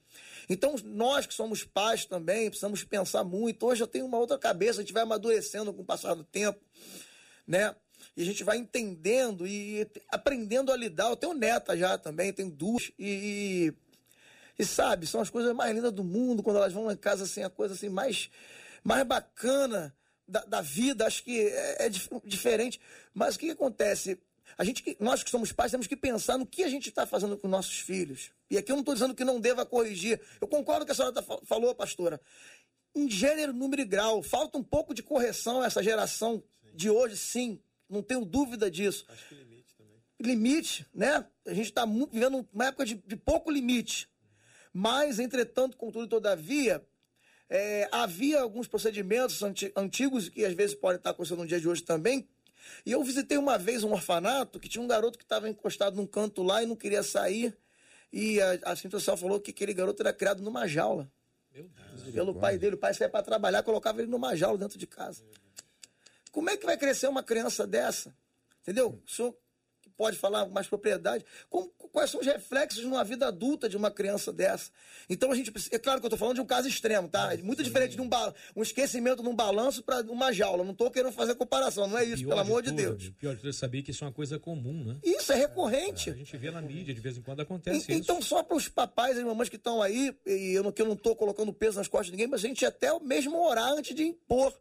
Então, 0.48 0.76
nós 0.84 1.26
que 1.26 1.34
somos 1.34 1.64
pais 1.64 2.06
também, 2.06 2.52
precisamos 2.52 2.84
pensar 2.84 3.24
muito. 3.24 3.66
Hoje 3.66 3.82
eu 3.82 3.88
tenho 3.88 4.06
uma 4.06 4.20
outra 4.20 4.38
cabeça, 4.38 4.82
a 4.82 4.84
gente 4.84 4.94
vai 4.94 5.02
amadurecendo 5.02 5.74
com 5.74 5.82
o 5.82 5.86
passar 5.86 6.14
do 6.14 6.24
tempo, 6.24 6.60
né? 7.48 7.76
E 8.16 8.22
a 8.22 8.26
gente 8.26 8.44
vai 8.44 8.58
entendendo 8.58 9.48
e 9.48 9.90
aprendendo 10.10 10.72
a 10.72 10.78
lidar. 10.78 11.10
Eu 11.10 11.16
tenho 11.16 11.34
neta 11.34 11.76
já 11.76 11.98
também, 11.98 12.32
tenho 12.32 12.52
duas. 12.52 12.92
E, 13.00 13.74
e, 14.58 14.64
sabe, 14.64 15.08
são 15.08 15.20
as 15.20 15.32
coisas 15.32 15.56
mais 15.56 15.74
lindas 15.74 15.92
do 15.92 16.04
mundo 16.04 16.44
quando 16.44 16.58
elas 16.58 16.74
vão 16.74 16.86
lá 16.86 16.94
em 16.94 16.98
casa, 16.98 17.24
assim, 17.24 17.42
a 17.42 17.50
coisa 17.50 17.74
assim 17.74 17.90
mais, 17.90 18.30
mais 18.84 19.04
bacana 19.04 19.96
da, 20.30 20.46
da 20.46 20.62
vida. 20.62 21.06
Acho 21.06 21.24
que 21.24 21.40
é, 21.42 21.86
é 21.86 21.90
dif- 21.90 22.10
diferente. 22.26 22.80
Mas 23.14 23.36
o 23.36 23.40
que, 23.40 23.48
que 23.48 23.52
acontece? 23.52 24.18
A 24.58 24.64
gente, 24.64 24.98
nós 25.00 25.24
que 25.24 25.30
somos 25.30 25.52
pais, 25.52 25.72
temos 25.72 25.88
que 25.88 25.96
pensar 25.96 26.38
no 26.38 26.46
que 26.46 26.64
a 26.64 26.70
gente 26.70 26.90
está 26.90 27.06
fazendo 27.06 27.38
com 27.38 27.48
nossos 27.48 27.80
filhos. 27.80 28.32
E 28.50 28.58
aqui 28.58 28.72
eu 28.72 28.76
não 28.76 28.82
estou 28.82 28.94
dizendo 28.96 29.14
que 29.16 29.24
não 29.24 29.40
deva 29.40 29.66
corrigir. 29.66 30.20
Eu 30.42 30.48
concordo 30.48 30.80
com 30.80 30.84
o 30.84 30.86
que 30.88 30.92
a 30.92 30.96
senhora 30.96 31.14
tá 31.14 31.22
fa- 31.22 31.40
falou, 31.44 31.74
pastora. 31.76 32.20
Em 32.96 33.10
gênero, 33.10 33.54
número 33.54 33.82
e 33.82 33.86
grau. 33.86 34.24
Falta 34.24 34.58
um 34.58 34.64
pouco 34.64 34.94
de 34.94 35.04
correção 35.04 35.62
a 35.62 35.66
essa 35.68 35.82
geração 35.84 36.44
de 36.74 36.90
hoje, 36.90 37.16
sim. 37.16 37.60
Não 37.90 38.02
tenho 38.02 38.26
dúvida 38.26 38.70
disso. 38.70 39.06
Acho 39.10 39.28
que 39.30 39.36
limite 39.36 39.76
também. 39.78 39.96
Limite, 40.20 40.86
né? 40.94 41.26
A 41.46 41.54
gente 41.54 41.70
está 41.70 41.86
vivendo 41.86 42.48
uma 42.52 42.66
época 42.66 42.86
de, 42.86 42.96
de 42.96 43.16
pouco 43.16 43.50
limite. 43.52 44.10
Mas, 44.74 45.20
entretanto, 45.20 45.78
contudo 45.78 46.08
todavia, 46.08 46.84
é, 47.50 47.90
havia 47.92 48.42
alguns 48.42 48.68
procedimentos 48.68 49.42
anti- 49.42 49.72
antigos 49.76 50.30
que 50.30 50.46
às 50.46 50.54
vezes 50.54 50.76
podem 50.76 50.98
estar 50.98 51.10
acontecendo 51.10 51.40
no 51.40 51.48
dia 51.48 51.60
de 51.60 51.68
hoje 51.68 51.82
também. 51.82 52.28
E 52.86 52.92
eu 52.92 53.04
visitei 53.04 53.38
uma 53.38 53.58
vez 53.58 53.84
um 53.84 53.92
orfanato 53.92 54.60
que 54.60 54.70
tinha 54.70 54.84
um 54.84 54.88
garoto 54.88 55.18
que 55.18 55.24
estava 55.24 55.50
encostado 55.50 55.96
num 55.96 56.06
canto 56.06 56.44
lá 56.44 56.62
e 56.62 56.66
não 56.66 56.76
queria 56.76 57.02
sair. 57.02 57.58
E 58.14 58.40
a, 58.42 58.60
a 58.64 58.72
assistente 58.72 58.92
social 58.92 59.18
falou 59.18 59.40
que 59.40 59.52
aquele 59.52 59.74
garoto 59.74 60.02
era 60.02 60.14
criado 60.14 60.44
numa 60.44 60.68
jaula. 60.68 61.12
Pelo 62.14 62.36
pai 62.36 62.58
dele. 62.58 62.76
O 62.76 62.78
pai 62.78 62.94
saía 62.94 63.10
para 63.10 63.24
trabalhar, 63.24 63.64
colocava 63.64 64.02
ele 64.02 64.10
numa 64.10 64.36
jaula 64.36 64.58
dentro 64.58 64.78
de 64.78 64.86
casa. 64.86 65.24
Como 66.32 66.50
é 66.50 66.58
que 66.58 66.66
vai 66.66 66.78
crescer 66.78 67.08
uma 67.08 67.24
criança 67.24 67.66
dessa? 67.66 68.16
Entendeu? 68.62 69.02
O 69.06 69.10
senhor 69.10 69.34
que 69.34 69.40
pode 70.00 70.18
falar 70.18 70.46
com 70.46 70.52
mais 70.54 70.66
propriedade. 70.66 71.26
Como- 71.50 71.68
quais 71.92 72.10
são 72.10 72.22
os 72.22 72.26
reflexos 72.26 72.82
numa 72.86 73.04
vida 73.04 73.28
adulta 73.28 73.68
de 73.68 73.76
uma 73.76 73.92
criança 73.92 74.32
dessa? 74.32 74.72
Então 75.10 75.30
a 75.30 75.36
gente 75.36 75.52
precisa. 75.52 75.76
É 75.76 75.78
claro 75.78 76.00
que 76.00 76.06
eu 76.06 76.08
estou 76.08 76.18
falando 76.18 76.36
de 76.36 76.42
um 76.42 76.46
caso 76.46 76.70
extremo, 76.70 77.10
tá? 77.10 77.34
É 77.34 77.38
muito 77.38 77.62
diferente 77.62 77.96
de 77.98 78.02
um, 78.02 78.08
ba- 78.08 78.34
um 78.56 78.62
esquecimento 78.64 79.22
num 79.22 79.36
balanço 79.36 79.84
para 79.84 80.02
uma 80.04 80.32
jaula. 80.32 80.64
Não 80.64 80.72
estou 80.72 80.90
querendo 80.90 81.12
fazer 81.12 81.36
comparação, 81.36 81.86
não 81.86 81.98
é 81.98 82.06
isso, 82.06 82.20
Pior 82.24 82.30
pelo 82.30 82.40
amor 82.40 82.62
de 82.64 82.70
tudo, 82.70 82.78
Deus. 82.78 83.10
Pior 83.18 83.32
de 83.34 83.42
tudo 83.42 83.50
é 83.50 83.54
saber 83.54 83.82
que 83.84 83.92
isso 83.92 84.06
é 84.06 84.08
uma 84.08 84.14
coisa 84.14 84.40
comum, 84.40 84.86
né? 84.86 84.98
Isso 85.04 85.34
é 85.34 85.36
recorrente. 85.36 86.10
A 86.12 86.14
gente 86.14 86.38
vê 86.38 86.50
na 86.50 86.62
mídia, 86.62 86.94
de 86.94 87.02
vez 87.02 87.18
em 87.18 87.22
quando 87.22 87.42
acontece 87.42 87.78
E- 87.78 87.82
isso. 87.82 87.92
Então, 87.92 88.22
só 88.22 88.42
para 88.42 88.56
os 88.56 88.70
papais 88.70 89.18
e 89.18 89.24
mamães 89.26 89.50
que 89.50 89.58
estão 89.58 89.82
aí, 89.82 90.16
e 90.26 90.54
eu 90.54 90.64
não, 90.64 90.72
que 90.72 90.82
eu 90.82 90.86
não 90.86 90.94
estou 90.94 91.14
colocando 91.14 91.52
peso 91.52 91.78
nas 91.78 91.90
costas 91.90 92.06
de 92.06 92.12
ninguém, 92.14 92.28
mas 92.28 92.42
a 92.46 92.48
gente 92.48 92.66
até 92.66 92.98
mesmo 93.02 93.38
orar 93.38 93.74
antes 93.74 93.94
de 93.94 94.04
impor 94.04 94.58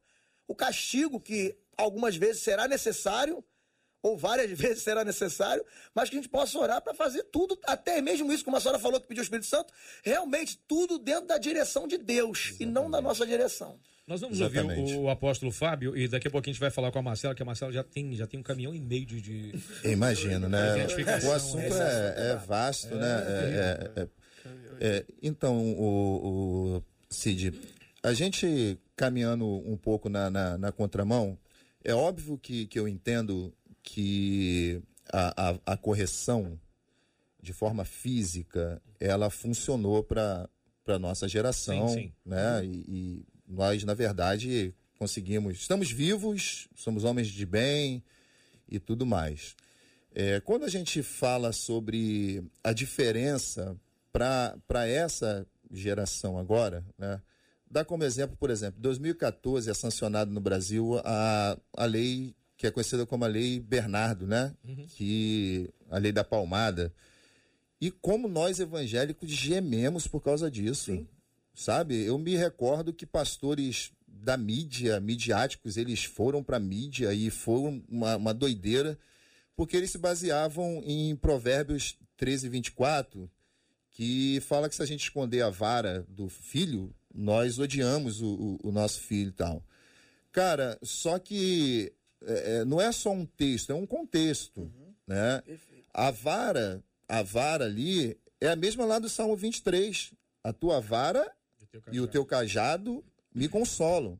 o 0.48 0.54
castigo 0.54 1.20
que 1.20 1.54
algumas 1.76 2.16
vezes 2.16 2.42
será 2.42 2.66
necessário, 2.66 3.44
ou 4.02 4.16
várias 4.16 4.50
vezes 4.58 4.82
será 4.82 5.04
necessário, 5.04 5.64
mas 5.94 6.08
que 6.08 6.16
a 6.16 6.18
gente 6.20 6.28
possa 6.30 6.58
orar 6.58 6.80
para 6.82 6.94
fazer 6.94 7.24
tudo, 7.24 7.58
até 7.64 8.00
mesmo 8.00 8.32
isso, 8.32 8.44
como 8.44 8.56
a 8.56 8.60
senhora 8.60 8.78
falou 8.78 9.00
que 9.00 9.06
pediu 9.06 9.22
o 9.22 9.24
Espírito 9.24 9.46
Santo, 9.46 9.72
realmente 10.02 10.58
tudo 10.66 10.98
dentro 10.98 11.26
da 11.26 11.38
direção 11.38 11.86
de 11.86 11.98
Deus 11.98 12.54
e 12.58 12.66
não 12.66 12.90
da 12.90 13.00
nossa 13.00 13.26
direção. 13.26 13.78
Nós 14.06 14.22
vamos 14.22 14.40
Exatamente. 14.40 14.80
ouvir 14.80 14.96
o, 14.96 15.02
o 15.02 15.10
apóstolo 15.10 15.52
Fábio 15.52 15.94
e 15.94 16.08
daqui 16.08 16.28
a 16.28 16.30
pouquinho 16.30 16.52
a 16.52 16.54
gente 16.54 16.60
vai 16.60 16.70
falar 16.70 16.90
com 16.90 16.98
a 16.98 17.02
Marcela, 17.02 17.34
que 17.34 17.42
a 17.42 17.44
Marcela 17.44 17.70
já 17.70 17.84
tem, 17.84 18.14
já 18.16 18.26
tem 18.26 18.40
um 18.40 18.42
caminhão 18.42 18.74
e 18.74 18.80
meio 18.80 19.04
de. 19.04 19.20
de... 19.20 19.52
Imagino, 19.84 20.48
né? 20.48 20.78
Identificação, 20.78 21.28
O 21.28 21.32
assunto 21.34 21.74
né? 21.74 22.14
é, 22.16 22.30
é 22.30 22.36
vasto, 22.36 22.94
né? 22.94 23.24
É- 23.26 24.00
é- 24.00 24.02
é- 24.02 24.08
é, 24.80 25.04
então, 25.22 25.58
o, 25.74 26.76
o 26.76 26.84
Cid, 27.10 27.52
a 28.02 28.14
gente 28.14 28.78
caminhando 28.96 29.44
um 29.46 29.76
pouco 29.76 30.08
na, 30.08 30.30
na, 30.30 30.56
na 30.56 30.72
contramão, 30.72 31.36
é 31.84 31.92
óbvio 31.94 32.38
que, 32.38 32.66
que 32.66 32.78
eu 32.78 32.88
entendo 32.88 33.52
que 33.88 34.82
a, 35.10 35.50
a, 35.50 35.72
a 35.72 35.76
correção 35.78 36.60
de 37.42 37.54
forma 37.54 37.86
física 37.86 38.82
ela 39.00 39.30
funcionou 39.30 40.04
para 40.04 40.46
a 40.86 40.98
nossa 40.98 41.26
geração, 41.26 41.88
Sim, 41.88 41.94
sim. 41.94 42.12
né? 42.24 42.64
E, 42.64 42.84
e 42.86 43.26
nós, 43.48 43.84
na 43.84 43.94
verdade, 43.94 44.74
conseguimos. 44.98 45.56
Estamos 45.58 45.90
vivos, 45.90 46.68
somos 46.74 47.02
homens 47.02 47.28
de 47.28 47.46
bem 47.46 48.04
e 48.68 48.78
tudo 48.78 49.06
mais. 49.06 49.56
É, 50.14 50.38
quando 50.40 50.64
a 50.64 50.68
gente 50.68 51.02
fala 51.02 51.50
sobre 51.50 52.44
a 52.62 52.74
diferença 52.74 53.74
para 54.12 54.86
essa 54.86 55.46
geração 55.70 56.38
agora, 56.38 56.84
né? 56.98 57.22
Dá 57.70 57.84
como 57.84 58.02
exemplo, 58.02 58.36
por 58.36 58.50
exemplo, 58.50 58.80
2014 58.80 59.70
é 59.70 59.74
sancionado 59.74 60.30
no 60.30 60.40
Brasil 60.40 60.98
a, 61.04 61.58
a 61.76 61.84
lei 61.84 62.34
que 62.58 62.66
é 62.66 62.70
conhecida 62.70 63.06
como 63.06 63.24
a 63.24 63.28
Lei 63.28 63.58
Bernardo, 63.58 64.26
né? 64.26 64.54
Que 64.96 65.70
a 65.88 65.96
lei 65.96 66.12
da 66.12 66.22
palmada. 66.24 66.92
E 67.80 67.90
como 67.90 68.28
nós 68.28 68.58
evangélicos 68.60 69.30
gememos 69.30 70.06
por 70.06 70.20
causa 70.20 70.50
disso. 70.50 70.92
Sabe? 71.54 72.04
Eu 72.04 72.18
me 72.18 72.36
recordo 72.36 72.92
que 72.92 73.06
pastores 73.06 73.90
da 74.06 74.36
mídia, 74.36 75.00
midiáticos, 75.00 75.76
eles 75.76 76.04
foram 76.04 76.42
para 76.42 76.58
mídia 76.58 77.14
e 77.14 77.30
foram 77.30 77.82
uma, 77.88 78.16
uma 78.16 78.34
doideira, 78.34 78.98
porque 79.56 79.76
eles 79.76 79.90
se 79.90 79.98
baseavam 79.98 80.82
em 80.84 81.14
Provérbios 81.16 81.96
13, 82.16 82.48
24, 82.48 83.30
que 83.92 84.40
fala 84.46 84.68
que 84.68 84.74
se 84.74 84.82
a 84.82 84.86
gente 84.86 85.04
esconder 85.04 85.42
a 85.42 85.50
vara 85.50 86.04
do 86.08 86.28
filho, 86.28 86.92
nós 87.14 87.58
odiamos 87.58 88.20
o, 88.20 88.26
o- 88.62 88.68
o 88.68 88.72
nosso 88.72 89.00
filho 89.00 89.28
e 89.30 89.32
tal. 89.32 89.64
Cara, 90.32 90.78
só 90.82 91.18
que 91.18 91.92
é, 92.22 92.56
é, 92.56 92.64
não 92.64 92.80
é 92.80 92.90
só 92.92 93.10
um 93.10 93.24
texto, 93.24 93.70
é 93.70 93.74
um 93.74 93.86
contexto, 93.86 94.70
né? 95.06 95.42
A 95.92 96.10
vara, 96.10 96.82
a 97.08 97.22
vara 97.22 97.64
ali 97.64 98.18
é 98.40 98.48
a 98.48 98.56
mesma 98.56 98.84
lá 98.84 98.98
do 98.98 99.08
Salmo 99.08 99.36
23. 99.36 100.12
A 100.44 100.52
tua 100.52 100.80
vara 100.80 101.30
e 101.90 102.00
o 102.00 102.06
teu 102.06 102.24
cajado 102.24 103.04
me 103.34 103.48
consolam. 103.48 104.18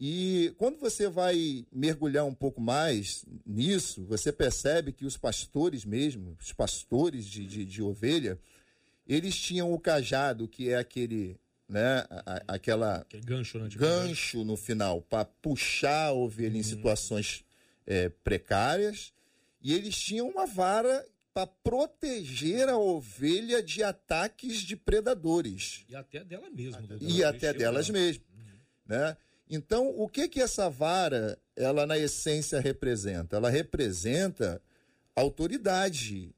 E 0.00 0.54
quando 0.56 0.78
você 0.78 1.08
vai 1.08 1.66
mergulhar 1.72 2.24
um 2.24 2.34
pouco 2.34 2.60
mais 2.60 3.24
nisso, 3.44 4.04
você 4.04 4.30
percebe 4.30 4.92
que 4.92 5.04
os 5.04 5.16
pastores 5.16 5.84
mesmo, 5.84 6.36
os 6.40 6.52
pastores 6.52 7.26
de, 7.26 7.44
de, 7.44 7.64
de 7.64 7.82
ovelha, 7.82 8.38
eles 9.06 9.36
tinham 9.36 9.72
o 9.72 9.80
cajado, 9.80 10.46
que 10.46 10.68
é 10.68 10.76
aquele, 10.76 11.36
né, 11.68 12.04
a- 12.10 12.42
aquela 12.48 12.96
Aquele 12.98 13.22
gancho, 13.24 13.58
né? 13.58 13.68
gancho 13.76 14.44
no 14.44 14.56
final 14.56 15.02
para 15.02 15.24
puxar 15.24 16.06
a 16.06 16.12
ovelha 16.12 16.56
em 16.56 16.62
situações 16.62 17.44
é, 17.86 18.08
precárias 18.08 19.12
e 19.60 19.72
eles 19.74 19.96
tinham 19.98 20.28
uma 20.28 20.46
vara 20.46 21.06
para 21.34 21.46
proteger 21.46 22.68
a 22.68 22.76
ovelha 22.78 23.62
de 23.62 23.82
ataques 23.82 24.58
de 24.62 24.74
predadores 24.76 25.84
E 25.88 25.94
até 25.94 26.24
dela 26.24 26.48
mesma. 26.50 26.80
né? 26.80 26.96
e 27.00 27.22
Ela 27.22 27.30
até 27.30 27.52
delas 27.52 27.90
mesmo, 27.90 28.24
né? 28.86 29.16
Então, 29.50 29.88
o 29.98 30.06
que 30.08 30.28
que 30.28 30.40
essa 30.42 30.68
vara, 30.68 31.38
ela 31.56 31.86
na 31.86 31.96
essência 31.96 32.60
representa? 32.60 33.36
Ela 33.36 33.48
representa 33.48 34.60
autoridade. 35.16 36.34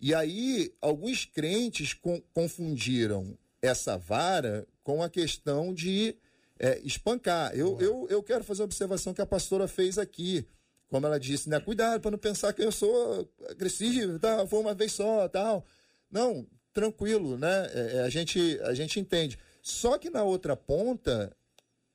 E 0.00 0.14
aí, 0.14 0.72
alguns 0.80 1.24
crentes 1.26 1.92
con- 1.92 2.22
confundiram 2.32 3.36
essa 3.64 3.96
vara 3.96 4.66
com 4.82 5.02
a 5.02 5.08
questão 5.08 5.72
de 5.72 6.16
é, 6.58 6.80
espancar. 6.84 7.54
Eu, 7.54 7.80
eu, 7.80 8.06
eu 8.10 8.22
quero 8.22 8.44
fazer 8.44 8.62
a 8.62 8.66
observação 8.66 9.14
que 9.14 9.22
a 9.22 9.26
pastora 9.26 9.66
fez 9.66 9.98
aqui. 9.98 10.46
Como 10.88 11.06
ela 11.06 11.18
disse, 11.18 11.48
né? 11.48 11.58
Cuidado 11.58 12.00
para 12.00 12.10
não 12.10 12.18
pensar 12.18 12.52
que 12.52 12.62
eu 12.62 12.70
sou 12.70 13.28
agressivo, 13.48 14.18
tá? 14.18 14.46
foi 14.46 14.60
uma 14.60 14.74
vez 14.74 14.92
só, 14.92 15.26
tal. 15.28 15.64
Não, 16.10 16.46
tranquilo, 16.72 17.38
né? 17.38 17.70
É, 17.72 17.96
é, 17.96 18.00
a, 18.02 18.08
gente, 18.08 18.60
a 18.62 18.74
gente 18.74 19.00
entende. 19.00 19.38
Só 19.62 19.98
que 19.98 20.10
na 20.10 20.22
outra 20.22 20.54
ponta 20.54 21.34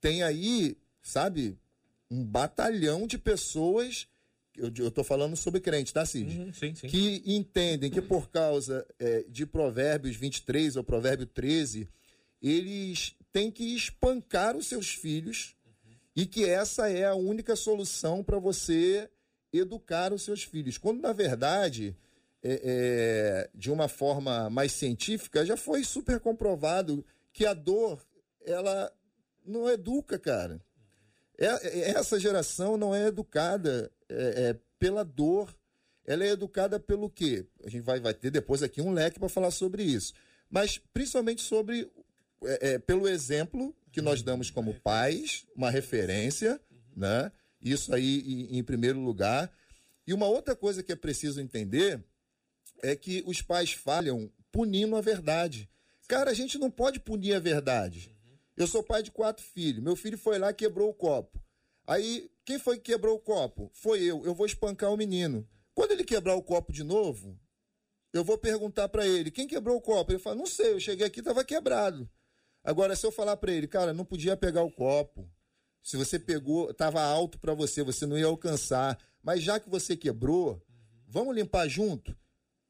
tem 0.01 0.23
aí, 0.23 0.75
sabe, 1.01 1.57
um 2.09 2.25
batalhão 2.25 3.05
de 3.05 3.17
pessoas. 3.17 4.07
Eu, 4.59 4.71
eu 4.85 4.91
tô 4.91 5.03
falando 5.03 5.35
sobre 5.35 5.61
crente, 5.61 5.93
tá, 5.93 6.05
Cid? 6.05 6.37
Uhum, 6.37 6.53
sim, 6.53 6.75
sim. 6.75 6.87
que 6.87 7.23
entendem 7.25 7.89
que 7.89 8.01
por 8.01 8.29
causa 8.29 8.85
é, 8.99 9.25
de 9.27 9.45
Provérbios 9.45 10.15
23 10.15 10.75
ou 10.75 10.83
Provérbio 10.83 11.25
13, 11.25 11.87
eles 12.41 13.15
têm 13.31 13.49
que 13.49 13.75
espancar 13.75 14.55
os 14.55 14.67
seus 14.67 14.89
filhos 14.89 15.55
e 16.15 16.25
que 16.25 16.45
essa 16.45 16.89
é 16.89 17.05
a 17.05 17.15
única 17.15 17.55
solução 17.55 18.23
para 18.23 18.39
você 18.39 19.09
educar 19.53 20.13
os 20.13 20.23
seus 20.23 20.43
filhos. 20.43 20.77
Quando, 20.77 21.01
na 21.01 21.13
verdade, 21.13 21.95
é, 22.43 22.61
é, 22.63 23.49
de 23.53 23.71
uma 23.71 23.87
forma 23.87 24.49
mais 24.49 24.71
científica, 24.71 25.45
já 25.45 25.57
foi 25.57 25.83
super 25.83 26.19
comprovado 26.19 27.05
que 27.31 27.45
a 27.45 27.53
dor, 27.53 28.05
ela 28.45 28.91
não 29.45 29.69
educa, 29.69 30.19
cara. 30.19 30.61
É- 31.39 31.67
é- 31.67 31.89
essa 31.91 32.19
geração 32.19 32.75
não 32.75 32.93
é 32.93 33.07
educada 33.07 33.89
é, 34.09 34.49
é, 34.49 34.55
pela 34.77 35.05
dor, 35.05 35.55
ela 36.05 36.25
é 36.25 36.29
educada 36.29 36.79
pelo 36.79 37.09
quê? 37.09 37.45
A 37.63 37.69
gente 37.69 37.83
vai, 37.83 37.99
vai 37.99 38.13
ter 38.13 38.29
depois 38.29 38.61
aqui 38.61 38.81
um 38.81 38.91
leque 38.91 39.19
para 39.19 39.29
falar 39.29 39.51
sobre 39.51 39.83
isso. 39.83 40.13
Mas 40.49 40.77
principalmente 40.93 41.41
sobre 41.41 41.89
é, 42.43 42.73
é, 42.73 42.79
pelo 42.79 43.07
exemplo 43.07 43.73
que 43.91 44.01
nós 44.01 44.21
damos 44.21 44.49
como 44.49 44.73
pais, 44.81 45.47
uma 45.55 45.69
referência, 45.69 46.59
né? 46.95 47.31
Isso 47.61 47.93
aí 47.93 48.47
em 48.51 48.63
primeiro 48.63 48.99
lugar. 48.99 49.51
E 50.05 50.13
uma 50.13 50.27
outra 50.27 50.55
coisa 50.55 50.83
que 50.83 50.91
é 50.91 50.95
preciso 50.95 51.39
entender 51.41 52.03
é 52.81 52.95
que 52.95 53.23
os 53.25 53.41
pais 53.41 53.71
falham 53.71 54.31
punindo 54.51 54.95
a 54.95 55.01
verdade. 55.01 55.69
Cara, 56.07 56.31
a 56.31 56.33
gente 56.33 56.57
não 56.57 56.71
pode 56.71 56.99
punir 56.99 57.33
a 57.33 57.39
verdade. 57.39 58.15
Eu 58.59 58.67
sou 58.67 58.83
pai 58.83 59.01
de 59.01 59.09
quatro 59.09 59.41
filhos. 59.41 59.81
Meu 59.81 59.95
filho 59.95 60.17
foi 60.17 60.37
lá 60.37 60.49
e 60.49 60.53
quebrou 60.53 60.89
o 60.89 60.93
copo. 60.93 61.41
Aí, 61.87 62.29
quem 62.43 62.59
foi 62.59 62.75
que 62.75 62.91
quebrou 62.91 63.15
o 63.15 63.19
copo? 63.19 63.71
Foi 63.73 64.03
eu. 64.03 64.25
Eu 64.25 64.35
vou 64.35 64.45
espancar 64.45 64.91
o 64.91 64.97
menino. 64.97 65.47
Quando 65.73 65.91
ele 65.91 66.03
quebrar 66.03 66.35
o 66.35 66.43
copo 66.43 66.73
de 66.73 66.83
novo, 66.83 67.39
eu 68.11 68.21
vou 68.21 68.37
perguntar 68.37 68.89
para 68.89 69.07
ele: 69.07 69.31
quem 69.31 69.47
quebrou 69.47 69.77
o 69.77 69.81
copo? 69.81 70.11
Ele 70.11 70.19
fala: 70.19 70.35
não 70.35 70.45
sei, 70.45 70.73
eu 70.73 70.79
cheguei 70.79 71.07
aqui 71.07 71.19
estava 71.19 71.41
quebrado. 71.45 72.09
Agora, 72.61 72.97
se 72.97 73.05
eu 73.05 73.13
falar 73.13 73.37
para 73.37 73.53
ele, 73.53 73.65
cara, 73.65 73.93
não 73.93 74.03
podia 74.03 74.35
pegar 74.35 74.63
o 74.63 74.71
copo. 74.71 75.31
Se 75.81 75.95
você 75.95 76.19
pegou, 76.19 76.69
estava 76.69 77.01
alto 77.01 77.39
para 77.39 77.53
você, 77.53 77.81
você 77.81 78.05
não 78.05 78.17
ia 78.17 78.25
alcançar. 78.25 78.99
Mas 79.23 79.41
já 79.41 79.57
que 79.57 79.69
você 79.69 79.95
quebrou, 79.95 80.61
vamos 81.07 81.33
limpar 81.33 81.69
junto? 81.69 82.13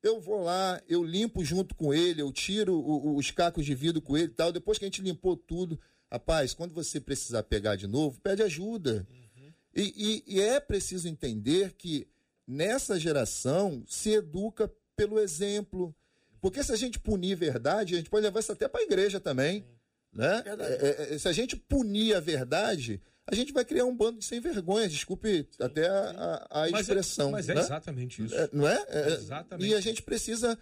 Eu 0.02 0.20
vou 0.20 0.42
lá, 0.42 0.82
eu 0.88 1.04
limpo 1.04 1.44
junto 1.44 1.76
com 1.76 1.94
ele, 1.94 2.22
eu 2.22 2.32
tiro 2.32 2.74
o, 2.74 3.10
o, 3.10 3.16
os 3.18 3.32
cacos 3.32 3.66
de 3.66 3.76
vidro 3.76 4.02
com 4.02 4.18
ele 4.18 4.28
e 4.28 4.36
tal. 4.36 4.52
Depois 4.52 4.78
que 4.78 4.86
a 4.86 4.88
gente 4.88 5.02
limpou 5.02 5.36
tudo, 5.36 5.80
rapaz, 6.10 6.54
quando 6.54 6.74
você 6.74 7.00
precisar 7.00 7.44
pegar 7.44 7.76
de 7.76 7.88
novo, 7.88 8.20
pede 8.22 8.42
ajuda. 8.42 9.06
Uhum. 9.10 9.54
E, 9.76 10.24
e, 10.28 10.36
e 10.36 10.42
é 10.42 10.60
preciso 10.60 11.08
entender 11.08 11.74
que 11.74 12.08
nessa 12.48 13.00
geração 13.00 13.84
se 13.88 14.12
educa 14.12 14.72
pelo 14.96 15.20
exemplo. 15.20 15.96
Porque 16.42 16.64
se 16.64 16.72
a 16.72 16.76
gente 16.76 17.00
punir 17.00 17.36
verdade, 17.36 17.94
a 17.94 17.98
gente 17.98 18.10
pode 18.10 18.24
levar 18.24 18.40
isso 18.40 18.52
até 18.52 18.68
para 18.68 18.82
a 18.82 18.84
igreja 18.84 19.20
também. 19.20 19.66
Né? 20.12 20.44
É, 20.46 21.12
é, 21.12 21.16
é, 21.16 21.18
se 21.18 21.28
a 21.28 21.32
gente 21.32 21.56
punir 21.56 22.16
a 22.16 22.20
verdade, 22.20 23.02
a 23.32 23.36
gente 23.36 23.54
vai 23.54 23.64
criar 23.64 23.86
um 23.86 23.96
bando 23.96 24.20
de 24.20 24.26
sem 24.26 24.40
vergonha, 24.40 24.90
desculpe 24.90 25.48
até 25.60 25.88
a, 25.88 26.48
a, 26.50 26.64
a 26.64 26.70
expressão. 26.70 27.32
Mas 27.32 27.48
é, 27.48 27.54
mas 27.54 27.64
é 27.64 27.68
exatamente 27.68 28.26
isso. 28.26 28.36
É, 28.36 28.50
não 28.52 28.68
é? 28.68 28.86
é? 28.90 29.08
exatamente. 29.14 29.70
E 29.70 29.76
a 29.76 29.82
gente 29.82 30.02
precisa 30.02 30.58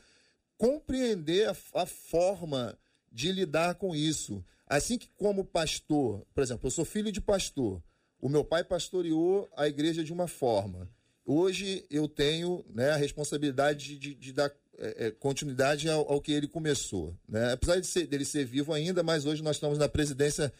compreender 0.57 1.47
a, 1.47 1.55
a, 1.81 1.85
forma 1.85 2.77
de 3.11 3.31
lidar 3.31 3.75
com 3.75 3.95
isso. 3.95 4.43
Assim 4.67 4.97
que, 4.97 5.07
como 5.15 5.45
pastor, 5.45 6.25
por 6.33 6.43
exemplo, 6.43 6.67
eu 6.67 6.71
sou 6.71 6.83
filho 6.83 7.11
de 7.11 7.21
pastor, 7.21 7.81
o 8.19 8.27
meu 8.27 8.43
pai 8.43 8.63
pastoreou 8.63 9.49
a 9.55 9.67
igreja 9.67 10.03
de 10.03 10.11
uma 10.11 10.27
forma. 10.27 10.89
Hoje 11.25 11.85
eu 11.89 12.07
tenho 12.07 12.65
né, 12.69 12.91
a 12.91 12.97
responsabilidade 12.97 13.97
de, 13.97 13.97
de, 13.97 14.15
de 14.15 14.33
dar 14.33 14.51
é, 14.77 15.11
continuidade 15.11 15.89
ao, 15.89 16.11
ao, 16.11 16.21
que 16.21 16.31
ele 16.31 16.47
começou. 16.47 17.15
Né? 17.27 17.53
Apesar 17.53 17.79
de 17.79 17.87
ser, 17.87 18.07
dele 18.07 18.25
ser 18.25 18.45
vivo 18.45 18.73
ainda, 18.73 19.03
mas 19.03 19.25
hoje 19.25 19.41
nós 19.43 19.55
estamos 19.55 19.77
na 19.77 19.87
presidência 19.87 20.51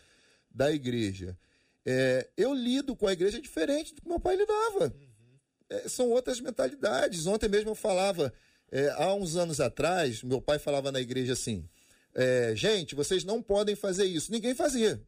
da 0.54 0.72
igreja. 0.72 1.38
É, 1.90 2.30
eu 2.36 2.54
lido 2.54 2.98
com 2.98 3.08
a 3.08 3.14
igreja 3.14 3.40
diferente 3.40 3.96
do 3.96 4.02
que 4.02 4.10
meu 4.10 4.20
pai 4.20 4.36
lidava. 4.36 4.94
É, 5.70 5.88
são 5.88 6.10
outras 6.10 6.42
mentalidades. 6.42 7.26
Ontem 7.26 7.48
mesmo 7.48 7.70
eu 7.70 7.76
falava, 7.76 8.34
é, 8.70 8.90
há 8.90 9.14
uns 9.14 9.38
anos 9.38 9.62
atrás, 9.62 10.22
meu 10.22 10.42
pai 10.42 10.60
falava 10.60 10.92
na 10.92 11.00
igreja 11.00 11.32
assim: 11.32 11.68
é, 12.14 12.54
gente, 12.56 12.94
vocês 12.94 13.24
não 13.24 13.42
podem 13.42 13.74
fazer 13.74 14.04
isso. 14.04 14.34
Ninguém 14.34 14.54
fazia. 14.54 15.02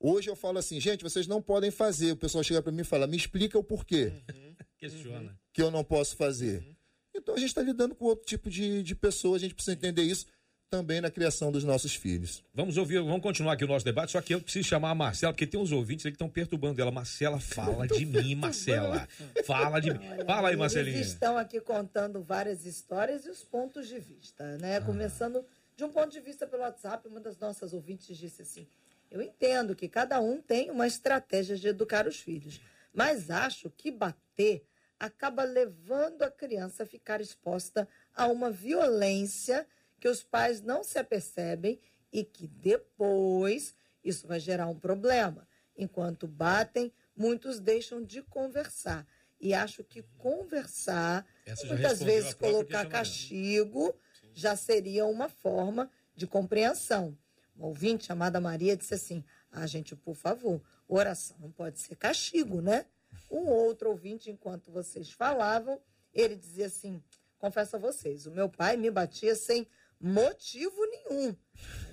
Hoje 0.00 0.28
eu 0.28 0.34
falo 0.34 0.58
assim, 0.58 0.80
gente, 0.80 1.04
vocês 1.04 1.28
não 1.28 1.40
podem 1.40 1.70
fazer. 1.70 2.12
O 2.12 2.16
pessoal 2.16 2.42
chega 2.42 2.60
para 2.62 2.72
mim 2.72 2.82
e 2.82 2.84
fala, 2.84 3.06
me 3.06 3.16
explica 3.16 3.56
o 3.56 3.64
porquê. 3.64 4.12
Uhum. 4.34 4.56
Questiona. 4.78 5.38
Que 5.52 5.62
eu 5.62 5.70
não 5.70 5.84
posso 5.84 6.16
fazer. 6.16 6.60
Uhum. 6.60 6.74
Então 7.14 7.34
a 7.34 7.38
gente 7.38 7.48
está 7.48 7.62
lidando 7.62 7.94
com 7.94 8.04
outro 8.04 8.24
tipo 8.24 8.50
de, 8.50 8.82
de 8.82 8.94
pessoa, 8.94 9.36
a 9.36 9.40
gente 9.40 9.54
precisa 9.54 9.76
entender 9.76 10.02
isso 10.02 10.26
também 10.70 11.00
na 11.00 11.10
criação 11.10 11.50
dos 11.50 11.64
nossos 11.64 11.94
filhos. 11.94 12.44
Vamos 12.54 12.76
ouvir, 12.76 13.00
vamos 13.00 13.22
continuar 13.22 13.54
aqui 13.54 13.64
o 13.64 13.68
nosso 13.68 13.84
debate, 13.84 14.12
só 14.12 14.20
que 14.20 14.34
eu 14.34 14.40
preciso 14.40 14.68
chamar 14.68 14.90
a 14.90 14.94
Marcela, 14.94 15.32
porque 15.32 15.46
tem 15.46 15.58
uns 15.58 15.72
ouvintes 15.72 16.04
aí 16.04 16.12
que 16.12 16.16
estão 16.16 16.28
perturbando 16.28 16.80
ela. 16.80 16.90
Marcela, 16.90 17.40
fala 17.40 17.86
de 17.86 18.04
mim, 18.04 18.34
Marcela. 18.34 19.08
Fala 19.44 19.80
de 19.80 19.92
mim. 19.92 19.98
Fala 20.26 20.50
aí, 20.50 20.56
Marcelinha. 20.56 20.96
Eles 20.96 21.08
estão 21.08 21.38
aqui 21.38 21.60
contando 21.60 22.22
várias 22.22 22.66
histórias 22.66 23.24
e 23.24 23.30
os 23.30 23.42
pontos 23.42 23.88
de 23.88 23.98
vista, 23.98 24.58
né? 24.58 24.76
Ah. 24.76 24.80
Começando 24.82 25.44
de 25.74 25.84
um 25.84 25.88
ponto 25.90 26.10
de 26.10 26.20
vista 26.20 26.46
pelo 26.46 26.62
WhatsApp, 26.62 27.08
uma 27.08 27.20
das 27.20 27.38
nossas 27.38 27.72
ouvintes 27.72 28.16
disse 28.16 28.42
assim: 28.42 28.66
Eu 29.10 29.22
entendo 29.22 29.74
que 29.74 29.88
cada 29.88 30.20
um 30.20 30.40
tem 30.40 30.70
uma 30.70 30.86
estratégia 30.86 31.56
de 31.56 31.68
educar 31.68 32.06
os 32.06 32.16
filhos, 32.16 32.60
mas 32.92 33.30
acho 33.30 33.70
que 33.70 33.90
bater 33.90 34.66
acaba 35.00 35.44
levando 35.44 36.22
a 36.22 36.30
criança 36.30 36.82
a 36.82 36.86
ficar 36.86 37.20
exposta 37.20 37.88
a 38.14 38.26
uma 38.26 38.50
violência 38.50 39.66
que 40.00 40.08
os 40.08 40.22
pais 40.22 40.60
não 40.60 40.82
se 40.82 40.98
apercebem 40.98 41.80
e 42.12 42.24
que 42.24 42.46
depois 42.46 43.74
isso 44.02 44.26
vai 44.26 44.40
gerar 44.40 44.66
um 44.68 44.78
problema. 44.78 45.46
Enquanto 45.76 46.26
batem, 46.26 46.92
muitos 47.16 47.60
deixam 47.60 48.02
de 48.02 48.22
conversar. 48.22 49.06
E 49.40 49.54
acho 49.54 49.84
que 49.84 50.02
conversar, 50.16 51.24
muitas 51.66 52.02
vezes 52.02 52.34
colocar 52.34 52.88
castigo, 52.88 53.94
Sim. 54.20 54.30
já 54.34 54.56
seria 54.56 55.06
uma 55.06 55.28
forma 55.28 55.90
de 56.16 56.26
compreensão. 56.26 57.16
Uma 57.54 57.68
ouvinte 57.68 58.06
chamada 58.06 58.40
Maria 58.40 58.76
disse 58.76 58.94
assim: 58.94 59.24
Ah, 59.50 59.66
gente, 59.66 59.94
por 59.94 60.16
favor, 60.16 60.60
oração 60.88 61.36
não 61.38 61.52
pode 61.52 61.78
ser 61.78 61.94
castigo, 61.94 62.60
né? 62.60 62.86
Um 63.30 63.46
outro 63.48 63.90
ouvinte, 63.90 64.30
enquanto 64.30 64.72
vocês 64.72 65.10
falavam, 65.10 65.80
ele 66.12 66.34
dizia 66.34 66.66
assim: 66.66 67.00
Confesso 67.38 67.76
a 67.76 67.78
vocês, 67.78 68.26
o 68.26 68.32
meu 68.32 68.48
pai 68.48 68.76
me 68.76 68.90
batia 68.90 69.36
sem 69.36 69.68
motivo 70.00 70.76
nenhum. 70.86 71.36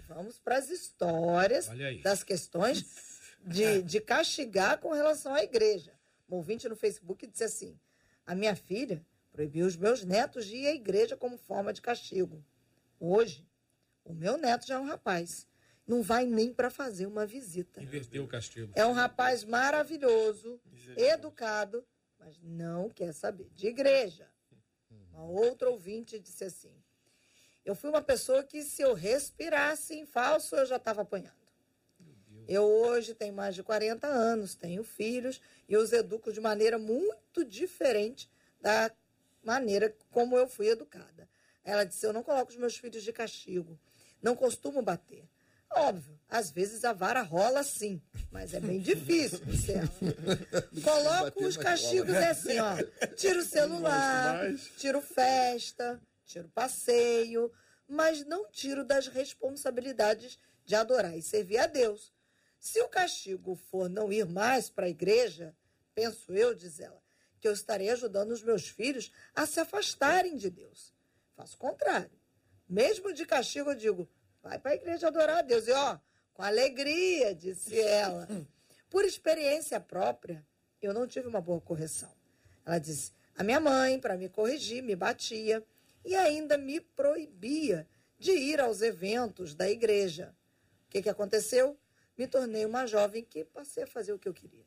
Vamos 0.08 0.40
para 0.40 0.58
as 0.58 0.70
histórias 0.70 1.70
das 2.04 2.24
questões 2.24 2.86
de, 3.46 3.82
de 3.82 4.00
castigar 4.00 4.80
com 4.80 4.92
relação 4.92 5.34
à 5.34 5.44
igreja. 5.44 5.94
Um 6.30 6.36
ouvinte 6.36 6.68
no 6.70 6.76
Facebook 6.76 7.26
disse 7.28 7.44
assim: 7.44 7.80
a 8.26 8.36
minha 8.36 8.56
filha 8.56 9.06
proibiu 9.32 9.66
os 9.66 9.76
meus 9.76 10.04
netos 10.04 10.46
de 10.46 10.56
ir 10.56 10.68
à 10.68 10.74
igreja 10.74 11.18
como 11.18 11.38
forma 11.38 11.74
de 11.74 11.82
castigo. 11.82 12.44
Hoje, 13.00 13.48
o 14.04 14.14
meu 14.14 14.38
neto 14.38 14.66
já 14.66 14.76
é 14.76 14.80
um 14.80 14.86
rapaz. 14.86 15.48
Não 15.86 16.02
vai 16.02 16.26
nem 16.26 16.52
para 16.52 16.72
fazer 16.72 17.06
uma 17.06 17.28
visita. 17.28 17.82
Inverteu 17.82 18.24
o 18.24 18.28
castigo. 18.28 18.72
É 18.76 18.86
um 18.86 18.94
rapaz 18.94 19.44
maravilhoso, 19.44 20.60
educado, 20.98 21.86
mas 22.18 22.40
não 22.42 22.90
quer 22.90 23.14
saber 23.14 23.50
de 23.54 23.68
igreja. 23.68 24.28
Uma 24.90 25.24
outra 25.26 25.70
ouvinte 25.70 26.20
disse 26.20 26.44
assim: 26.44 26.74
eu 27.66 27.76
fui 27.76 27.90
uma 27.90 28.02
pessoa 28.02 28.44
que, 28.44 28.64
se 28.64 28.82
eu 28.82 28.94
respirasse 28.94 29.96
em 29.96 30.06
falso, 30.06 30.56
eu 30.56 30.66
já 30.66 30.76
estava 30.76 31.02
apanhando. 31.02 31.34
Eu 32.48 32.64
hoje 32.64 33.16
tenho 33.16 33.34
mais 33.34 33.56
de 33.56 33.64
40 33.64 34.06
anos, 34.06 34.54
tenho 34.54 34.84
filhos 34.84 35.42
e 35.68 35.76
os 35.76 35.92
educo 35.92 36.32
de 36.32 36.40
maneira 36.40 36.78
muito 36.78 37.44
diferente 37.44 38.30
da 38.62 38.92
maneira 39.44 39.96
como 40.12 40.38
eu 40.38 40.48
fui 40.48 40.68
educada. 40.68 41.28
Ela 41.64 41.84
disse: 41.84 42.06
Eu 42.06 42.14
não 42.14 42.22
coloco 42.22 42.52
os 42.52 42.58
meus 42.58 42.78
filhos 42.78 43.04
de 43.04 43.12
castigo, 43.12 43.80
não 44.22 44.36
costumo 44.36 44.82
bater. 44.84 45.28
Óbvio, 45.72 46.18
às 46.30 46.52
vezes 46.52 46.86
a 46.86 46.94
vara 46.94 47.22
rola 47.22 47.64
sim, 47.64 48.00
mas 48.32 48.54
é 48.54 48.60
bem 48.60 48.80
difícil, 48.80 49.42
Luciano. 49.46 49.90
Coloco 50.84 51.44
os 51.44 51.58
castigos 51.58 52.14
é 52.14 52.30
assim, 52.30 52.60
ó. 52.60 52.76
Tira 53.16 53.40
o 53.40 53.44
celular, 53.44 54.54
tiro 54.78 55.02
festa, 55.02 56.00
tiro 56.26 56.50
passeio, 56.50 57.52
mas 57.88 58.26
não 58.26 58.50
tiro 58.50 58.84
das 58.84 59.08
responsabilidades 59.08 60.40
de 60.66 60.76
adorar 60.76 61.18
e 61.18 61.22
servir 61.22 61.58
a 61.58 61.68
Deus. 61.68 62.14
Se 62.60 62.82
o 62.82 62.90
castigo 62.90 63.56
for 63.56 63.90
não 63.90 64.12
ir 64.12 64.26
mais 64.26 64.70
para 64.70 64.88
a 64.88 64.90
igreja, 64.90 65.56
penso 65.94 66.34
eu, 66.34 66.54
diz 66.56 66.80
ela, 66.80 67.02
que 67.40 67.48
eu 67.48 67.54
estarei 67.54 67.90
ajudando 67.90 68.32
os 68.32 68.42
meus 68.42 68.68
filhos 68.68 69.12
a 69.36 69.46
se 69.46 69.60
afastarem 69.60 70.36
de 70.36 70.50
Deus. 70.50 70.94
Faço 71.36 71.56
o 71.56 71.60
contrário. 71.60 72.12
Mesmo 72.68 73.14
de 73.14 73.26
castigo, 73.26 73.70
eu 73.70 73.76
digo, 73.76 74.10
vai 74.42 74.58
para 74.58 74.72
a 74.72 74.76
igreja 74.76 75.08
adorar 75.08 75.38
a 75.38 75.42
Deus. 75.42 75.68
E 75.68 75.72
ó, 75.72 76.00
com 76.34 76.42
alegria, 76.42 77.36
disse 77.36 77.80
ela. 77.80 78.28
Por 78.90 79.06
experiência 79.06 79.80
própria, 79.80 80.46
eu 80.82 80.94
não 80.94 81.08
tive 81.08 81.28
uma 81.28 81.42
boa 81.42 81.62
correção. 81.62 82.12
Ela 82.66 82.80
disse: 82.80 83.12
a 83.38 83.44
minha 83.44 83.60
mãe, 83.60 84.00
para 84.00 84.18
me 84.18 84.30
corrigir, 84.30 84.82
me 84.82 84.96
batia 84.96 85.64
e 86.06 86.16
ainda 86.16 86.58
me 86.58 86.80
proibia 86.80 87.88
de 88.18 88.32
ir 88.32 88.62
aos 88.62 88.82
eventos 88.82 89.56
da 89.56 89.70
igreja. 89.70 90.36
O 90.88 90.92
que, 90.92 91.02
que 91.02 91.10
aconteceu? 91.10 91.78
Me 92.18 92.28
tornei 92.28 92.64
uma 92.66 92.86
jovem 92.86 93.24
que 93.24 93.44
passei 93.44 93.84
a 93.84 93.88
fazer 93.88 94.14
o 94.14 94.20
que 94.20 94.30
eu 94.30 94.34
queria. 94.34 94.64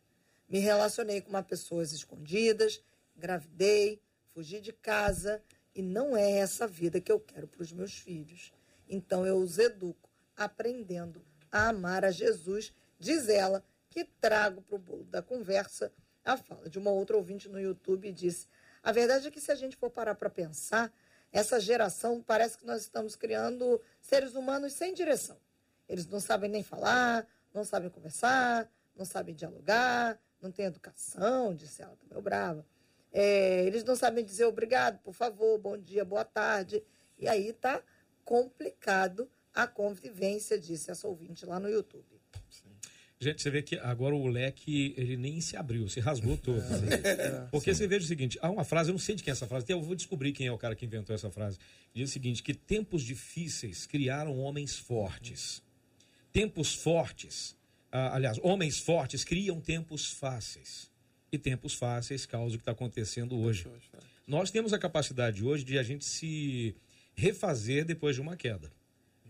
Me 0.48 0.58
relacionei 0.58 1.20
com 1.20 1.30
uma 1.30 1.42
pessoas 1.42 1.92
escondidas, 1.92 2.82
engravidei, 3.16 4.02
fugi 4.34 4.60
de 4.60 4.72
casa 4.72 5.42
e 5.74 5.80
não 5.80 6.16
é 6.16 6.38
essa 6.38 6.66
vida 6.66 7.00
que 7.00 7.12
eu 7.12 7.20
quero 7.20 7.46
para 7.46 7.62
os 7.62 7.72
meus 7.72 7.94
filhos. 7.94 8.52
Então 8.88 9.24
eu 9.24 9.38
os 9.38 9.58
educo, 9.58 10.10
aprendendo 10.36 11.24
a 11.50 11.68
amar 11.68 12.04
a 12.04 12.10
Jesus, 12.10 12.74
diz 12.98 13.28
ela, 13.28 13.64
que 13.88 14.04
trago 14.04 14.60
para 14.62 14.76
o 14.76 14.78
bolo 14.78 15.04
da 15.04 15.22
conversa 15.22 15.92
a 16.24 16.36
fala 16.36 16.68
de 16.68 16.78
uma 16.78 16.90
outra 16.90 17.16
ouvinte 17.16 17.48
no 17.48 17.58
YouTube 17.58 18.08
e 18.08 18.12
disse: 18.12 18.46
a 18.82 18.92
verdade 18.92 19.28
é 19.28 19.30
que 19.30 19.40
se 19.40 19.50
a 19.50 19.54
gente 19.54 19.76
for 19.76 19.90
parar 19.90 20.14
para 20.14 20.30
pensar, 20.30 20.92
essa 21.32 21.60
geração 21.60 22.22
parece 22.22 22.58
que 22.58 22.66
nós 22.66 22.82
estamos 22.82 23.14
criando 23.14 23.80
seres 24.00 24.34
humanos 24.34 24.72
sem 24.72 24.94
direção. 24.94 25.36
Eles 25.88 26.06
não 26.06 26.20
sabem 26.20 26.50
nem 26.50 26.62
falar, 26.62 27.26
não 27.52 27.64
sabem 27.64 27.90
conversar, 27.90 28.70
não 28.96 29.04
sabem 29.04 29.34
dialogar, 29.34 30.18
não 30.40 30.50
têm 30.50 30.66
educação, 30.66 31.54
disse 31.54 31.82
ela, 31.82 31.96
meio 32.08 32.22
brava. 32.22 32.64
É, 33.12 33.64
eles 33.64 33.84
não 33.84 33.96
sabem 33.96 34.24
dizer 34.24 34.44
obrigado, 34.44 34.98
por 34.98 35.14
favor, 35.14 35.58
bom 35.58 35.76
dia, 35.76 36.04
boa 36.04 36.24
tarde. 36.24 36.82
E 37.18 37.28
aí 37.28 37.52
tá 37.52 37.82
complicado 38.24 39.30
a 39.54 39.66
convivência, 39.66 40.58
disse 40.58 40.90
essa 40.90 41.08
ouvinte 41.08 41.46
lá 41.46 41.58
no 41.58 41.68
YouTube. 41.68 42.17
Gente, 43.20 43.42
você 43.42 43.50
vê 43.50 43.62
que 43.62 43.76
agora 43.78 44.14
o 44.14 44.28
leque, 44.28 44.94
ele 44.96 45.16
nem 45.16 45.40
se 45.40 45.56
abriu, 45.56 45.88
se 45.88 45.98
rasgou 45.98 46.36
todo. 46.38 46.60
né? 46.60 47.48
Porque 47.50 47.74
você 47.74 47.86
veja 47.86 48.04
o 48.04 48.08
seguinte, 48.08 48.38
há 48.40 48.48
uma 48.48 48.64
frase, 48.64 48.90
eu 48.90 48.92
não 48.92 48.98
sei 48.98 49.16
de 49.16 49.24
quem 49.24 49.30
é 49.30 49.32
essa 49.32 49.46
frase, 49.46 49.64
até 49.64 49.72
eu 49.72 49.82
vou 49.82 49.96
descobrir 49.96 50.32
quem 50.32 50.46
é 50.46 50.52
o 50.52 50.58
cara 50.58 50.76
que 50.76 50.86
inventou 50.86 51.14
essa 51.14 51.30
frase. 51.30 51.58
Diz 51.92 52.10
o 52.10 52.12
seguinte, 52.12 52.42
que 52.42 52.54
tempos 52.54 53.02
difíceis 53.02 53.86
criaram 53.86 54.38
homens 54.38 54.76
fortes. 54.76 55.62
Tempos 56.32 56.74
fortes, 56.74 57.56
ah, 57.90 58.14
aliás, 58.14 58.38
homens 58.42 58.78
fortes 58.78 59.24
criam 59.24 59.60
tempos 59.60 60.12
fáceis. 60.12 60.88
E 61.32 61.36
tempos 61.36 61.74
fáceis 61.74 62.24
causam 62.24 62.54
o 62.54 62.58
que 62.58 62.62
está 62.62 62.72
acontecendo 62.72 63.36
hoje. 63.36 63.66
Nós 64.26 64.50
temos 64.50 64.72
a 64.72 64.78
capacidade 64.78 65.44
hoje 65.44 65.64
de 65.64 65.78
a 65.78 65.82
gente 65.82 66.04
se 66.04 66.76
refazer 67.14 67.84
depois 67.84 68.14
de 68.14 68.22
uma 68.22 68.36
queda. 68.36 68.70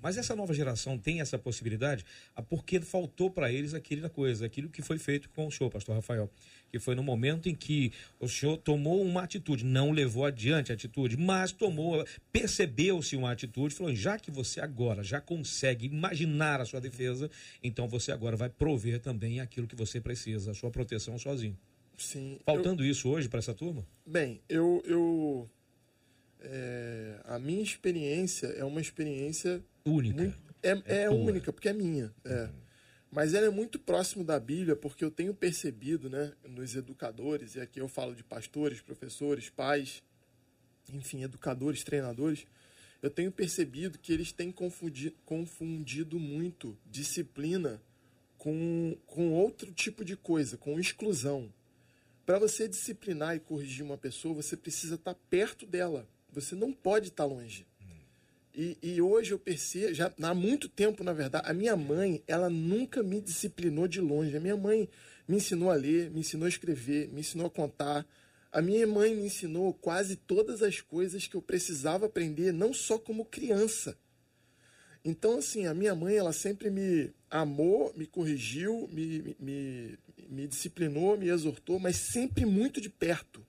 Mas 0.03 0.17
essa 0.17 0.35
nova 0.35 0.55
geração 0.55 0.99
tem 0.99 1.21
essa 1.21 1.39
possibilidade 1.39 2.05
ah, 2.35 2.43
porque 2.43 2.81
faltou 2.81 3.31
para 3.31 3.53
eles 3.53 3.75
aquela 3.75 4.09
coisa, 4.09 4.47
aquilo 4.47 4.69
que 4.69 4.83
foi 4.83 4.99
feito 4.99 5.29
com 5.31 5.47
o 5.47 5.51
senhor, 5.51 5.71
pastor 5.71 5.95
Rafael. 5.95 6.31
Que 6.71 6.79
foi 6.79 6.95
no 6.95 7.03
momento 7.03 7.49
em 7.49 7.55
que 7.55 7.93
o 8.21 8.29
senhor 8.29 8.59
tomou 8.59 9.03
uma 9.03 9.23
atitude, 9.23 9.65
não 9.65 9.91
levou 9.91 10.25
adiante 10.25 10.71
a 10.71 10.75
atitude, 10.75 11.17
mas 11.17 11.51
tomou, 11.51 12.05
percebeu-se 12.31 13.17
uma 13.17 13.33
atitude, 13.33 13.75
falou: 13.75 13.95
já 13.95 14.19
que 14.19 14.31
você 14.31 14.61
agora 14.61 15.03
já 15.03 15.21
consegue 15.21 15.87
imaginar 15.87 16.61
a 16.61 16.65
sua 16.65 16.81
defesa, 16.81 17.31
então 17.63 17.89
você 17.89 18.13
agora 18.13 18.37
vai 18.37 18.51
prover 18.51 19.01
também 19.01 19.41
aquilo 19.41 19.67
que 19.67 19.77
você 19.77 20.01
precisa, 20.01 20.51
a 20.51 20.55
sua 20.55 20.71
proteção 20.71 21.19
sozinho. 21.19 21.57
Sim. 21.97 22.39
Faltando 22.45 22.85
isso 22.85 23.09
hoje 23.09 23.29
para 23.29 23.41
essa 23.41 23.53
turma? 23.53 23.85
Bem, 24.07 24.41
eu. 24.49 24.83
eu 24.87 25.51
é, 26.41 27.21
a 27.25 27.39
minha 27.39 27.63
experiência 27.63 28.47
é 28.49 28.65
uma 28.65 28.81
experiência. 28.81 29.63
Única. 29.85 30.23
muito- 30.23 30.49
é 30.63 30.71
É 30.87 31.03
é 31.05 31.11
única, 31.11 31.53
porque 31.53 31.69
é 31.69 31.73
minha. 31.73 32.13
É. 32.25 32.49
Mas 33.11 33.33
ela 33.33 33.47
é 33.47 33.51
muito 33.51 33.79
próximo 33.79 34.23
da 34.25 34.39
Bíblia, 34.39 34.77
porque 34.77 35.03
eu 35.05 35.11
tenho 35.11 35.33
percebido, 35.33 36.11
né, 36.11 36.33
nos 36.47 36.75
educadores, 36.77 37.55
e 37.55 37.61
aqui 37.61 37.81
eu 37.81 37.89
falo 37.89 38.15
de 38.15 38.23
pastores, 38.23 38.81
professores, 38.83 39.49
pais, 39.49 40.03
enfim, 40.93 41.23
educadores, 41.23 41.83
treinadores, 41.85 42.47
eu 43.01 43.09
tenho 43.09 43.31
percebido 43.33 43.99
que 43.99 44.13
eles 44.13 44.33
têm 44.33 44.51
confundi- 44.53 45.15
confundido 45.25 46.19
muito 46.19 46.77
disciplina 46.85 47.81
com, 48.37 48.97
com 49.07 49.33
outro 49.33 49.73
tipo 49.73 50.05
de 50.05 50.17
coisa, 50.17 50.57
com 50.59 50.79
exclusão. 50.79 51.53
Para 52.27 52.39
você 52.39 52.69
disciplinar 52.69 53.37
e 53.37 53.41
corrigir 53.41 53.85
uma 53.85 53.97
pessoa, 53.97 54.35
você 54.35 54.57
precisa 54.57 54.97
estar 54.97 55.15
perto 55.31 55.65
dela. 55.65 56.07
Você 56.33 56.55
não 56.55 56.73
pode 56.73 57.09
estar 57.09 57.25
longe. 57.25 57.67
E, 58.55 58.77
e 58.83 59.01
hoje 59.01 59.31
eu 59.31 59.39
percebo, 59.39 59.95
já 59.95 60.13
há 60.21 60.35
muito 60.35 60.69
tempo, 60.69 61.05
na 61.05 61.13
verdade, 61.13 61.49
a 61.49 61.55
minha 61.55 61.77
mãe, 61.77 62.23
ela 62.27 62.51
nunca 62.51 63.03
me 63.05 63.21
disciplinou 63.21 63.87
de 63.87 64.01
longe. 64.01 64.37
A 64.37 64.41
minha 64.41 64.57
mãe 64.57 64.89
me 65.29 65.37
ensinou 65.37 65.71
a 65.71 65.75
ler, 65.75 66.11
me 66.11 66.21
ensinou 66.21 66.47
a 66.47 66.49
escrever, 66.49 67.09
me 67.13 67.21
ensinou 67.21 67.47
a 67.47 67.51
contar. 67.51 68.05
A 68.51 68.61
minha 68.61 68.87
mãe 68.87 69.15
me 69.15 69.27
ensinou 69.27 69.73
quase 69.75 70.17
todas 70.17 70.63
as 70.63 70.81
coisas 70.81 71.27
que 71.27 71.37
eu 71.37 71.43
precisava 71.43 72.07
aprender, 72.07 72.53
não 72.53 72.75
só 72.75 72.99
como 72.99 73.25
criança. 73.25 73.97
Então, 75.05 75.39
assim, 75.39 75.67
a 75.67 75.73
minha 75.73 75.95
mãe, 75.95 76.17
ela 76.17 76.33
sempre 76.33 76.69
me 76.69 77.13
amou, 77.31 77.93
me 77.97 78.07
corrigiu, 78.07 78.89
me, 78.91 79.37
me, 79.39 79.99
me 80.29 80.47
disciplinou, 80.47 81.17
me 81.17 81.29
exortou, 81.29 81.79
mas 81.79 81.97
sempre 81.97 82.45
muito 82.45 82.81
de 82.81 82.91
perto, 82.91 83.47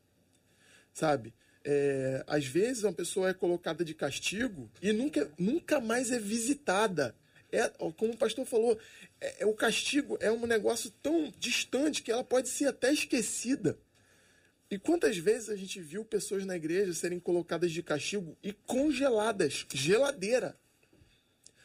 sabe? 0.93 1.33
É, 1.63 2.23
às 2.25 2.45
vezes 2.45 2.83
uma 2.83 2.93
pessoa 2.93 3.29
é 3.29 3.33
colocada 3.33 3.83
de 3.83 3.93
castigo 3.93 4.69
e 4.81 4.93
nunca, 4.93 5.29
nunca 5.37 5.79
mais 5.79 6.11
é 6.11 6.19
visitada. 6.19 7.15
É, 7.51 7.67
como 7.97 8.13
o 8.13 8.17
pastor 8.17 8.45
falou, 8.45 8.79
é, 9.19 9.43
é- 9.43 9.45
o 9.45 9.53
castigo 9.53 10.17
é 10.21 10.31
um 10.31 10.45
negócio 10.45 10.91
tão 11.01 11.33
distante 11.37 12.01
que 12.01 12.11
ela 12.11 12.23
pode 12.23 12.49
ser 12.49 12.67
até 12.67 12.93
esquecida. 12.93 13.77
E 14.71 14.77
quantas 14.77 15.17
vezes 15.17 15.49
a 15.49 15.55
gente 15.55 15.81
viu 15.81 16.05
pessoas 16.05 16.45
na 16.45 16.55
igreja 16.55 16.93
serem 16.93 17.19
colocadas 17.19 17.71
de 17.71 17.81
castigo 17.81 18.37
e 18.43 18.53
congeladas, 18.53 19.65
geladeira. 19.73 20.55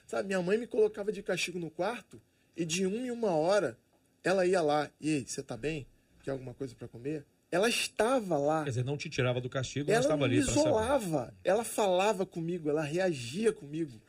Sabe, 0.07 0.29
minha 0.29 0.41
mãe 0.41 0.57
me 0.57 0.67
colocava 0.67 1.13
de 1.13 1.23
castigo 1.23 1.59
no 1.59 1.71
quarto 1.71 2.21
e 2.57 2.65
de 2.65 2.87
uma 2.87 2.97
em 2.97 3.11
uma 3.11 3.33
hora 3.33 3.79
ela 4.23 4.47
ia 4.47 4.63
lá. 4.63 4.91
E 4.99 5.17
aí, 5.17 5.27
você 5.27 5.43
tá 5.43 5.57
bem? 5.57 5.87
Quer 6.23 6.31
alguma 6.31 6.55
coisa 6.55 6.75
para 6.75 6.89
comer? 6.89 7.27
Ela 7.55 7.69
estava 7.69 8.37
lá. 8.37 8.65
Quer 8.65 8.71
dizer, 8.71 8.85
não 8.85 8.97
te 8.97 9.09
tirava 9.09 9.41
do 9.41 9.49
castigo, 9.49 9.87
mas 9.87 9.95
Ela 9.95 10.05
estava 10.05 10.21
não 10.23 10.29
me 10.29 10.35
ali 10.39 10.45
saber. 10.45 10.59
isolava. 10.61 11.33
Ela 11.45 11.63
falava 11.63 12.27
comigo, 12.27 12.69
ela 12.69 12.83
reagia 12.83 13.53
comigo. 13.53 14.01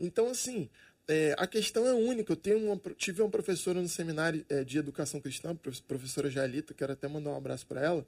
Então, 0.00 0.30
assim, 0.30 0.70
é, 1.06 1.34
a 1.36 1.46
questão 1.46 1.86
é 1.86 1.92
única. 1.92 2.32
Eu 2.32 2.36
tenho 2.36 2.58
uma, 2.72 2.80
tive 2.96 3.20
uma 3.20 3.30
professora 3.30 3.82
no 3.82 3.88
seminário 3.88 4.46
é, 4.48 4.64
de 4.64 4.78
educação 4.78 5.20
cristã, 5.20 5.54
prof- 5.54 5.82
professora 5.82 6.30
Jaelita, 6.30 6.72
quero 6.72 6.94
até 6.94 7.06
mandar 7.06 7.32
um 7.32 7.36
abraço 7.36 7.66
para 7.66 7.82
ela. 7.82 8.06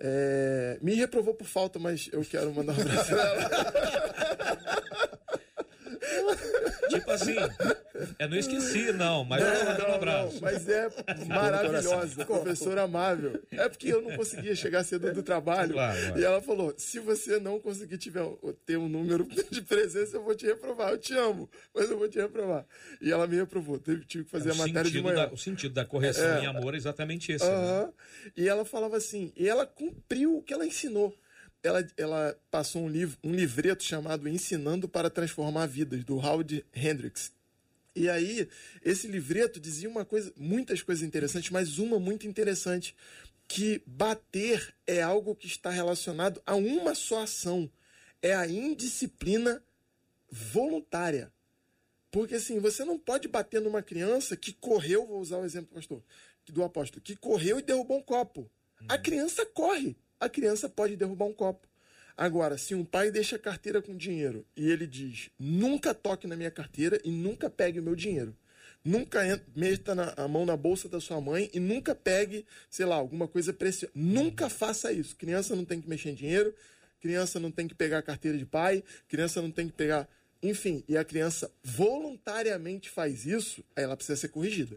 É, 0.00 0.78
me 0.82 0.94
reprovou 0.94 1.34
por 1.34 1.46
falta, 1.46 1.78
mas 1.78 2.08
eu 2.12 2.24
quero 2.24 2.52
mandar 2.52 2.76
um 2.76 2.80
abraço 2.80 3.10
para 3.10 3.22
ela. 3.22 4.88
Tipo 6.90 7.10
assim, 7.12 7.34
eu 8.18 8.28
não 8.28 8.36
esqueci, 8.36 8.92
não, 8.92 9.24
mas 9.24 9.42
mandando 9.42 9.90
um 9.90 9.94
abraço. 9.94 10.38
mas 10.40 10.68
é 10.68 10.88
maravilhosa, 11.26 12.24
professora 12.24 12.82
amável. 12.82 13.42
É 13.50 13.68
porque 13.68 13.88
eu 13.88 14.02
não 14.02 14.16
conseguia 14.16 14.54
chegar 14.54 14.84
cedo 14.84 15.12
do 15.12 15.22
trabalho. 15.22 15.72
Claro, 15.74 16.00
claro. 16.00 16.20
E 16.20 16.24
ela 16.24 16.40
falou: 16.40 16.74
se 16.76 16.98
você 16.98 17.38
não 17.38 17.58
conseguir 17.60 17.98
tiver, 17.98 18.24
ter 18.66 18.76
um 18.76 18.88
número 18.88 19.26
de 19.50 19.62
presença, 19.62 20.16
eu 20.16 20.22
vou 20.24 20.34
te 20.34 20.46
reprovar. 20.46 20.90
Eu 20.90 20.98
te 20.98 21.14
amo, 21.14 21.48
mas 21.74 21.90
eu 21.90 21.98
vou 21.98 22.08
te 22.08 22.18
reprovar. 22.18 22.64
E 23.00 23.10
ela 23.10 23.26
me 23.26 23.36
reprovou. 23.36 23.78
Tive, 23.78 24.04
tive 24.04 24.24
que 24.24 24.30
fazer 24.30 24.48
É, 24.50 24.52
a 24.52 24.54
o, 24.54 24.58
matéria 24.58 24.90
de 24.90 25.02
manhã. 25.02 25.26
da, 25.26 25.32
o 25.32 25.36
sentido 25.38 25.74
da 25.74 25.84
correção 25.84 26.24
É. 26.38 26.42
em 26.42 26.46
amor 26.46 26.74
é 26.74 26.76
exatamente 26.76 27.32
esse. 27.32 27.44
né? 27.44 27.50
Aham. 27.52 27.92
E 28.36 28.48
ela 28.48 28.64
falava 28.64 28.96
assim, 28.96 29.32
e 29.36 29.48
ela 29.48 29.66
cumpriu 29.66 30.36
o 30.38 30.42
que 30.42 30.52
ela 30.52 30.66
ensinou. 30.66 31.14
Ela, 31.62 31.84
ela 31.96 32.36
passou 32.52 32.82
um, 32.82 32.88
livro, 32.88 33.18
um 33.24 33.32
livreto 33.32 33.82
chamado 33.82 34.28
Ensinando 34.28 34.88
para 34.88 35.10
Transformar 35.10 35.66
Vidas, 35.66 36.04
do 36.04 36.16
Howard 36.16 36.64
Hendricks. 36.74 37.32
E 37.98 38.08
aí, 38.08 38.48
esse 38.84 39.08
livreto 39.08 39.58
dizia 39.58 39.88
uma 39.88 40.04
coisa, 40.04 40.32
muitas 40.36 40.80
coisas 40.82 41.02
interessantes, 41.02 41.50
mas 41.50 41.78
uma 41.78 41.98
muito 41.98 42.28
interessante, 42.28 42.94
que 43.48 43.82
bater 43.84 44.72
é 44.86 45.02
algo 45.02 45.34
que 45.34 45.48
está 45.48 45.68
relacionado 45.68 46.40
a 46.46 46.54
uma 46.54 46.94
só 46.94 47.22
ação. 47.22 47.68
É 48.22 48.34
a 48.34 48.46
indisciplina 48.46 49.60
voluntária. 50.30 51.32
Porque 52.10 52.36
assim, 52.36 52.60
você 52.60 52.84
não 52.84 52.98
pode 52.98 53.26
bater 53.26 53.60
numa 53.60 53.82
criança 53.82 54.36
que 54.36 54.52
correu, 54.52 55.06
vou 55.06 55.20
usar 55.20 55.38
o 55.38 55.44
exemplo 55.44 55.70
do 55.70 55.74
pastor, 55.74 56.02
do 56.46 56.62
apóstolo, 56.62 57.02
que 57.02 57.16
correu 57.16 57.58
e 57.58 57.62
derrubou 57.62 57.98
um 57.98 58.02
copo. 58.02 58.48
A 58.88 58.96
criança 58.96 59.44
corre. 59.44 59.96
A 60.20 60.28
criança 60.28 60.68
pode 60.68 60.96
derrubar 60.96 61.26
um 61.26 61.34
copo. 61.34 61.67
Agora, 62.18 62.58
se 62.58 62.74
um 62.74 62.84
pai 62.84 63.12
deixa 63.12 63.36
a 63.36 63.38
carteira 63.38 63.80
com 63.80 63.96
dinheiro 63.96 64.44
e 64.56 64.68
ele 64.68 64.88
diz: 64.88 65.30
nunca 65.38 65.94
toque 65.94 66.26
na 66.26 66.34
minha 66.34 66.50
carteira 66.50 67.00
e 67.04 67.12
nunca 67.12 67.48
pegue 67.48 67.78
o 67.78 67.82
meu 67.82 67.94
dinheiro. 67.94 68.36
Nunca 68.84 69.20
meta 69.54 69.94
na- 69.94 70.14
a 70.16 70.26
mão 70.26 70.44
na 70.44 70.56
bolsa 70.56 70.88
da 70.88 71.00
sua 71.00 71.20
mãe 71.20 71.48
e 71.54 71.60
nunca 71.60 71.94
pegue, 71.94 72.44
sei 72.68 72.86
lá, 72.86 72.96
alguma 72.96 73.28
coisa 73.28 73.52
preciosa. 73.52 73.92
Nunca 73.94 74.48
faça 74.48 74.92
isso. 74.92 75.14
Criança 75.14 75.54
não 75.54 75.64
tem 75.64 75.80
que 75.80 75.88
mexer 75.88 76.10
em 76.10 76.14
dinheiro, 76.14 76.52
criança 77.00 77.38
não 77.38 77.52
tem 77.52 77.68
que 77.68 77.74
pegar 77.74 77.98
a 77.98 78.02
carteira 78.02 78.36
de 78.36 78.44
pai, 78.44 78.82
criança 79.06 79.40
não 79.40 79.52
tem 79.52 79.68
que 79.68 79.74
pegar. 79.74 80.08
Enfim, 80.42 80.82
e 80.88 80.96
a 80.96 81.04
criança 81.04 81.48
voluntariamente 81.62 82.90
faz 82.90 83.26
isso, 83.26 83.64
aí 83.76 83.84
ela 83.84 83.96
precisa 83.96 84.16
ser 84.16 84.28
corrigida. 84.28 84.76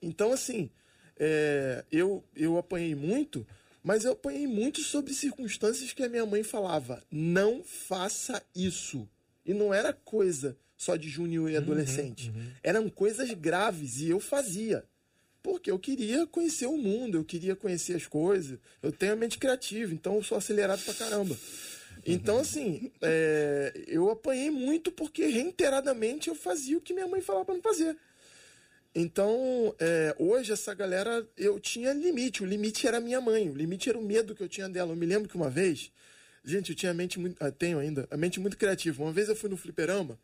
Então, 0.00 0.32
assim, 0.32 0.70
é, 1.18 1.84
eu, 1.92 2.24
eu 2.34 2.56
apanhei 2.56 2.94
muito, 2.94 3.46
mas 3.88 4.04
eu 4.04 4.12
apanhei 4.12 4.46
muito 4.46 4.82
sobre 4.82 5.14
circunstâncias 5.14 5.94
que 5.94 6.02
a 6.02 6.10
minha 6.10 6.26
mãe 6.26 6.42
falava: 6.42 7.02
não 7.10 7.64
faça 7.64 8.42
isso. 8.54 9.08
E 9.46 9.54
não 9.54 9.72
era 9.72 9.94
coisa 9.94 10.58
só 10.76 10.94
de 10.94 11.08
júnior 11.08 11.50
e 11.50 11.56
adolescente. 11.56 12.30
Eram 12.62 12.90
coisas 12.90 13.30
graves 13.30 13.98
e 14.02 14.10
eu 14.10 14.20
fazia. 14.20 14.84
Porque 15.42 15.70
eu 15.70 15.78
queria 15.78 16.26
conhecer 16.26 16.66
o 16.66 16.76
mundo, 16.76 17.16
eu 17.16 17.24
queria 17.24 17.56
conhecer 17.56 17.96
as 17.96 18.06
coisas. 18.06 18.58
Eu 18.82 18.92
tenho 18.92 19.14
a 19.14 19.16
mente 19.16 19.38
criativa, 19.38 19.94
então 19.94 20.16
eu 20.16 20.22
sou 20.22 20.36
acelerado 20.36 20.84
pra 20.84 20.92
caramba. 20.92 21.34
Então, 22.04 22.36
assim, 22.36 22.92
é, 23.00 23.72
eu 23.86 24.10
apanhei 24.10 24.50
muito 24.50 24.92
porque 24.92 25.24
reiteradamente 25.28 26.28
eu 26.28 26.34
fazia 26.34 26.76
o 26.76 26.80
que 26.82 26.92
minha 26.92 27.08
mãe 27.08 27.22
falava 27.22 27.46
pra 27.46 27.54
não 27.54 27.62
fazer. 27.62 27.96
Então, 29.00 29.72
é, 29.78 30.12
hoje 30.18 30.52
essa 30.52 30.74
galera, 30.74 31.24
eu 31.36 31.60
tinha 31.60 31.92
limite. 31.92 32.42
O 32.42 32.46
limite 32.46 32.84
era 32.84 33.00
minha 33.00 33.20
mãe, 33.20 33.48
o 33.48 33.54
limite 33.54 33.88
era 33.88 33.96
o 33.96 34.02
medo 34.02 34.34
que 34.34 34.42
eu 34.42 34.48
tinha 34.48 34.68
dela. 34.68 34.90
Eu 34.90 34.96
me 34.96 35.06
lembro 35.06 35.28
que 35.28 35.36
uma 35.36 35.48
vez, 35.48 35.92
gente, 36.44 36.70
eu 36.70 36.76
tinha 36.76 36.90
a 36.90 36.94
mente 36.94 37.16
muito. 37.16 37.36
ah, 37.40 37.52
tenho 37.52 37.78
ainda, 37.78 38.08
a 38.10 38.16
mente 38.16 38.40
muito 38.40 38.56
criativa. 38.58 39.00
Uma 39.00 39.12
vez 39.12 39.28
eu 39.28 39.36
fui 39.36 39.48
no 39.48 39.56
fliperama 39.56 40.18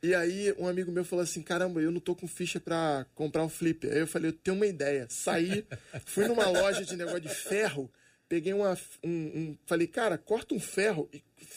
E 0.00 0.14
aí 0.14 0.54
um 0.58 0.68
amigo 0.68 0.92
meu 0.92 1.04
falou 1.04 1.24
assim: 1.24 1.42
caramba, 1.42 1.80
eu 1.80 1.90
não 1.90 1.98
tô 1.98 2.14
com 2.14 2.28
ficha 2.28 2.60
pra 2.60 3.04
comprar 3.16 3.42
um 3.44 3.48
flipper. 3.48 3.90
Aí 3.92 3.98
eu 3.98 4.06
falei, 4.06 4.28
eu 4.30 4.32
tenho 4.32 4.56
uma 4.56 4.66
ideia. 4.66 5.06
Saí, 5.10 5.64
fui 6.06 6.28
numa 6.28 6.48
loja 6.48 6.84
de 6.84 6.94
negócio 6.96 7.20
de 7.22 7.28
ferro, 7.34 7.90
peguei 8.28 8.52
uma. 8.52 8.78
Um, 9.02 9.10
um- 9.10 9.58
falei, 9.66 9.88
cara, 9.88 10.16
corta 10.16 10.54
um 10.54 10.60
ferro 10.60 11.10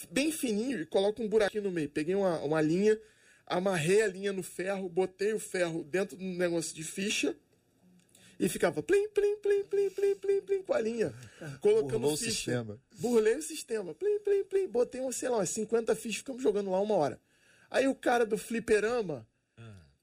bem 0.09 0.31
fininho 0.31 0.81
e 0.81 0.85
coloca 0.87 1.21
um 1.21 1.27
buraquinho 1.27 1.65
no 1.65 1.71
meio. 1.71 1.87
Peguei 1.89 2.15
uma, 2.15 2.39
uma 2.39 2.59
linha, 2.61 2.97
amarrei 3.45 4.01
a 4.01 4.07
linha 4.07 4.33
no 4.33 4.43
ferro, 4.43 4.89
botei 4.89 5.33
o 5.33 5.39
ferro 5.39 5.83
dentro 5.83 6.15
do 6.17 6.23
negócio 6.23 6.75
de 6.75 6.83
ficha. 6.83 7.35
E 8.39 8.49
ficava 8.49 8.81
plim, 8.81 9.07
plim, 9.09 9.37
plim, 9.37 9.63
plim, 9.63 9.89
plim, 9.89 10.15
plim, 10.15 10.41
plim, 10.41 10.63
com 10.63 10.73
a 10.73 10.81
linha. 10.81 11.13
Colocando 11.61 11.99
Burlou 11.99 12.13
o 12.13 12.17
ficha. 12.17 12.31
sistema. 12.31 12.79
Burlei 12.97 13.35
o 13.35 13.41
sistema. 13.41 13.93
Plim, 13.93 14.19
plim, 14.19 14.43
plim. 14.43 14.67
Botei, 14.67 15.01
um, 15.01 15.11
sei 15.11 15.29
lá, 15.29 15.37
umas 15.37 15.49
50 15.49 15.95
fichas, 15.95 16.17
ficamos 16.17 16.41
jogando 16.41 16.71
lá 16.71 16.81
uma 16.81 16.95
hora. 16.95 17.19
Aí 17.69 17.87
o 17.87 17.95
cara 17.95 18.25
do 18.25 18.37
fliperama 18.37 19.25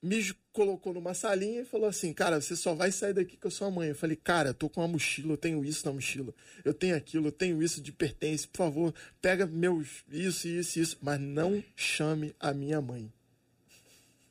me 0.02 0.34
colocou 0.52 0.94
numa 0.94 1.12
salinha 1.12 1.60
e 1.60 1.64
falou 1.64 1.88
assim: 1.88 2.12
Cara, 2.12 2.40
você 2.40 2.56
só 2.56 2.74
vai 2.74 2.90
sair 2.90 3.12
daqui 3.12 3.36
com 3.36 3.48
a 3.48 3.50
sua 3.50 3.70
mãe. 3.70 3.88
Eu 3.90 3.94
falei: 3.94 4.16
Cara, 4.16 4.50
eu 4.50 4.54
tô 4.54 4.68
com 4.68 4.80
uma 4.80 4.88
mochila, 4.88 5.32
eu 5.32 5.36
tenho 5.36 5.64
isso 5.64 5.84
na 5.84 5.92
mochila, 5.92 6.32
eu 6.64 6.72
tenho 6.72 6.96
aquilo, 6.96 7.28
eu 7.28 7.32
tenho 7.32 7.62
isso 7.62 7.80
de 7.80 7.92
pertence. 7.92 8.48
Por 8.48 8.58
favor, 8.58 8.94
pega 9.20 9.46
meus 9.46 10.04
isso, 10.10 10.48
isso, 10.48 10.78
isso. 10.78 10.98
Mas 11.02 11.20
não 11.20 11.62
chame 11.76 12.34
a 12.40 12.54
minha 12.54 12.80
mãe. 12.80 13.12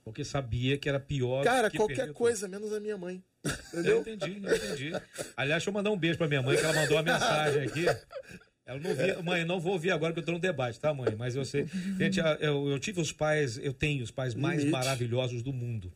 Porque 0.03 0.23
sabia 0.23 0.77
que 0.77 0.87
era 0.89 0.99
pior. 0.99 1.43
Cara, 1.43 1.69
que 1.69 1.77
qualquer 1.77 2.11
coisa, 2.13 2.47
menos 2.47 2.71
a 2.73 2.79
minha 2.79 2.97
mãe. 2.97 3.23
Eu 3.73 3.79
Entendeu? 3.79 4.01
entendi, 4.01 4.41
eu 4.43 4.55
entendi. 4.55 4.91
Aliás, 5.37 5.61
deixa 5.61 5.69
eu 5.69 5.73
mandar 5.73 5.91
um 5.91 5.97
beijo 5.97 6.17
pra 6.17 6.27
minha 6.27 6.41
mãe, 6.41 6.57
que 6.57 6.63
ela 6.63 6.73
mandou 6.73 6.97
uma 6.97 7.03
mensagem 7.03 7.63
aqui. 7.63 7.85
Ela 8.65 8.79
não 8.79 8.93
via, 8.93 9.21
mãe, 9.23 9.41
eu 9.41 9.47
não 9.47 9.59
vou 9.61 9.73
ouvir 9.73 9.91
agora 9.91 10.11
que 10.13 10.19
eu 10.19 10.23
tô 10.23 10.31
no 10.33 10.39
debate, 10.39 10.77
tá, 10.79 10.93
mãe? 10.93 11.15
Mas 11.17 11.35
eu 11.35 11.45
sei. 11.45 11.65
Gente, 11.97 12.19
eu, 12.41 12.67
eu 12.69 12.77
tive 12.79 12.99
os 12.99 13.11
pais, 13.13 13.57
eu 13.57 13.73
tenho 13.73 14.03
os 14.03 14.11
pais 14.11 14.35
mais 14.35 14.57
Limite. 14.59 14.71
maravilhosos 14.71 15.41
do 15.41 15.53
mundo. 15.53 15.91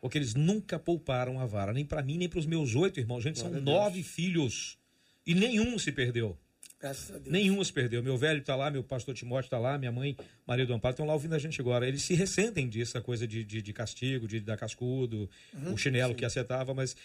Porque 0.00 0.18
eles 0.18 0.34
nunca 0.34 0.78
pouparam 0.78 1.38
a 1.38 1.46
vara, 1.46 1.72
nem 1.72 1.84
pra 1.84 2.02
mim, 2.02 2.18
nem 2.18 2.28
pros 2.28 2.46
meus 2.46 2.74
oito 2.74 2.98
irmãos. 2.98 3.22
Gente, 3.22 3.38
são 3.38 3.48
Glória 3.48 3.64
Deus. 3.64 3.76
nove 3.76 4.02
filhos. 4.02 4.76
E 5.24 5.34
nenhum 5.34 5.78
se 5.78 5.92
perdeu. 5.92 6.36
Graças 6.82 7.14
a 7.14 7.18
Deus. 7.18 7.70
Perdeu. 7.70 8.02
Meu 8.02 8.18
velho 8.18 8.42
tá 8.42 8.56
lá, 8.56 8.68
meu 8.68 8.82
pastor 8.82 9.14
Timóteo 9.14 9.48
tá 9.48 9.56
lá, 9.56 9.78
minha 9.78 9.92
mãe, 9.92 10.16
Maria 10.44 10.66
do 10.66 10.74
Amparo, 10.74 10.92
estão 10.94 11.06
lá 11.06 11.12
ouvindo 11.12 11.34
a 11.34 11.38
gente 11.38 11.60
agora. 11.60 11.86
Eles 11.86 12.02
se 12.02 12.12
ressentem 12.12 12.68
disso, 12.68 12.98
a 12.98 13.00
coisa 13.00 13.24
de, 13.24 13.44
de, 13.44 13.62
de 13.62 13.72
castigo, 13.72 14.26
de 14.26 14.40
dar 14.40 14.56
cascudo, 14.56 15.30
Uhum. 15.54 15.74
o 15.74 15.78
chinelo 15.78 16.12
que 16.12 16.24
acertava, 16.24 16.74
mas 16.74 16.96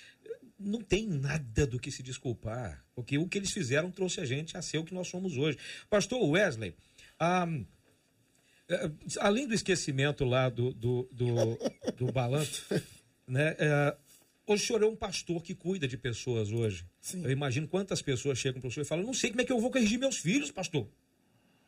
não 0.60 0.82
tem 0.82 1.06
nada 1.08 1.68
do 1.68 1.80
que 1.80 1.92
se 1.92 2.02
desculpar. 2.02 2.84
Porque 2.96 3.20
o 3.20 3.28
que 3.28 3.38
eles 3.38 3.52
fizeram 3.52 3.92
trouxe 3.92 4.20
a 4.20 4.26
gente 4.26 4.58
a 4.58 4.64
ser 4.64 4.80
o 4.80 4.84
que 4.84 4.96
nós 4.96 5.08
somos 5.08 5.38
hoje. 5.38 5.60
Pastor 5.92 6.28
Wesley, 6.28 6.74
ah, 7.20 7.48
eh, 8.70 8.92
além 9.20 9.48
do 9.48 9.54
esquecimento 9.54 10.26
lá 10.26 10.50
do, 10.50 10.74
do, 10.74 11.08
do, 11.12 11.58
do 11.96 12.12
balanço, 12.12 12.66
né? 13.28 13.56
eh, 13.60 13.96
hoje 14.48 14.64
o 14.64 14.68
senhor 14.68 14.84
é 14.84 14.86
um 14.86 14.96
pastor 14.96 15.44
que 15.44 15.54
cuida 15.54 15.88
de 15.88 15.98
pessoas 15.98 16.52
hoje. 16.52 16.86
Sim. 17.02 17.24
Eu 17.24 17.32
imagino 17.32 17.68
quantas 17.68 18.02
pessoas 18.02 18.38
chegam 18.38 18.62
para 18.62 18.68
o 18.68 18.72
senhor 18.72 18.86
e 18.86 18.88
falam, 18.88 19.06
não 19.06 19.14
sei 19.14 19.30
como 19.30 19.42
é 19.42 19.46
que 19.46 19.52
eu 19.52 19.60
vou 19.60 19.70
corrigir 19.70 20.00
meus 20.00 20.18
filhos, 20.18 20.52
pastor. 20.52 20.88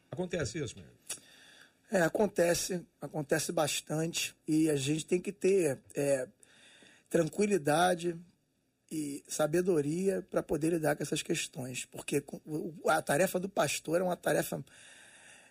Acontece 0.09 0.57
isso. 0.63 0.75
É, 1.91 2.01
acontece, 2.01 2.85
acontece 3.01 3.51
bastante 3.51 4.35
e 4.47 4.69
a 4.69 4.75
gente 4.75 5.05
tem 5.05 5.19
que 5.19 5.31
ter 5.31 5.79
é, 5.95 6.27
tranquilidade 7.09 8.15
e 8.91 9.23
sabedoria 9.27 10.25
para 10.29 10.41
poder 10.41 10.71
lidar 10.71 10.95
com 10.95 11.03
essas 11.03 11.21
questões, 11.21 11.85
porque 11.85 12.23
a 12.87 13.01
tarefa 13.01 13.39
do 13.39 13.49
pastor 13.49 14.01
é 14.01 14.03
uma 14.03 14.15
tarefa 14.15 14.63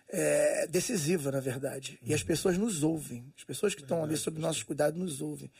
é, 0.09 0.67
decisiva, 0.67 1.31
na 1.31 1.39
verdade, 1.39 1.99
e 2.01 2.13
as 2.13 2.23
pessoas 2.23 2.57
nos 2.57 2.83
ouvem, 2.83 3.31
as 3.37 3.43
pessoas 3.43 3.75
que 3.75 3.81
estão 3.81 4.03
ali 4.03 4.17
sob 4.17 4.39
nossos 4.39 4.63
cuidados 4.63 4.99
nos 4.99 5.21
ouvem. 5.21 5.51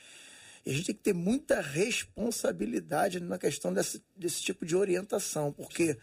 E 0.66 0.72
a 0.72 0.74
gente 0.74 0.86
tem 0.88 0.95
que 0.95 1.01
ter 1.03 1.14
muita 1.14 1.62
responsabilidade 1.62 3.20
na 3.20 3.38
questão 3.38 3.74
desse, 3.74 4.03
desse 4.16 4.41
tipo 4.41 4.66
de 4.66 4.76
orientação, 4.76 5.51
porque 5.51 5.97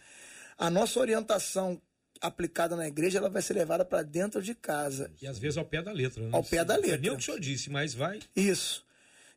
a 0.57 0.69
nossa 0.69 0.99
orientação 0.99 1.81
aplicada 2.19 2.75
na 2.75 2.87
igreja 2.87 3.19
ela 3.19 3.29
vai 3.29 3.41
ser 3.41 3.53
levada 3.53 3.85
para 3.85 4.01
dentro 4.01 4.41
de 4.41 4.55
casa. 4.55 5.11
E 5.21 5.27
às 5.27 5.37
vezes 5.37 5.57
ao 5.57 5.65
pé 5.65 5.81
da 5.81 5.91
letra. 5.91 6.23
Né? 6.23 6.29
Ao 6.31 6.43
pé 6.43 6.65
da 6.65 6.75
Não 6.75 6.83
é 6.83 6.87
letra. 6.87 7.01
nem 7.01 7.11
o 7.11 7.15
que 7.15 7.21
o 7.21 7.25
senhor 7.25 7.39
disse, 7.39 7.69
mas 7.69 7.93
vai. 7.93 8.19
Isso. 8.35 8.85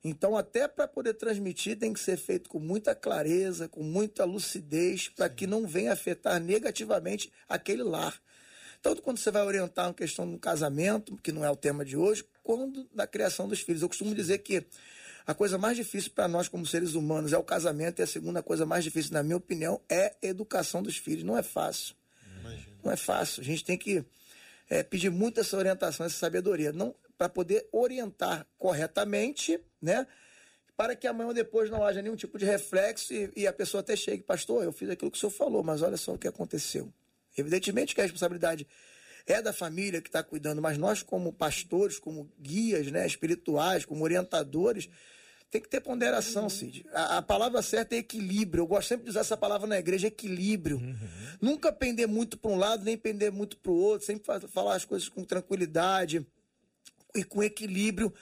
Então, 0.03 0.35
até 0.35 0.67
para 0.67 0.89
poder 0.89 1.13
transmitir, 1.13 1.79
tem 1.79 1.93
que 1.93 2.01
ser 2.01 2.17
feito 2.17 2.49
com 2.49 2.59
muita 2.59 2.95
clareza, 2.95 3.69
com 3.69 3.83
muita 3.83 4.25
lucidez, 4.25 5.11
para 5.11 5.29
que 5.29 5.47
não 5.47 5.67
venha 5.67 5.93
afetar 5.93 6.41
negativamente 6.41 7.31
aquele 7.47 7.83
lar. 7.83 8.19
Tanto 8.81 9.03
quando 9.03 9.19
você 9.19 9.31
vai 9.31 9.43
orientar 9.43 9.89
uma 9.89 9.95
questão 9.95 10.31
do 10.31 10.39
casamento, 10.39 11.19
que 11.19 11.31
não 11.31 11.45
é 11.45 11.51
o 11.51 11.57
tema 11.57 11.85
de 11.85 11.99
hoje, 11.99 12.25
quanto 12.43 12.89
da 12.95 13.07
criação 13.07 13.47
dos 13.47 13.61
filhos. 13.61 13.83
Eu 13.83 13.89
costumo 13.89 14.15
dizer 14.15 14.39
que 14.39 14.65
a 15.31 15.35
coisa 15.35 15.57
mais 15.57 15.77
difícil 15.77 16.11
para 16.11 16.27
nós, 16.27 16.49
como 16.49 16.67
seres 16.67 16.95
humanos, 16.95 17.33
é 17.33 17.39
o 17.39 17.45
casamento, 17.45 18.01
e 18.01 18.03
a 18.03 18.07
segunda 18.07 18.43
coisa 18.43 18.67
mais 18.67 18.83
difícil, 18.83 19.13
na 19.13 19.23
minha 19.23 19.37
opinião, 19.37 19.81
é 19.89 20.17
a 20.21 20.27
educação 20.27 20.83
dos 20.83 20.97
filhos. 20.97 21.23
Não 21.23 21.39
é 21.39 21.43
fácil. 21.43 21.95
Não 22.83 22.91
é 22.91 22.97
fácil. 22.97 23.41
A 23.41 23.45
gente 23.45 23.65
tem 23.65 23.79
que 23.79 24.05
é, 24.69 24.83
pedir 24.83 25.09
muito 25.09 25.39
essa 25.39 25.57
orientação, 25.57 26.05
essa 26.05 26.17
sabedoria, 26.17 26.73
não 26.73 26.93
para 27.17 27.29
poder 27.29 27.69
orientar 27.71 28.45
corretamente, 28.59 29.61
né? 29.81 30.05
Para 30.77 30.97
que 30.97 31.07
amanhã 31.07 31.29
ou 31.29 31.35
depois 31.35 31.71
não 31.71 31.85
haja 31.85 32.03
nenhum 32.03 32.17
tipo 32.17 32.37
de 32.37 32.45
reflexo 32.45 33.15
e, 33.15 33.31
e 33.37 33.47
a 33.47 33.53
pessoa 33.53 33.83
até 33.83 33.95
chegue, 33.95 34.25
pastor, 34.25 34.65
eu 34.65 34.73
fiz 34.73 34.91
aquilo 34.91 35.13
que 35.13 35.17
o 35.17 35.21
senhor 35.21 35.31
falou, 35.31 35.63
mas 35.63 35.81
olha 35.81 35.97
só 35.97 36.15
o 36.15 36.19
que 36.19 36.27
aconteceu. 36.27 36.93
Evidentemente 37.39 37.95
que 37.95 38.01
a 38.01 38.05
responsabilidade 38.05 38.67
é 39.27 39.41
da 39.41 39.53
família 39.53 40.01
que 40.01 40.09
está 40.09 40.23
cuidando, 40.23 40.61
mas 40.61 40.77
nós, 40.77 41.03
como 41.03 41.33
pastores, 41.33 41.99
como 41.99 42.31
guias 42.41 42.91
né, 42.91 43.07
espirituais, 43.07 43.85
como 43.85 44.03
orientadores, 44.03 44.89
tem 45.51 45.61
que 45.61 45.69
ter 45.69 45.81
ponderação, 45.81 46.49
Cid. 46.49 46.87
A, 46.93 47.19
a 47.19 47.23
palavra 47.23 47.61
certa 47.63 47.95
é 47.97 47.99
equilíbrio. 47.99 48.63
Eu 48.63 48.67
gosto 48.67 48.89
sempre 48.89 49.05
de 49.05 49.11
usar 49.11 49.21
essa 49.21 49.37
palavra 49.37 49.67
na 49.67 49.79
igreja, 49.79 50.07
equilíbrio. 50.07 50.81
Nunca 51.41 51.73
pender 51.73 52.07
muito 52.07 52.39
para 52.39 52.51
um 52.51 52.57
lado, 52.57 52.85
nem 52.85 52.97
pender 52.97 53.33
muito 53.33 53.57
para 53.57 53.73
o 53.73 53.75
outro. 53.77 54.07
Sempre 54.07 54.25
fa- 54.25 54.41
falar 54.41 54.77
as 54.77 54.85
coisas 54.85 55.09
com 55.09 55.25
tranquilidade 55.25 56.25
e 57.15 57.25
com 57.25 57.43
equilíbrio 57.43 58.15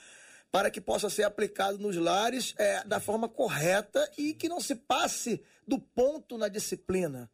para 0.51 0.71
que 0.71 0.81
possa 0.81 1.09
ser 1.11 1.21
aplicado 1.23 1.77
nos 1.77 1.95
lares 1.95 2.55
é, 2.57 2.83
da 2.83 2.99
forma 2.99 3.29
correta 3.29 4.11
e 4.17 4.33
que 4.33 4.49
não 4.49 4.59
se 4.59 4.73
passe 4.73 5.39
do 5.67 5.77
ponto 5.79 6.35
na 6.37 6.47
disciplina. 6.47 7.29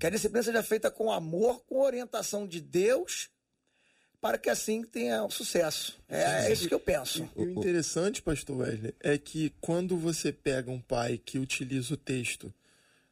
Que 0.00 0.06
a 0.08 0.10
disciplina 0.10 0.42
seja 0.42 0.62
feita 0.64 0.90
com 0.90 1.12
amor, 1.12 1.62
com 1.64 1.80
orientação 1.80 2.48
de 2.48 2.60
Deus, 2.60 3.30
para 4.24 4.38
que 4.38 4.48
assim 4.48 4.82
tenha 4.82 5.28
sucesso. 5.28 5.98
É, 6.08 6.46
é 6.46 6.52
isso 6.54 6.66
que 6.66 6.72
eu 6.72 6.80
penso. 6.80 7.28
E 7.36 7.42
o 7.42 7.50
interessante, 7.50 8.22
pastor 8.22 8.56
Wesley, 8.56 8.94
é 9.00 9.18
que 9.18 9.52
quando 9.60 9.98
você 9.98 10.32
pega 10.32 10.70
um 10.70 10.80
pai 10.80 11.20
que 11.22 11.38
utiliza 11.38 11.92
o 11.92 11.96
texto 11.98 12.50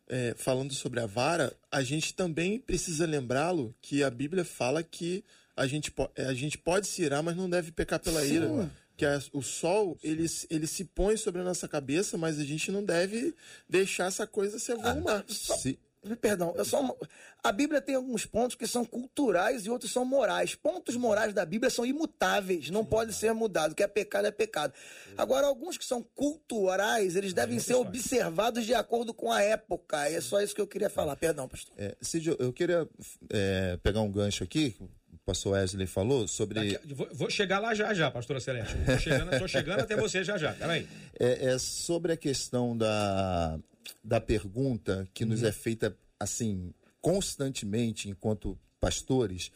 é, 0.08 0.32
falando 0.38 0.72
sobre 0.72 1.00
a 1.00 1.04
vara, 1.06 1.52
a 1.70 1.82
gente 1.82 2.14
também 2.14 2.58
precisa 2.58 3.04
lembrá-lo 3.04 3.74
que 3.82 4.02
a 4.02 4.08
Bíblia 4.08 4.42
fala 4.42 4.82
que 4.82 5.22
a 5.54 5.66
gente, 5.66 5.92
é, 6.16 6.24
a 6.24 6.32
gente 6.32 6.56
pode 6.56 6.86
se 6.86 7.02
irar, 7.02 7.22
mas 7.22 7.36
não 7.36 7.50
deve 7.50 7.72
pecar 7.72 8.00
pela 8.00 8.22
Sim. 8.22 8.34
ira. 8.36 8.70
Que 8.96 9.04
a- 9.04 9.20
o 9.34 9.42
sol, 9.42 9.98
ele, 10.02 10.24
ele 10.48 10.66
se 10.66 10.82
põe 10.82 11.18
sobre 11.18 11.42
a 11.42 11.44
nossa 11.44 11.68
cabeça, 11.68 12.16
mas 12.16 12.38
a 12.38 12.44
gente 12.44 12.70
não 12.72 12.82
deve 12.82 13.34
deixar 13.68 14.06
essa 14.06 14.26
coisa 14.26 14.58
se 14.58 14.72
avolumar. 14.72 15.26
Se- 15.28 15.78
Perdão, 16.20 16.52
eu 16.56 16.64
só, 16.64 16.96
a 17.44 17.52
Bíblia 17.52 17.80
tem 17.80 17.94
alguns 17.94 18.26
pontos 18.26 18.56
que 18.56 18.66
são 18.66 18.84
culturais 18.84 19.64
e 19.64 19.70
outros 19.70 19.92
são 19.92 20.04
morais. 20.04 20.54
Pontos 20.56 20.96
morais 20.96 21.32
da 21.32 21.46
Bíblia 21.46 21.70
são 21.70 21.86
imutáveis, 21.86 22.70
não 22.70 22.84
podem 22.84 23.14
ser 23.14 23.32
mudados. 23.32 23.72
O 23.72 23.76
que 23.76 23.84
é 23.84 23.86
pecado 23.86 24.26
é 24.26 24.32
pecado. 24.32 24.72
Agora, 25.16 25.46
alguns 25.46 25.78
que 25.78 25.84
são 25.84 26.02
culturais, 26.02 27.14
eles 27.14 27.32
devem 27.32 27.60
ser 27.60 27.74
observados 27.74 28.66
de 28.66 28.74
acordo 28.74 29.14
com 29.14 29.30
a 29.30 29.42
época. 29.42 30.08
É 30.08 30.20
só 30.20 30.40
isso 30.42 30.54
que 30.54 30.60
eu 30.60 30.66
queria 30.66 30.90
falar. 30.90 31.14
Perdão, 31.14 31.46
pastor. 31.48 31.72
É, 31.78 31.94
Cid, 32.00 32.34
eu- 32.36 32.52
queria 32.52 32.88
é, 33.30 33.78
pegar 33.82 34.00
um 34.00 34.10
gancho 34.10 34.42
aqui, 34.42 34.70
que 34.72 34.82
o 34.82 34.90
pastor 35.24 35.52
Wesley 35.52 35.86
falou, 35.86 36.26
sobre. 36.26 36.72
Daqui- 36.74 36.94
vou, 36.94 37.08
vou 37.12 37.30
chegar 37.30 37.60
lá 37.60 37.74
já 37.74 37.94
já, 37.94 38.10
pastora 38.10 38.40
Celeste. 38.40 38.74
Tô 38.84 38.98
chegando, 38.98 39.48
chegando 39.48 39.80
até 39.80 39.94
você 39.94 40.24
já 40.24 40.36
já. 40.36 40.52
Peraí. 40.52 40.88
É, 41.18 41.52
é 41.52 41.58
sobre 41.58 42.12
a 42.12 42.16
questão 42.16 42.76
da, 42.76 43.56
da 44.02 44.20
pergunta 44.20 45.08
que 45.12 45.24
nos 45.24 45.42
é 45.42 45.52
feita 45.52 45.96
assim 46.18 46.72
constantemente 47.00 48.08
enquanto 48.08 48.58
pastores, 48.80 49.50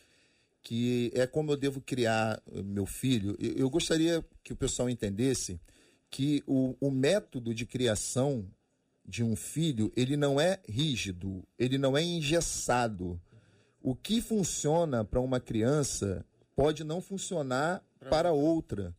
que 0.63 1.13
é 1.15 1.27
como 1.27 1.53
eu 1.53 1.57
devo 1.57 1.81
criar 1.81 2.43
meu 2.65 2.87
filho. 2.87 3.37
Eu, 3.39 3.53
eu 3.53 3.71
gostaria 3.71 4.25
que 4.43 4.53
o 4.53 4.57
pessoal 4.57 4.91
entendesse 4.91 5.61
que 6.11 6.43
o, 6.47 6.77
o 6.81 6.91
método 6.91 7.55
de 7.55 7.65
criação 7.65 8.49
de 9.05 9.23
um 9.23 9.37
filho 9.37 9.93
ele 9.97 10.17
não 10.17 10.41
é 10.41 10.61
rígido, 10.69 11.47
ele 11.59 11.79
não 11.79 11.97
é 11.97 12.03
engessado. 12.03 13.21
O 13.81 13.95
que 13.95 14.21
funciona 14.21 15.05
para 15.05 15.21
uma 15.21 15.39
criança 15.39 16.25
pode 16.57 16.83
não 16.83 17.01
funcionar 17.01 17.85
para 18.11 18.33
outra. 18.33 18.95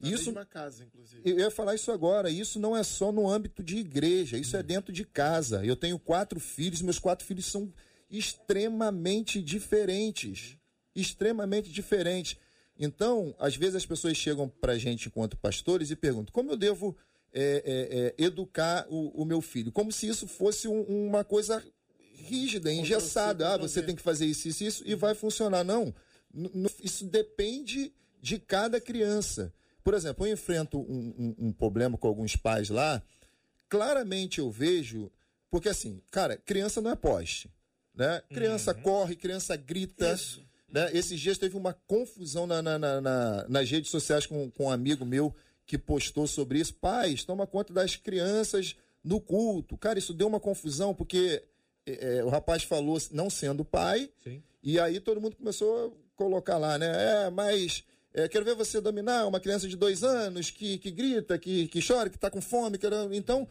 Na 0.00 0.08
Isso 0.08 0.26
mesma 0.26 0.46
casa, 0.46 0.82
inclusive. 0.82 1.20
eu 1.24 1.38
ia 1.38 1.50
falar 1.50 1.74
isso 1.74 1.92
agora. 1.92 2.30
Isso 2.30 2.58
não 2.58 2.74
é 2.74 2.82
só 2.82 3.12
no 3.12 3.28
âmbito 3.28 3.62
de 3.62 3.76
igreja, 3.76 4.38
isso 4.38 4.56
é 4.56 4.62
dentro 4.62 4.92
de 4.92 5.04
casa. 5.04 5.64
Eu 5.64 5.76
tenho 5.76 5.98
quatro 5.98 6.40
filhos, 6.40 6.80
meus 6.80 6.98
quatro 6.98 7.26
filhos 7.26 7.44
são 7.44 7.70
extremamente 8.10 9.42
diferentes. 9.42 10.56
Extremamente 10.94 11.70
diferentes. 11.70 12.38
Então, 12.78 13.34
às 13.38 13.54
vezes 13.54 13.76
as 13.76 13.86
pessoas 13.86 14.16
chegam 14.16 14.48
para 14.48 14.72
a 14.72 14.78
gente 14.78 15.08
enquanto 15.08 15.36
pastores 15.36 15.90
e 15.90 15.96
perguntam 15.96 16.32
como 16.32 16.50
eu 16.50 16.56
devo 16.56 16.96
é, 17.32 17.62
é, 17.64 17.98
é, 18.22 18.24
educar 18.24 18.86
o, 18.88 19.22
o, 19.22 19.24
meu 19.24 19.40
filho, 19.42 19.70
como 19.70 19.92
se 19.92 20.08
isso 20.08 20.26
fosse 20.26 20.66
um, 20.66 20.80
uma 20.82 21.22
coisa 21.22 21.62
rígida, 22.14 22.72
engessada. 22.72 23.52
Ah, 23.52 23.56
você 23.58 23.82
tem 23.82 23.94
que 23.94 24.02
fazer 24.02 24.26
isso, 24.26 24.48
isso, 24.48 24.64
isso 24.64 24.82
e 24.86 24.94
vai 24.94 25.14
funcionar. 25.14 25.62
Não, 25.62 25.94
isso 26.82 27.04
depende 27.04 27.92
de 28.20 28.38
cada 28.38 28.80
criança. 28.80 29.52
Por 29.82 29.94
exemplo, 29.94 30.26
eu 30.26 30.32
enfrento 30.32 30.78
um, 30.78 31.14
um, 31.18 31.46
um 31.48 31.52
problema 31.52 31.96
com 31.96 32.06
alguns 32.06 32.36
pais 32.36 32.68
lá. 32.70 33.02
Claramente 33.68 34.38
eu 34.38 34.50
vejo, 34.50 35.10
porque 35.50 35.68
assim, 35.68 36.00
cara, 36.10 36.36
criança 36.36 36.80
não 36.80 36.90
é 36.90 36.96
poste. 36.96 37.50
Né? 37.94 38.22
Criança 38.32 38.74
uhum. 38.74 38.82
corre, 38.82 39.16
criança 39.16 39.56
grita. 39.56 40.12
Isso. 40.12 40.42
Né? 40.68 40.90
Esses 40.92 41.18
dias 41.18 41.38
teve 41.38 41.56
uma 41.56 41.72
confusão 41.86 42.46
na, 42.46 42.62
na, 42.62 42.78
na, 42.78 43.00
na, 43.00 43.48
nas 43.48 43.70
redes 43.70 43.90
sociais 43.90 44.26
com, 44.26 44.50
com 44.50 44.66
um 44.66 44.70
amigo 44.70 45.04
meu 45.04 45.34
que 45.66 45.76
postou 45.76 46.26
sobre 46.26 46.58
isso. 46.58 46.74
Pais, 46.74 47.24
toma 47.24 47.46
conta 47.46 47.72
das 47.72 47.96
crianças 47.96 48.76
no 49.02 49.20
culto. 49.20 49.76
Cara, 49.76 49.98
isso 49.98 50.14
deu 50.14 50.26
uma 50.28 50.40
confusão, 50.40 50.94
porque 50.94 51.42
é, 51.86 52.18
é 52.18 52.24
o 52.24 52.28
rapaz 52.28 52.62
falou 52.62 52.98
não 53.10 53.30
sendo 53.30 53.64
pai, 53.64 54.10
Sim. 54.22 54.42
e 54.62 54.78
aí 54.78 55.00
todo 55.00 55.20
mundo 55.20 55.36
começou 55.36 55.86
a 55.86 56.16
colocar 56.16 56.58
lá, 56.58 56.76
né? 56.78 57.26
É, 57.26 57.30
mas 57.30 57.84
é, 58.12 58.28
quero 58.28 58.44
ver 58.44 58.54
você 58.54 58.80
dominar 58.80 59.26
uma 59.26 59.38
criança 59.38 59.68
de 59.68 59.76
dois 59.76 60.02
anos 60.02 60.50
que, 60.50 60.78
que 60.78 60.90
grita, 60.90 61.38
que, 61.38 61.68
que 61.68 61.86
chora, 61.86 62.10
que 62.10 62.16
está 62.16 62.30
com 62.30 62.40
fome. 62.40 62.76
Que... 62.76 62.86
Então, 63.12 63.46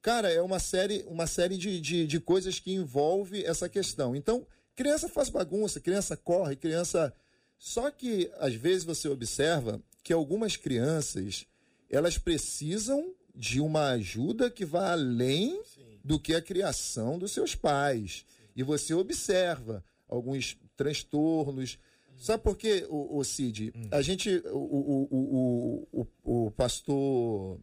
cara, 0.00 0.30
é 0.30 0.40
uma 0.40 0.60
série, 0.60 1.04
uma 1.08 1.26
série 1.26 1.56
de, 1.56 1.80
de, 1.80 2.06
de 2.06 2.20
coisas 2.20 2.60
que 2.60 2.72
envolve 2.72 3.44
essa 3.44 3.68
questão. 3.68 4.14
Então, 4.14 4.46
criança 4.76 5.08
faz 5.08 5.28
bagunça, 5.28 5.80
criança 5.80 6.16
corre, 6.16 6.54
criança. 6.54 7.12
Só 7.58 7.90
que, 7.90 8.30
às 8.38 8.54
vezes, 8.54 8.84
você 8.84 9.08
observa 9.08 9.80
que 10.02 10.12
algumas 10.12 10.56
crianças 10.56 11.46
elas 11.90 12.18
precisam 12.18 13.14
de 13.34 13.60
uma 13.60 13.90
ajuda 13.90 14.50
que 14.50 14.64
vá 14.64 14.92
além 14.92 15.60
Sim. 15.64 15.98
do 16.04 16.20
que 16.20 16.34
a 16.34 16.42
criação 16.42 17.18
dos 17.18 17.32
seus 17.32 17.54
pais. 17.54 18.24
Sim. 18.28 18.44
E 18.56 18.62
você 18.62 18.94
observa 18.94 19.84
alguns 20.08 20.56
transtornos, 20.76 21.78
Sabe 22.16 22.42
por 22.42 22.56
quê, 22.56 22.86
o, 22.88 23.18
o 23.18 23.24
Cid? 23.24 23.72
Hum. 23.74 23.88
A 23.90 24.02
gente, 24.02 24.30
o, 24.46 25.06
o, 25.10 25.88
o, 25.92 26.06
o, 26.46 26.50
pastor 26.52 27.60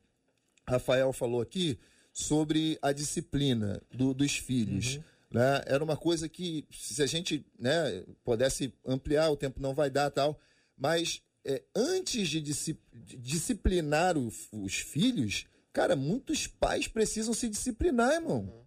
Rafael 0.67 1.11
falou 1.13 1.41
aqui 1.41 1.79
sobre 2.13 2.77
a 2.81 2.91
disciplina 2.91 3.81
do, 3.91 4.13
dos 4.13 4.37
filhos. 4.37 4.95
Uhum. 4.95 5.03
Né? 5.31 5.61
Era 5.65 5.83
uma 5.83 5.95
coisa 5.95 6.27
que, 6.27 6.65
se 6.71 7.01
a 7.01 7.05
gente 7.05 7.45
né, 7.57 8.03
pudesse 8.23 8.73
ampliar, 8.85 9.29
o 9.29 9.37
tempo 9.37 9.61
não 9.61 9.73
vai 9.73 9.89
dar 9.89 10.11
tal, 10.11 10.39
mas 10.77 11.21
é, 11.45 11.63
antes 11.75 12.27
de, 12.27 12.41
disciplinar 13.17 14.17
o, 14.17 14.31
os 14.51 14.75
filhos, 14.75 15.45
cara, 15.71 15.95
muitos 15.95 16.47
pais 16.47 16.87
precisam 16.87 17.33
se 17.33 17.47
disciplinar, 17.47 18.13
irmão. 18.13 18.60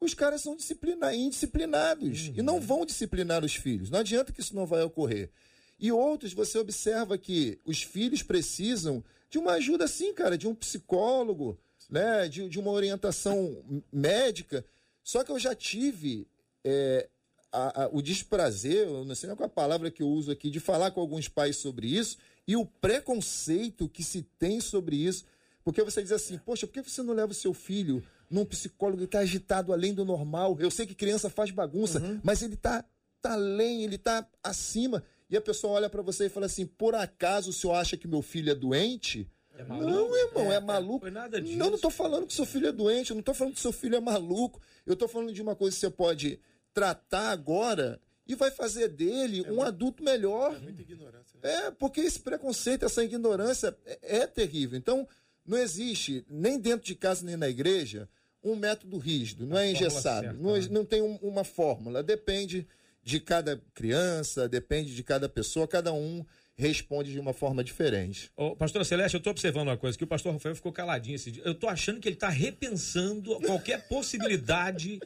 Os 0.00 0.14
caras 0.14 0.42
são 0.42 0.54
indisciplinados 0.54 2.28
uhum. 2.28 2.34
e 2.36 2.42
não 2.42 2.54
uhum. 2.54 2.60
vão 2.60 2.86
disciplinar 2.86 3.44
os 3.44 3.54
filhos. 3.54 3.90
Não 3.90 3.98
adianta 3.98 4.32
que 4.32 4.40
isso 4.40 4.54
não 4.54 4.66
vai 4.66 4.82
ocorrer. 4.82 5.30
E 5.78 5.92
outros, 5.92 6.32
você 6.32 6.58
observa 6.58 7.16
que 7.16 7.58
os 7.64 7.82
filhos 7.82 8.22
precisam 8.22 9.02
de 9.30 9.38
uma 9.38 9.52
ajuda, 9.52 9.84
assim, 9.84 10.12
cara, 10.12 10.38
de 10.38 10.48
um 10.48 10.54
psicólogo, 10.54 11.58
né, 11.88 12.28
de, 12.28 12.48
de 12.48 12.58
uma 12.58 12.70
orientação 12.70 13.64
médica. 13.92 14.64
Só 15.02 15.22
que 15.22 15.30
eu 15.30 15.38
já 15.38 15.54
tive 15.54 16.26
é, 16.64 17.08
a, 17.52 17.84
a, 17.84 17.88
o 17.92 18.02
desprazer, 18.02 18.88
eu 18.88 19.04
não 19.04 19.14
sei 19.14 19.28
qual 19.30 19.42
é 19.42 19.44
a 19.46 19.48
palavra 19.48 19.90
que 19.90 20.02
eu 20.02 20.08
uso 20.08 20.30
aqui, 20.30 20.50
de 20.50 20.60
falar 20.60 20.90
com 20.90 21.00
alguns 21.00 21.28
pais 21.28 21.56
sobre 21.56 21.86
isso 21.86 22.18
e 22.46 22.56
o 22.56 22.64
preconceito 22.64 23.88
que 23.88 24.02
se 24.02 24.22
tem 24.22 24.60
sobre 24.60 24.96
isso. 24.96 25.24
Porque 25.62 25.82
você 25.82 26.02
diz 26.02 26.12
assim, 26.12 26.38
poxa, 26.38 26.66
por 26.66 26.72
que 26.72 26.82
você 26.82 27.02
não 27.02 27.14
leva 27.14 27.32
o 27.32 27.34
seu 27.34 27.52
filho 27.52 28.02
num 28.30 28.44
psicólogo 28.44 28.98
que 28.98 29.04
está 29.04 29.20
agitado 29.20 29.72
além 29.72 29.94
do 29.94 30.04
normal. 30.04 30.56
Eu 30.60 30.70
sei 30.70 30.86
que 30.86 30.94
criança 30.94 31.30
faz 31.30 31.50
bagunça, 31.50 32.00
uhum. 32.00 32.20
mas 32.22 32.42
ele 32.42 32.54
está 32.54 32.84
tá 33.20 33.32
além, 33.32 33.84
ele 33.84 33.96
está 33.96 34.26
acima. 34.42 35.02
E 35.30 35.36
a 35.36 35.40
pessoa 35.40 35.74
olha 35.74 35.90
para 35.90 36.02
você 36.02 36.26
e 36.26 36.28
fala 36.28 36.46
assim: 36.46 36.66
por 36.66 36.94
acaso 36.94 37.50
o 37.50 37.52
senhor 37.52 37.74
acha 37.74 37.96
que 37.96 38.08
meu 38.08 38.22
filho 38.22 38.50
é 38.50 38.54
doente? 38.54 39.30
É 39.56 39.64
não, 39.64 40.16
irmão, 40.16 40.52
é, 40.52 40.54
é 40.54 40.60
maluco. 40.60 41.00
Foi 41.00 41.10
nada 41.10 41.40
disso. 41.40 41.58
Não, 41.58 41.66
não 41.66 41.74
estou 41.74 41.90
falando 41.90 42.26
que 42.26 42.32
seu 42.32 42.46
filho 42.46 42.68
é 42.68 42.72
doente, 42.72 43.10
eu 43.10 43.14
não 43.14 43.20
estou 43.20 43.34
falando 43.34 43.54
que 43.54 43.60
seu 43.60 43.72
filho 43.72 43.96
é 43.96 44.00
maluco. 44.00 44.60
Eu 44.86 44.92
estou 44.94 45.08
falando 45.08 45.32
de 45.32 45.42
uma 45.42 45.56
coisa 45.56 45.74
que 45.74 45.80
você 45.80 45.90
pode 45.90 46.40
tratar 46.72 47.30
agora 47.30 48.00
e 48.24 48.34
vai 48.34 48.50
fazer 48.50 48.88
dele 48.88 49.40
é 49.40 49.50
um 49.50 49.56
muito, 49.56 49.62
adulto 49.62 50.04
melhor. 50.04 50.54
É 50.54 50.58
muita 50.60 50.82
ignorância. 50.82 51.40
Né? 51.42 51.50
É, 51.50 51.70
porque 51.72 52.00
esse 52.00 52.20
preconceito, 52.20 52.84
essa 52.84 53.02
ignorância 53.02 53.76
é, 53.84 54.20
é 54.20 54.26
terrível. 54.26 54.78
Então, 54.78 55.08
não 55.44 55.56
existe, 55.56 56.24
nem 56.28 56.58
dentro 56.58 56.86
de 56.86 56.94
casa 56.94 57.24
nem 57.24 57.36
na 57.36 57.48
igreja, 57.48 58.08
um 58.48 58.56
método 58.56 58.98
rígido, 58.98 59.46
não 59.46 59.58
é 59.58 59.70
engessado, 59.70 60.26
certa, 60.26 60.40
não, 60.40 60.56
né? 60.56 60.68
não, 60.70 60.84
tem 60.84 61.02
um, 61.02 61.16
uma 61.16 61.44
fórmula, 61.44 62.02
depende 62.02 62.66
de 63.02 63.20
cada 63.20 63.60
criança, 63.74 64.48
depende 64.48 64.94
de 64.94 65.02
cada 65.02 65.28
pessoa, 65.28 65.66
cada 65.66 65.92
um 65.92 66.24
responde 66.56 67.12
de 67.12 67.20
uma 67.20 67.32
forma 67.32 67.62
diferente. 67.62 68.30
Ô, 68.36 68.56
pastor 68.56 68.84
Celeste, 68.84 69.14
eu 69.14 69.18
estou 69.18 69.30
observando 69.30 69.68
uma 69.68 69.76
coisa, 69.76 69.96
que 69.96 70.04
o 70.04 70.08
pastor 70.08 70.32
Rafael 70.32 70.56
ficou 70.56 70.72
caladinho 70.72 71.14
esse 71.14 71.30
dia. 71.30 71.42
Eu 71.44 71.52
estou 71.52 71.70
achando 71.70 72.00
que 72.00 72.08
ele 72.08 72.16
está 72.16 72.28
repensando 72.28 73.38
qualquer 73.40 73.86
possibilidade 73.88 75.00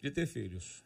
de 0.00 0.10
ter 0.10 0.26
filhos. 0.26 0.82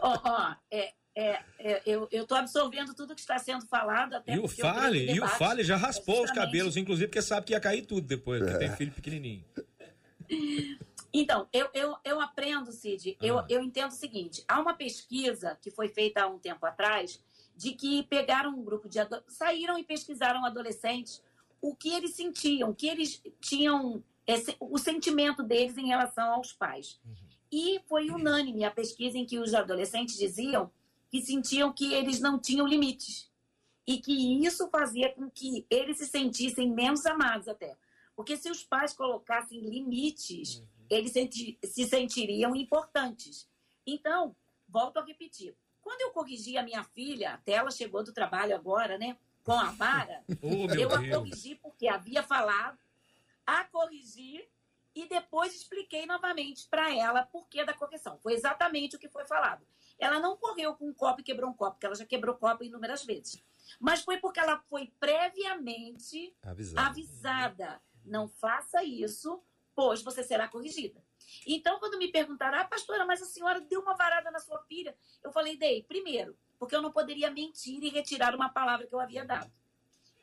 Ó, 0.00 0.14
oh, 0.14 0.20
oh, 0.28 0.54
é, 0.70 0.92
é, 1.16 1.38
é, 1.60 1.82
eu 1.86 2.08
estou 2.10 2.36
absorvendo 2.36 2.92
tudo 2.92 3.14
que 3.14 3.20
está 3.20 3.38
sendo 3.38 3.64
falado. 3.66 4.14
Até 4.14 4.34
e 4.34 4.38
o 4.40 4.48
Fale, 4.48 5.12
e 5.12 5.20
o 5.20 5.28
Fale 5.28 5.62
já 5.62 5.76
raspou 5.76 6.24
os 6.24 6.30
cabelos, 6.32 6.76
inclusive, 6.76 7.06
porque 7.06 7.22
sabe 7.22 7.46
que 7.46 7.52
ia 7.52 7.60
cair 7.60 7.82
tudo 7.82 8.06
depois, 8.06 8.42
porque 8.42 8.58
tem 8.58 8.68
é. 8.68 8.76
filho 8.76 8.92
pequenininho. 8.92 9.44
Então, 11.16 11.48
eu, 11.52 11.68
eu, 11.72 11.96
eu 12.04 12.20
aprendo, 12.20 12.72
Cid, 12.72 13.16
ah. 13.20 13.24
eu, 13.24 13.44
eu 13.48 13.62
entendo 13.62 13.90
o 13.90 13.94
seguinte: 13.94 14.44
há 14.48 14.60
uma 14.60 14.74
pesquisa 14.74 15.56
que 15.62 15.70
foi 15.70 15.88
feita 15.88 16.22
há 16.22 16.26
um 16.26 16.40
tempo 16.40 16.66
atrás 16.66 17.22
de 17.56 17.72
que 17.72 18.02
pegaram 18.04 18.50
um 18.50 18.64
grupo 18.64 18.88
de 18.88 18.98
saíram 19.28 19.78
e 19.78 19.84
pesquisaram 19.84 20.44
adolescentes 20.44 21.22
o 21.60 21.74
que 21.74 21.94
eles 21.94 22.14
sentiam, 22.14 22.70
o 22.70 22.74
que 22.74 22.88
eles 22.88 23.22
tinham, 23.40 24.02
esse, 24.26 24.56
o 24.60 24.76
sentimento 24.76 25.42
deles 25.42 25.78
em 25.78 25.86
relação 25.86 26.32
aos 26.32 26.52
pais. 26.52 27.00
Uhum. 27.04 27.14
E 27.50 27.80
foi 27.88 28.10
unânime 28.10 28.64
a 28.64 28.70
pesquisa 28.70 29.16
em 29.16 29.24
que 29.24 29.38
os 29.38 29.54
adolescentes 29.54 30.18
diziam 30.18 30.70
que 31.10 31.22
sentiam 31.22 31.72
que 31.72 31.94
eles 31.94 32.18
não 32.18 32.38
tinham 32.38 32.66
limites. 32.66 33.30
E 33.86 33.98
que 33.98 34.44
isso 34.44 34.68
fazia 34.68 35.12
com 35.14 35.30
que 35.30 35.64
eles 35.70 35.98
se 35.98 36.06
sentissem 36.06 36.70
menos 36.70 37.06
amados 37.06 37.46
até. 37.46 37.76
Porque 38.16 38.36
se 38.36 38.50
os 38.50 38.62
pais 38.62 38.92
colocassem 38.92 39.60
limites, 39.60 40.56
uhum. 40.56 40.66
eles 40.90 41.12
se 41.12 41.84
sentiriam 41.86 42.54
importantes. 42.54 43.48
Então, 43.86 44.34
volto 44.68 44.98
a 44.98 45.04
repetir. 45.04 45.56
Quando 45.80 46.00
eu 46.00 46.10
corrigi 46.12 46.56
a 46.56 46.62
minha 46.62 46.82
filha, 46.82 47.34
até 47.34 47.52
ela 47.52 47.70
chegou 47.70 48.02
do 48.02 48.12
trabalho 48.12 48.54
agora, 48.54 48.96
né? 48.96 49.18
Com 49.42 49.52
a 49.52 49.70
vara, 49.72 50.24
oh, 50.42 50.72
eu 50.74 50.88
Deus. 50.88 50.94
a 50.94 51.08
corrigi 51.10 51.54
porque 51.56 51.86
havia 51.86 52.22
falado, 52.22 52.78
a 53.46 53.64
corrigir 53.64 54.48
e 54.94 55.06
depois 55.06 55.54
expliquei 55.54 56.06
novamente 56.06 56.66
para 56.68 56.94
ela 56.94 57.24
por 57.24 57.48
que 57.48 57.62
da 57.64 57.74
correção. 57.74 58.18
Foi 58.22 58.32
exatamente 58.32 58.96
o 58.96 58.98
que 58.98 59.08
foi 59.08 59.26
falado. 59.26 59.66
Ela 59.98 60.18
não 60.18 60.36
correu 60.36 60.74
com 60.74 60.88
um 60.88 60.94
copo 60.94 61.20
e 61.20 61.24
quebrou 61.24 61.50
um 61.50 61.54
copo, 61.54 61.72
porque 61.72 61.86
ela 61.86 61.94
já 61.94 62.06
quebrou 62.06 62.36
copo 62.36 62.64
inúmeras 62.64 63.04
vezes. 63.04 63.42
Mas 63.78 64.02
foi 64.02 64.18
porque 64.18 64.40
ela 64.40 64.58
foi 64.70 64.92
previamente 64.98 66.34
avisada. 66.42 66.88
avisada. 66.88 67.82
Não 68.04 68.28
faça 68.28 68.84
isso, 68.84 69.42
pois 69.74 70.02
você 70.02 70.22
será 70.22 70.48
corrigida. 70.48 71.02
Então, 71.46 71.78
quando 71.78 71.98
me 71.98 72.10
perguntaram, 72.10 72.58
ah, 72.58 72.64
pastora, 72.64 73.04
mas 73.04 73.22
a 73.22 73.26
senhora 73.26 73.60
deu 73.60 73.80
uma 73.80 73.94
varada 73.94 74.30
na 74.30 74.38
sua 74.38 74.58
filha, 74.64 74.96
eu 75.22 75.32
falei, 75.32 75.56
dei, 75.56 75.82
primeiro, 75.82 76.36
porque 76.58 76.76
eu 76.76 76.82
não 76.82 76.92
poderia 76.92 77.30
mentir 77.30 77.82
e 77.82 77.88
retirar 77.88 78.34
uma 78.34 78.48
palavra 78.48 78.86
que 78.86 78.94
eu 78.94 79.00
havia 79.00 79.24
dado. 79.24 79.50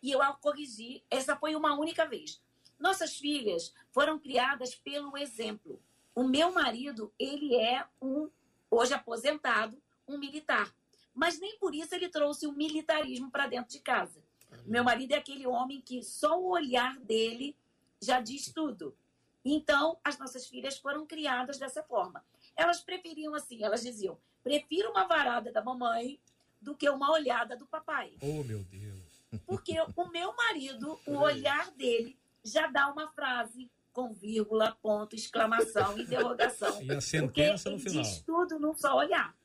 E 0.02 0.12
eu 0.12 0.22
a 0.22 0.34
corrigi, 0.34 1.04
essa 1.10 1.36
foi 1.36 1.56
uma 1.56 1.78
única 1.78 2.08
vez. 2.08 2.42
Nossas 2.80 3.18
filhas 3.18 3.74
foram 3.92 4.18
criadas 4.18 4.74
pelo 4.74 5.16
exemplo. 5.18 5.82
O 6.16 6.24
meu 6.24 6.52
marido, 6.52 7.14
ele 7.20 7.56
é 7.56 7.86
um 8.02 8.30
hoje 8.70 8.94
aposentado, 8.94 9.80
um 10.08 10.18
militar. 10.18 10.74
Mas 11.14 11.40
nem 11.40 11.58
por 11.60 11.76
isso 11.76 11.94
ele 11.94 12.10
trouxe 12.10 12.48
o 12.48 12.54
militarismo 12.54 13.30
para 13.30 13.48
dentro 13.48 13.72
de 13.72 13.80
casa. 13.80 14.24
Meu 14.66 14.84
marido 14.84 15.12
é 15.12 15.18
aquele 15.18 15.46
homem 15.46 15.82
que 15.82 16.02
só 16.04 16.40
o 16.40 16.50
olhar 16.50 16.98
dele 17.00 17.56
já 18.02 18.20
diz 18.20 18.52
tudo. 18.52 18.96
Então, 19.44 19.98
as 20.04 20.18
nossas 20.18 20.48
filhas 20.48 20.78
foram 20.78 21.06
criadas 21.06 21.58
dessa 21.58 21.82
forma. 21.84 22.24
Elas 22.56 22.82
preferiam 22.82 23.34
assim, 23.34 23.64
elas 23.64 23.82
diziam: 23.82 24.18
prefiro 24.44 24.92
uma 24.92 25.08
varada 25.08 25.52
da 25.52 25.64
mamãe 25.64 26.20
do 26.62 26.76
que 26.76 26.90
uma 26.90 27.12
olhada 27.12 27.56
do 27.56 27.66
papai. 27.66 28.14
Oh, 28.22 28.44
meu 28.44 28.64
Deus. 28.64 29.02
Porque 29.46 29.76
o 29.96 30.08
meu 30.10 30.36
marido, 30.36 31.00
o 31.08 31.18
olhar 31.18 31.72
dele 31.72 32.18
já 32.44 32.68
dá 32.68 32.92
uma 32.92 33.08
frase, 33.10 33.70
com 33.94 34.14
vírgula, 34.14 34.78
ponto, 34.82 35.16
exclamação, 35.16 35.98
interrogação. 35.98 36.82
E 36.84 36.92
a 36.92 37.02
sentença 37.02 37.70
no 37.70 37.80
final. 37.80 38.04
diz 38.04 38.22
tudo 38.22 38.60
num 38.60 38.74
só 38.74 38.96
olhar. 38.96 39.36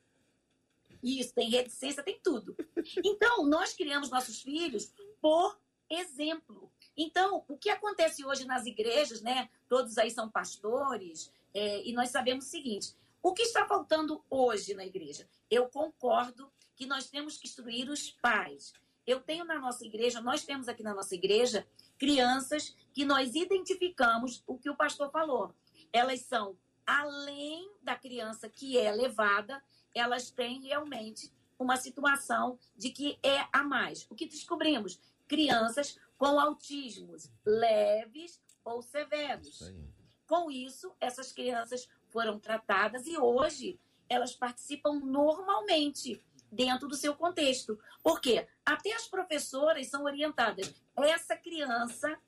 Isso, 1.03 1.35
tem 1.35 1.49
reticência, 1.51 2.03
tem 2.03 2.19
tudo. 2.23 2.57
Então, 3.05 3.47
nós 3.47 3.75
criamos 3.75 4.11
nossos 4.11 4.43
filhos 4.43 4.93
por 5.21 5.59
exemplo. 5.91 6.71
Então, 6.97 7.45
o 7.47 7.57
que 7.57 7.69
acontece 7.69 8.25
hoje 8.25 8.45
nas 8.45 8.67
igrejas, 8.67 9.21
né? 9.21 9.49
Todos 9.69 9.99
aí 9.99 10.11
são 10.11 10.31
pastores, 10.31 11.31
é, 11.53 11.83
e 11.87 11.93
nós 11.93 12.11
sabemos 12.11 12.47
o 12.47 12.49
seguinte: 12.49 12.95
o 13.23 13.33
que 13.33 13.43
está 13.43 13.67
faltando 13.67 14.25
hoje 14.31 14.75
na 14.75 14.85
igreja? 14.85 15.29
Eu 15.51 15.69
concordo 15.69 16.51
que 16.75 16.87
nós 16.87 17.09
temos 17.09 17.37
que 17.37 17.47
instruir 17.47 17.91
os 17.91 18.11
pais. 18.11 18.73
Eu 19.07 19.21
tenho 19.21 19.45
na 19.45 19.59
nossa 19.59 19.85
igreja, 19.85 20.21
nós 20.21 20.45
temos 20.45 20.69
aqui 20.69 20.83
na 20.83 20.95
nossa 20.95 21.15
igreja, 21.15 21.67
crianças 21.99 22.77
que 22.93 23.05
nós 23.05 23.35
identificamos 23.35 24.43
o 24.47 24.59
que 24.59 24.69
o 24.69 24.77
pastor 24.77 25.11
falou. 25.11 25.55
Elas 25.93 26.21
são 26.21 26.57
além 26.87 27.71
da 27.83 27.97
criança 27.97 28.49
que 28.49 28.79
é 28.79 28.93
levada, 28.93 29.63
elas 29.95 30.31
têm 30.31 30.61
realmente 30.61 31.33
uma 31.59 31.77
situação 31.77 32.59
de 32.77 32.91
que 32.91 33.19
é 33.23 33.47
a 33.53 33.63
mais. 33.63 34.07
O 34.11 34.15
que 34.15 34.27
descobrimos? 34.27 35.01
Crianças 35.27 35.99
com 36.19 36.39
autismos 36.41 37.31
leves 37.45 38.41
ou 38.65 38.83
severos. 38.83 39.73
Com 40.27 40.51
isso, 40.51 40.95
essas 41.01 41.33
crianças 41.33 41.89
foram 42.09 42.39
tratadas 42.39 43.07
e 43.07 43.17
hoje 43.17 43.79
elas 44.09 44.35
participam 44.35 44.95
normalmente 45.01 46.23
dentro 46.51 46.89
do 46.89 46.97
seu 46.97 47.15
contexto. 47.15 47.79
Por 48.03 48.21
quê? 48.21 48.47
Até 48.65 48.93
as 48.93 49.07
professoras 49.07 49.89
são 49.89 50.05
orientadas. 50.05 50.75
Essa 50.97 51.37
criança 51.37 52.19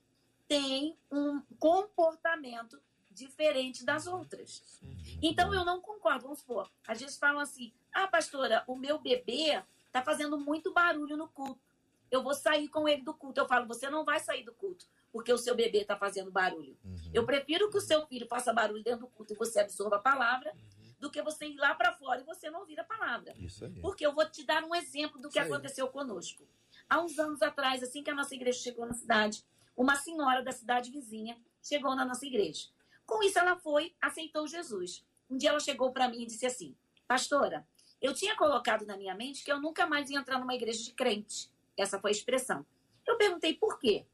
tem 0.47 0.97
um 1.11 1.41
comportamento 1.59 2.81
diferente 3.11 3.85
das 3.85 4.07
outras. 4.07 4.81
Então 5.23 5.53
eu 5.53 5.65
não 5.65 5.81
concordo. 5.81 6.23
Vamos 6.23 6.39
supor, 6.39 6.71
às 6.87 7.01
vezes 7.01 7.19
falam 7.19 7.41
assim: 7.41 7.73
ah, 7.93 8.07
pastora, 8.07 8.65
o 8.67 8.77
meu 8.77 8.99
bebê 8.99 9.63
está 9.87 10.03
fazendo 10.03 10.39
muito 10.39 10.73
barulho 10.73 11.17
no 11.17 11.29
culto. 11.29 11.68
Eu 12.11 12.23
vou 12.23 12.35
sair 12.35 12.69
com 12.69 12.89
ele 12.89 13.03
do 13.03 13.15
culto. 13.15 13.41
Eu 13.41 13.47
falo, 13.47 13.67
você 13.67 13.89
não 13.91 14.05
vai 14.05 14.21
sair 14.21 14.45
do 14.45 14.53
culto, 14.53 14.87
porque 15.13 15.33
o 15.33 15.39
seu 15.39 15.55
bebê 15.55 15.83
está 15.83 15.97
fazendo 15.97 16.31
barulho. 16.31 16.77
Uhum. 16.85 17.11
Eu 17.13 17.25
prefiro 17.25 17.71
que 17.71 17.77
o 17.77 17.81
seu 17.81 18.07
filho 18.07 18.27
faça 18.27 18.53
barulho 18.53 18.83
dentro 18.83 19.01
do 19.01 19.09
culto 19.09 19.33
e 19.33 19.37
você 19.37 19.61
absorva 19.61 19.97
a 19.97 20.01
palavra, 20.01 20.53
uhum. 20.53 20.95
do 20.99 21.11
que 21.11 21.23
você 21.23 21.47
ir 21.47 21.57
lá 21.57 21.75
para 21.75 21.93
fora 21.93 22.21
e 22.21 22.25
você 22.25 22.51
não 22.51 22.61
ouvir 22.61 22.79
a 22.81 22.85
palavra. 22.85 23.35
Porque 23.81 24.07
eu 24.07 24.15
vou 24.15 24.29
te 24.29 24.45
dar 24.45 24.65
um 24.65 24.75
exemplo 24.75 25.21
do 25.21 25.29
que 25.29 25.39
aconteceu 25.39 25.89
conosco. 25.89 26.47
Há 26.89 27.01
uns 27.01 27.19
anos 27.19 27.43
atrás, 27.43 27.83
assim 27.83 28.03
que 28.03 28.11
a 28.11 28.15
nossa 28.15 28.35
igreja 28.35 28.59
chegou 28.59 28.87
na 28.87 28.95
cidade, 28.95 29.45
uma 29.77 29.95
senhora 29.95 30.43
da 30.43 30.51
cidade 30.51 30.91
vizinha 30.91 31.37
chegou 31.63 31.95
na 31.95 32.05
nossa 32.05 32.27
igreja. 32.27 32.67
Com 33.07 33.23
isso, 33.23 33.39
ela 33.39 33.57
foi, 33.57 33.95
aceitou 34.01 34.47
Jesus. 34.47 35.05
Um 35.31 35.37
dia 35.37 35.51
ela 35.51 35.61
chegou 35.61 35.93
para 35.93 36.09
mim 36.09 36.23
e 36.23 36.27
disse 36.27 36.47
assim: 36.47 36.75
Pastora, 37.07 37.67
eu 38.01 38.15
tinha 38.15 38.37
colocado 38.37 38.87
na 38.87 38.97
minha 38.97 39.15
mente 39.15 39.45
que 39.45 39.53
eu 39.53 39.61
nunca 39.61 39.87
mais 39.87 40.09
ia 40.11 40.19
entrar 40.19 40.39
numa 40.39 40.55
igreja 40.55 40.83
de 40.83 40.93
crente. 40.93 41.51
Essa 41.81 41.99
foi 41.99 42.11
a 42.11 42.13
expressão. 42.13 42.67
Eu 43.07 43.17
perguntei 43.17 43.55
por 43.55 43.79
quê. 43.79 44.07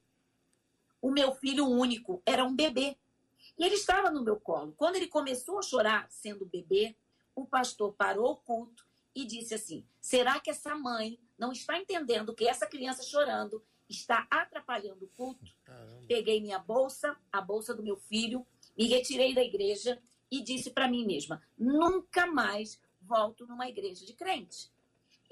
O 1.01 1.11
meu 1.11 1.35
filho 1.35 1.67
único 1.67 2.23
era 2.25 2.45
um 2.45 2.55
bebê. 2.55 2.97
E 3.59 3.65
ele 3.65 3.75
estava 3.75 4.11
no 4.11 4.23
meu 4.23 4.39
colo. 4.39 4.73
Quando 4.77 4.97
ele 4.97 5.07
começou 5.07 5.59
a 5.59 5.63
chorar, 5.63 6.07
sendo 6.11 6.47
bebê, 6.47 6.97
o 7.35 7.47
pastor 7.47 7.93
parou 7.93 8.33
o 8.33 8.37
culto 8.37 8.87
e 9.15 9.25
disse 9.25 9.55
assim: 9.55 9.87
será 10.01 10.41
que 10.41 10.51
essa 10.51 10.75
mãe 10.75 11.19
não 11.39 11.53
está 11.53 11.79
entendendo 11.79 12.35
que 12.35 12.49
essa 12.49 12.67
criança 12.67 13.03
chorando 13.03 13.63
está 13.89 14.27
atrapalhando 14.31 15.05
o 15.05 15.09
culto? 15.09 15.45
Caramba. 15.65 16.05
Peguei 16.09 16.41
minha 16.41 16.59
bolsa, 16.59 17.17
a 17.33 17.41
bolsa 17.41 17.75
do 17.75 17.83
meu 17.83 17.97
filho, 17.97 18.47
me 18.77 18.87
retirei 18.87 19.35
da 19.35 19.43
igreja 19.43 20.01
e 20.31 20.43
disse 20.43 20.71
para 20.71 20.89
mim 20.89 21.07
mesma: 21.07 21.43
nunca 21.57 22.27
mais 22.27 22.81
volto 23.01 23.47
numa 23.47 23.69
igreja 23.69 24.05
de 24.05 24.15
crente. 24.15 24.73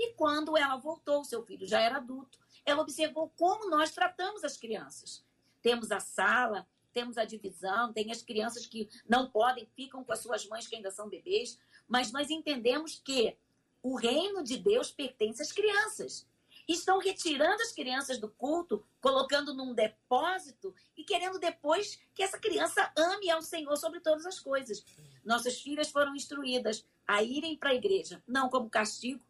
E 0.02 0.14
quando 0.14 0.58
ela 0.58 0.76
voltou, 0.76 1.22
seu 1.22 1.46
filho 1.46 1.64
já 1.64 1.80
era 1.80 1.98
adulto, 1.98 2.40
ela 2.66 2.82
observou 2.82 3.32
como 3.36 3.70
nós 3.70 3.92
tratamos 3.92 4.42
as 4.42 4.56
crianças. 4.56 5.24
Temos 5.62 5.92
a 5.92 6.00
sala, 6.00 6.66
temos 6.92 7.16
a 7.16 7.24
divisão, 7.24 7.92
tem 7.92 8.10
as 8.10 8.20
crianças 8.20 8.66
que 8.66 8.88
não 9.08 9.30
podem, 9.30 9.64
ficam 9.76 10.02
com 10.02 10.12
as 10.12 10.18
suas 10.18 10.44
mães 10.48 10.66
que 10.66 10.74
ainda 10.74 10.90
são 10.90 11.08
bebês, 11.08 11.56
mas 11.86 12.10
nós 12.10 12.30
entendemos 12.30 13.00
que 13.04 13.38
o 13.80 13.94
reino 13.94 14.42
de 14.42 14.56
Deus 14.56 14.90
pertence 14.90 15.40
às 15.40 15.52
crianças 15.52 16.26
estão 16.66 16.98
retirando 16.98 17.62
as 17.62 17.70
crianças 17.70 18.18
do 18.18 18.28
culto, 18.28 18.84
colocando 19.00 19.54
num 19.54 19.72
depósito 19.72 20.74
e 20.96 21.04
querendo 21.04 21.38
depois 21.38 22.00
que 22.12 22.24
essa 22.24 22.40
criança 22.40 22.92
ame 22.98 23.30
ao 23.30 23.40
Senhor 23.40 23.76
sobre 23.76 24.00
todas 24.00 24.26
as 24.26 24.40
coisas. 24.40 24.84
Nossas 25.24 25.60
filhas 25.60 25.90
foram 25.90 26.16
instruídas 26.16 26.84
a 27.06 27.22
irem 27.22 27.56
para 27.56 27.70
a 27.70 27.74
igreja, 27.74 28.20
não 28.26 28.48
como 28.48 28.68
castigo. 28.68 29.22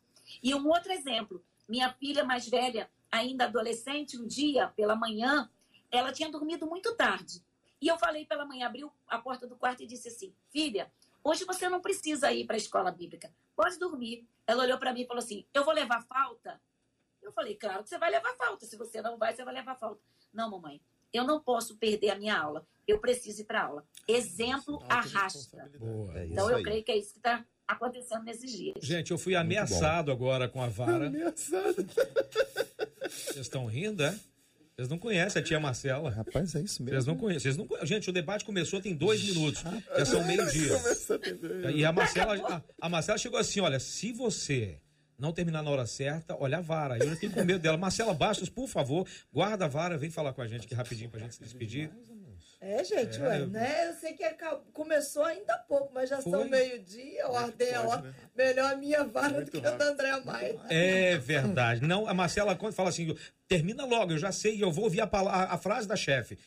E 0.42 0.54
um 0.54 0.68
outro 0.68 0.92
exemplo: 0.92 1.44
minha 1.68 1.92
filha 1.92 2.24
mais 2.24 2.48
velha, 2.48 2.90
ainda 3.10 3.44
adolescente, 3.44 4.18
um 4.18 4.26
dia 4.26 4.68
pela 4.68 4.94
manhã, 4.94 5.50
ela 5.90 6.12
tinha 6.12 6.30
dormido 6.30 6.66
muito 6.66 6.94
tarde. 6.94 7.42
E 7.80 7.88
eu 7.88 7.98
falei 7.98 8.24
pela 8.24 8.44
manhã, 8.44 8.66
abriu 8.66 8.92
a 9.08 9.18
porta 9.18 9.46
do 9.46 9.56
quarto 9.56 9.82
e 9.82 9.86
disse 9.86 10.08
assim: 10.08 10.34
Filha, 10.50 10.90
hoje 11.24 11.44
você 11.44 11.68
não 11.68 11.80
precisa 11.80 12.32
ir 12.32 12.46
para 12.46 12.56
a 12.56 12.58
escola 12.58 12.90
bíblica, 12.90 13.34
pode 13.56 13.78
dormir. 13.78 14.26
Ela 14.46 14.64
olhou 14.64 14.78
para 14.78 14.92
mim 14.92 15.02
e 15.02 15.06
falou 15.06 15.22
assim: 15.22 15.44
Eu 15.52 15.64
vou 15.64 15.74
levar 15.74 16.02
falta? 16.02 16.60
Eu 17.22 17.32
falei, 17.32 17.54
claro 17.54 17.82
que 17.84 17.88
você 17.88 17.98
vai 17.98 18.10
levar 18.10 18.34
falta. 18.34 18.66
Se 18.66 18.76
você 18.76 19.00
não 19.00 19.16
vai, 19.16 19.34
você 19.34 19.44
vai 19.44 19.54
levar 19.54 19.76
falta. 19.76 20.00
Não, 20.32 20.50
mamãe, 20.50 20.80
eu 21.12 21.24
não 21.24 21.40
posso 21.40 21.76
perder 21.76 22.10
a 22.10 22.16
minha 22.16 22.36
aula. 22.36 22.66
Eu 22.86 22.98
preciso 22.98 23.42
ir 23.42 23.44
para 23.44 23.62
aula. 23.62 23.86
Exemplo 24.08 24.82
arrasta. 24.88 25.70
Boa, 25.78 26.18
é 26.18 26.26
então 26.26 26.50
eu 26.50 26.56
aí. 26.56 26.62
creio 26.64 26.82
que 26.84 26.90
é 26.90 26.96
isso 26.96 27.12
que 27.12 27.18
está 27.20 27.44
acontecendo 27.66 28.24
nesses 28.24 28.50
dias. 28.50 28.74
Gente, 28.80 29.10
eu 29.10 29.18
fui 29.18 29.34
ameaçado 29.34 30.10
agora 30.10 30.48
com 30.48 30.62
a 30.62 30.68
vara. 30.68 31.06
Ameaçado. 31.06 31.86
Vocês 33.08 33.36
estão 33.38 33.66
rindo, 33.66 34.02
é? 34.02 34.14
Vocês 34.74 34.88
não 34.88 34.98
conhecem 34.98 35.40
a 35.40 35.44
tia 35.44 35.60
Marcela. 35.60 36.10
Rapaz, 36.10 36.54
é 36.54 36.60
isso 36.60 36.82
mesmo. 36.82 36.96
Vocês 36.96 37.06
não 37.06 37.16
conhecem. 37.16 37.52
Vocês 37.52 37.56
não 37.56 37.86
Gente, 37.86 38.08
o 38.08 38.12
debate 38.12 38.44
começou 38.44 38.80
tem 38.80 38.94
dois 38.94 39.22
minutos. 39.22 39.62
Já 39.96 40.06
são 40.06 40.24
meio-dia. 40.24 40.72
E 41.74 41.84
a 41.84 41.92
Marcela, 41.92 42.34
a, 42.36 42.62
a 42.80 42.88
Marcela 42.88 43.18
chegou 43.18 43.38
assim: 43.38 43.60
olha, 43.60 43.78
se 43.78 44.12
você 44.12 44.78
não 45.18 45.32
terminar 45.32 45.62
na 45.62 45.70
hora 45.70 45.86
certa, 45.86 46.36
olha 46.38 46.58
a 46.58 46.60
vara. 46.60 46.98
Eu 46.98 47.10
fiquei 47.12 47.28
com 47.28 47.44
medo 47.44 47.60
dela. 47.60 47.76
Marcela 47.76 48.14
Bastos, 48.14 48.48
por 48.48 48.66
favor, 48.66 49.06
guarda 49.32 49.66
a 49.66 49.68
vara, 49.68 49.96
vem 49.96 50.10
falar 50.10 50.32
com 50.32 50.42
a 50.42 50.48
gente 50.48 50.64
aqui 50.64 50.74
rapidinho 50.74 51.10
pra 51.10 51.20
gente 51.20 51.34
se 51.34 51.42
despedir. 51.42 51.90
É, 52.64 52.84
gente, 52.84 53.20
é, 53.20 53.22
ué, 53.24 53.46
né? 53.46 53.88
Eu 53.88 53.94
sei 53.94 54.12
que 54.12 54.24
começou 54.72 55.24
ainda 55.24 55.52
há 55.52 55.58
pouco, 55.58 55.92
mas 55.92 56.08
já 56.08 56.22
Foi. 56.22 56.30
são 56.30 56.48
meio-dia, 56.48 57.28
o 57.28 57.36
é, 57.36 57.48
né? 57.48 58.14
melhor 58.36 58.72
a 58.72 58.76
minha 58.76 59.02
vara 59.02 59.30
Muito 59.30 59.50
do 59.50 59.60
que 59.60 59.66
a 59.66 59.72
da 59.72 59.86
André 59.86 60.20
Maia. 60.20 60.60
É 60.70 61.18
verdade. 61.18 61.82
Não, 61.82 62.06
a 62.06 62.14
Marcela 62.14 62.54
quando 62.54 62.72
fala 62.72 62.90
assim, 62.90 63.16
termina 63.48 63.84
logo, 63.84 64.12
eu 64.12 64.18
já 64.18 64.30
sei, 64.30 64.62
eu 64.62 64.70
vou 64.70 64.84
ouvir 64.84 65.00
a, 65.00 65.10
a, 65.12 65.54
a 65.54 65.58
frase 65.58 65.88
da 65.88 65.96
chefe. 65.96 66.38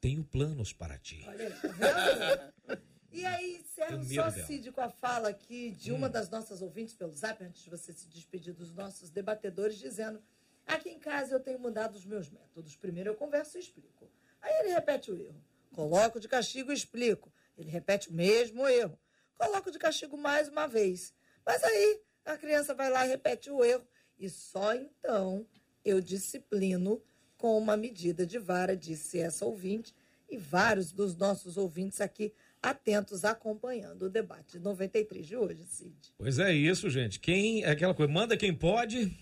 Tenho 0.00 0.22
planos 0.22 0.72
para 0.72 0.96
ti. 0.96 1.24
Olha, 1.26 1.50
tá 1.50 2.78
e 3.10 3.26
aí, 3.26 3.56
encerro 3.56 4.04
só, 4.04 4.30
Cid, 4.30 4.70
com 4.70 4.80
a 4.80 4.88
fala 4.88 5.28
aqui 5.28 5.72
de 5.72 5.90
uma 5.90 6.06
hum. 6.06 6.10
das 6.10 6.30
nossas 6.30 6.62
ouvintes 6.62 6.94
pelo 6.94 7.12
zap, 7.16 7.42
antes 7.42 7.64
de 7.64 7.70
você 7.70 7.92
se 7.92 8.08
despedir 8.08 8.54
dos 8.54 8.72
nossos 8.72 9.10
debatedores, 9.10 9.76
dizendo: 9.76 10.22
aqui 10.64 10.88
em 10.88 11.00
casa 11.00 11.34
eu 11.34 11.40
tenho 11.40 11.58
mudado 11.58 11.96
os 11.96 12.04
meus 12.04 12.30
métodos. 12.30 12.76
Primeiro 12.76 13.10
eu 13.10 13.16
converso 13.16 13.56
e 13.56 13.60
explico. 13.60 13.97
Aí 14.40 14.52
ele 14.60 14.74
repete 14.74 15.10
o 15.10 15.20
erro. 15.20 15.42
Coloco 15.74 16.18
de 16.18 16.28
castigo 16.28 16.70
e 16.70 16.74
explico. 16.74 17.32
Ele 17.56 17.70
repete 17.70 18.08
o 18.08 18.12
mesmo 18.12 18.66
erro. 18.68 18.98
Coloco 19.36 19.70
de 19.70 19.78
castigo 19.78 20.16
mais 20.16 20.48
uma 20.48 20.66
vez. 20.66 21.14
Mas 21.44 21.62
aí 21.62 22.00
a 22.24 22.36
criança 22.36 22.74
vai 22.74 22.90
lá 22.90 23.06
e 23.06 23.10
repete 23.10 23.50
o 23.50 23.64
erro. 23.64 23.86
E 24.18 24.28
só 24.28 24.74
então 24.74 25.46
eu 25.84 26.00
disciplino 26.00 27.02
com 27.36 27.56
uma 27.56 27.76
medida 27.76 28.26
de 28.26 28.38
vara, 28.38 28.76
disse 28.76 29.20
essa 29.20 29.44
ouvinte. 29.46 29.94
E 30.28 30.36
vários 30.36 30.92
dos 30.92 31.16
nossos 31.16 31.56
ouvintes 31.56 32.00
aqui 32.00 32.34
atentos 32.62 33.24
acompanhando 33.24 34.06
o 34.06 34.10
debate 34.10 34.58
93 34.58 35.26
de 35.26 35.36
hoje, 35.36 35.64
Cid. 35.64 36.12
Pois 36.18 36.38
é 36.38 36.52
isso, 36.52 36.90
gente. 36.90 37.20
Quem 37.20 37.64
é 37.64 37.70
aquela 37.70 37.94
coisa, 37.94 38.12
manda 38.12 38.36
quem 38.36 38.54
pode. 38.54 39.16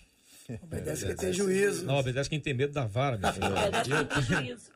Obedece 0.63 1.07
quem 1.07 1.17
tem 1.17 1.33
juízo. 1.33 1.85
Não, 1.85 1.97
obedece 1.97 2.29
quem 2.29 2.41
tem 2.41 2.55
medo 2.55 2.73
da 2.73 2.87
vara, 2.87 3.19
meu 3.19 3.31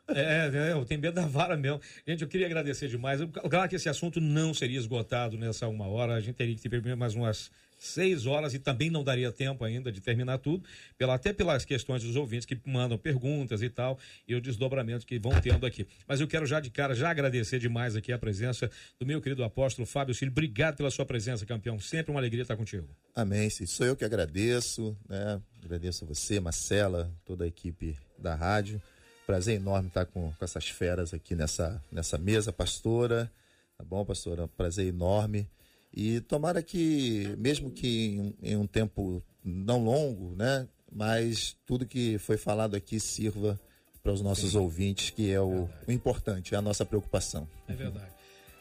é, 0.07 0.51
é, 0.53 0.71
eu 0.73 0.85
tenho 0.85 0.99
medo 0.99 1.13
da 1.13 1.25
vara 1.25 1.55
mesmo. 1.55 1.79
Gente, 2.05 2.21
eu 2.21 2.27
queria 2.27 2.47
agradecer 2.47 2.87
demais. 2.87 3.21
Claro 3.49 3.69
que 3.69 3.75
esse 3.75 3.89
assunto 3.89 4.19
não 4.19 4.53
seria 4.53 4.77
esgotado 4.77 5.37
nessa 5.37 5.67
uma 5.67 5.87
hora. 5.87 6.15
A 6.15 6.21
gente 6.21 6.35
teria 6.35 6.55
que 6.55 6.69
ter 6.69 6.95
mais 6.95 7.15
umas 7.15 7.51
seis 7.81 8.27
horas 8.27 8.53
e 8.53 8.59
também 8.59 8.91
não 8.91 9.03
daria 9.03 9.31
tempo 9.31 9.63
ainda 9.65 9.91
de 9.91 9.99
terminar 9.99 10.37
tudo, 10.37 10.63
pela, 10.97 11.15
até 11.15 11.33
pelas 11.33 11.65
questões 11.65 12.03
dos 12.03 12.15
ouvintes 12.15 12.45
que 12.45 12.57
mandam 12.63 12.95
perguntas 12.95 13.63
e 13.63 13.69
tal, 13.69 13.97
e 14.27 14.35
o 14.35 14.41
desdobramento 14.41 15.03
que 15.05 15.17
vão 15.17 15.31
tendo 15.41 15.65
aqui. 15.65 15.87
Mas 16.07 16.21
eu 16.21 16.27
quero 16.27 16.45
já 16.45 16.59
de 16.59 16.69
cara, 16.69 16.93
já 16.93 17.09
agradecer 17.09 17.57
demais 17.57 17.95
aqui 17.95 18.13
a 18.13 18.19
presença 18.19 18.69
do 18.99 19.05
meu 19.05 19.19
querido 19.19 19.43
apóstolo 19.43 19.87
Fábio 19.87 20.13
Filho. 20.13 20.31
Obrigado 20.31 20.77
pela 20.77 20.91
sua 20.91 21.05
presença, 21.05 21.43
campeão. 21.43 21.79
Sempre 21.79 22.11
uma 22.11 22.19
alegria 22.19 22.43
estar 22.43 22.55
contigo. 22.55 22.87
Amém, 23.15 23.49
sim. 23.49 23.65
Sou 23.65 23.85
eu 23.85 23.95
que 23.95 24.05
agradeço, 24.05 24.95
né? 25.09 25.41
Agradeço 25.63 26.05
a 26.05 26.07
você, 26.07 26.39
Marcela, 26.39 27.11
toda 27.25 27.45
a 27.45 27.47
equipe 27.47 27.97
da 28.17 28.35
rádio. 28.35 28.79
Prazer 29.25 29.55
enorme 29.55 29.87
estar 29.87 30.05
com, 30.05 30.31
com 30.31 30.45
essas 30.45 30.69
feras 30.69 31.15
aqui 31.15 31.35
nessa, 31.35 31.83
nessa 31.91 32.17
mesa, 32.19 32.53
pastora. 32.53 33.31
Tá 33.75 33.83
bom, 33.83 34.05
pastora? 34.05 34.47
Prazer 34.47 34.85
enorme. 34.85 35.49
E 35.93 36.21
tomara 36.21 36.63
que, 36.63 37.35
mesmo 37.37 37.69
que 37.69 38.15
em, 38.41 38.51
em 38.51 38.55
um 38.55 38.65
tempo 38.65 39.21
não 39.43 39.83
longo, 39.83 40.35
né? 40.35 40.67
Mas 40.91 41.57
tudo 41.65 41.85
que 41.85 42.17
foi 42.17 42.37
falado 42.37 42.75
aqui 42.75 42.99
sirva 42.99 43.59
para 44.01 44.11
os 44.11 44.21
nossos 44.21 44.51
Sim. 44.51 44.57
ouvintes, 44.57 45.09
que 45.09 45.31
é 45.31 45.39
o, 45.39 45.69
o, 45.87 45.91
importante, 45.91 46.55
é 46.55 46.57
a 46.57 46.61
nossa 46.61 46.85
preocupação. 46.85 47.47
É 47.67 47.73
verdade. 47.73 48.11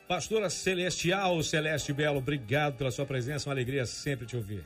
Pastora 0.07 0.51
Celestial, 0.51 1.43
Celeste 1.43 1.93
Belo, 1.93 2.19
obrigado 2.19 2.77
pela 2.77 2.91
sua 2.91 3.07
presença, 3.07 3.49
uma 3.49 3.55
alegria 3.55 3.87
sempre 3.87 4.27
te 4.27 4.37
ouvir. 4.37 4.65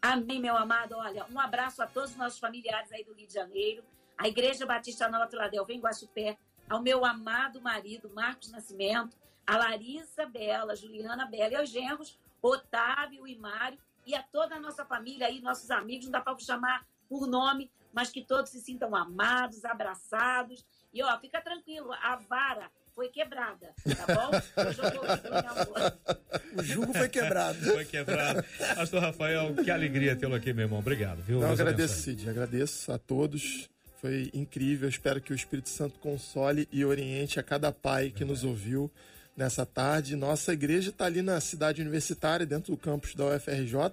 Amém, 0.00 0.38
meu 0.38 0.54
amado. 0.54 0.94
Olha, 0.96 1.24
um 1.32 1.40
abraço 1.40 1.82
a 1.82 1.86
todos 1.86 2.10
os 2.10 2.16
nossos 2.16 2.38
familiares 2.38 2.92
aí 2.92 3.02
do 3.04 3.14
Rio 3.14 3.26
de 3.26 3.32
Janeiro, 3.32 3.82
a 4.18 4.28
Igreja 4.28 4.66
Batista 4.66 5.08
Nova 5.08 5.28
Filadélfia, 5.28 5.74
em 5.74 5.80
Guaxupé, 5.80 6.36
ao 6.68 6.82
meu 6.82 7.04
amado 7.04 7.60
marido, 7.60 8.10
Marcos 8.14 8.50
Nascimento, 8.50 9.16
a 9.46 9.56
Larissa 9.56 10.26
Bela, 10.26 10.72
a 10.72 10.76
Juliana 10.76 11.26
Bela 11.26 11.52
e 11.52 11.56
aos 11.56 11.70
genros, 11.70 12.18
Otávio 12.42 13.26
e 13.26 13.36
Mário, 13.36 13.78
e 14.06 14.14
a 14.14 14.22
toda 14.22 14.56
a 14.56 14.60
nossa 14.60 14.84
família 14.84 15.26
aí, 15.26 15.40
nossos 15.40 15.70
amigos, 15.70 16.06
não 16.06 16.12
dá 16.12 16.20
para 16.20 16.38
chamar 16.38 16.86
por 17.08 17.26
nome, 17.26 17.70
mas 17.92 18.10
que 18.10 18.22
todos 18.22 18.50
se 18.50 18.60
sintam 18.60 18.94
amados, 18.94 19.64
abraçados. 19.64 20.64
E 20.92 21.02
ó, 21.02 21.18
fica 21.18 21.40
tranquilo, 21.40 21.92
a 21.92 22.16
vara 22.16 22.70
foi 22.94 23.08
quebrada, 23.08 23.72
tá 23.96 24.14
bom? 24.14 24.66
Hoje 24.68 24.80
eu 24.80 24.90
tô 24.92 26.60
o 26.60 26.62
jugo 26.62 26.92
foi 26.92 27.08
quebrado. 27.08 27.58
Foi 27.72 27.84
quebrado. 27.84 28.44
Pastor 28.76 29.02
Rafael, 29.02 29.54
que 29.56 29.70
alegria 29.70 30.14
tê-lo 30.14 30.34
aqui, 30.36 30.52
meu 30.52 30.66
irmão. 30.66 30.78
Obrigado, 30.78 31.20
viu? 31.22 31.40
Não, 31.40 31.50
agradeço, 31.50 32.02
Cid. 32.02 32.30
Agradeço 32.30 32.92
a 32.92 32.98
todos. 32.98 33.68
Foi 34.00 34.30
incrível. 34.32 34.88
Espero 34.88 35.20
que 35.20 35.32
o 35.32 35.34
Espírito 35.34 35.68
Santo 35.68 35.98
console 35.98 36.68
e 36.70 36.84
oriente 36.84 37.40
a 37.40 37.42
cada 37.42 37.72
pai 37.72 38.10
que 38.10 38.24
nos 38.24 38.44
ouviu 38.44 38.90
nessa 39.36 39.66
tarde. 39.66 40.16
Nossa 40.16 40.52
igreja 40.52 40.90
está 40.90 41.06
ali 41.06 41.22
na 41.22 41.40
cidade 41.40 41.80
universitária, 41.80 42.46
dentro 42.46 42.72
do 42.72 42.78
campus 42.78 43.14
da 43.14 43.26
UFRJ, 43.26 43.92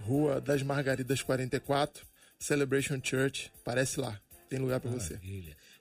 Rua 0.00 0.40
das 0.40 0.62
Margaridas 0.62 1.22
44, 1.22 2.04
Celebration 2.38 3.00
Church. 3.02 3.52
Parece 3.64 4.00
lá. 4.00 4.20
Tem 4.48 4.58
lugar 4.58 4.80
para 4.80 4.90
você. 4.90 5.18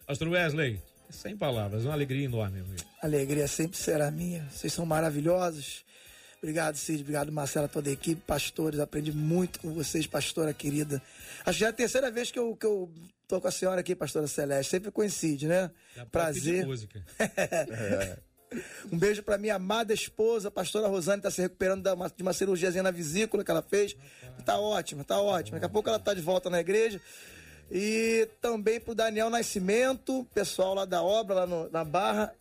Pastor 0.05 0.27
Wesley, 0.29 0.81
sem 1.09 1.37
palavras, 1.37 1.85
uma 1.85 1.93
alegria 1.93 2.25
enorme. 2.25 2.59
Amigo. 2.59 2.83
Alegria 3.01 3.47
sempre 3.47 3.77
será 3.77 4.09
minha. 4.09 4.47
Vocês 4.49 4.73
são 4.73 4.85
maravilhosos. 4.85 5.85
Obrigado, 6.43 6.75
Cid. 6.75 7.01
Obrigado, 7.01 7.31
Marcela, 7.31 7.69
toda 7.69 7.89
a 7.89 7.93
equipe, 7.93 8.21
pastores. 8.27 8.79
Aprendi 8.79 9.13
muito 9.13 9.59
com 9.59 9.73
vocês, 9.73 10.05
pastora 10.05 10.53
querida. 10.53 11.01
Acho 11.45 11.57
que 11.57 11.59
já 11.61 11.67
é 11.67 11.69
a 11.69 11.73
terceira 11.73 12.11
vez 12.11 12.31
que 12.31 12.39
eu, 12.39 12.53
que 12.55 12.65
eu 12.65 12.91
tô 13.29 13.39
com 13.39 13.47
a 13.47 13.51
senhora 13.51 13.79
aqui, 13.79 13.95
pastora 13.95 14.27
Celeste. 14.27 14.71
Sempre 14.71 14.91
coincide, 14.91 15.47
né? 15.47 15.71
Prazer. 16.11 16.65
Música. 16.65 17.01
é. 17.17 18.17
Um 18.91 18.97
beijo 18.97 19.23
para 19.23 19.37
minha 19.37 19.55
amada 19.55 19.93
esposa, 19.93 20.47
a 20.47 20.51
pastora 20.51 20.87
Rosane, 20.87 21.19
está 21.19 21.31
se 21.31 21.41
recuperando 21.41 21.83
de 22.15 22.23
uma 22.23 22.33
cirurgiazinha 22.33 22.83
na 22.83 22.91
vesícula 22.91 23.43
que 23.43 23.51
ela 23.51 23.61
fez. 23.61 23.95
Tá 24.45 24.57
ótima, 24.57 25.03
tá 25.03 25.19
ótima. 25.19 25.57
Daqui 25.57 25.65
a 25.65 25.69
pouco 25.69 25.89
ela 25.89 25.99
tá 25.99 26.13
de 26.13 26.21
volta 26.21 26.49
na 26.49 26.59
igreja. 26.59 27.01
E 27.71 28.27
também 28.41 28.79
pro 28.79 28.93
Daniel 28.93 29.29
Nascimento, 29.29 30.27
pessoal 30.33 30.75
lá 30.75 30.85
da 30.85 31.01
obra, 31.01 31.35
lá 31.35 31.47
no, 31.47 31.69
na 31.69 31.83
Barra. 31.83 32.33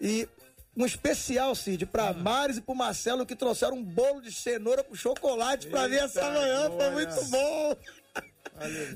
E 0.00 0.28
um 0.76 0.86
especial, 0.86 1.54
Cid, 1.54 1.86
pra 1.86 2.08
ah. 2.08 2.12
Maris 2.12 2.56
e 2.56 2.60
pro 2.60 2.74
Marcelo 2.74 3.26
que 3.26 3.36
trouxeram 3.36 3.76
um 3.76 3.82
bolo 3.82 4.20
de 4.20 4.32
cenoura 4.32 4.82
com 4.82 4.94
chocolate 4.94 5.66
pra 5.66 5.86
ver 5.86 6.04
essa 6.04 6.22
manhã. 6.30 6.70
Foi 6.70 6.90
muito 6.90 7.24
bom. 7.26 7.76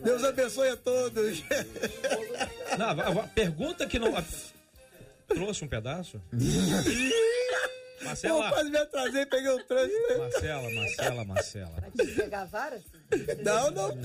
Deus 0.03 0.25
abençoe 0.25 0.69
a 0.69 0.77
todos. 0.77 1.43
Não, 2.79 2.91
a, 2.91 3.25
a 3.25 3.29
pergunta 3.29 3.87
que 3.87 3.99
não. 3.99 4.13
Trouxe 5.29 5.65
um 5.65 5.69
pedaço? 5.69 6.21
Marcela. 8.05 8.49
Pô, 8.49 8.55
quase 8.55 8.71
me 8.71 8.77
atrasei 8.77 9.27
peguei 9.27 9.51
o 9.51 9.65
trânsito. 9.65 10.19
Marcela, 10.19 10.71
Marcela, 10.71 11.25
Marcela. 11.25 11.81
Vai 11.81 11.91
te 11.91 12.13
pegar 12.15 12.43
a 12.43 12.45
vara? 12.45 12.83
Não, 13.43 13.71
não. 13.71 13.99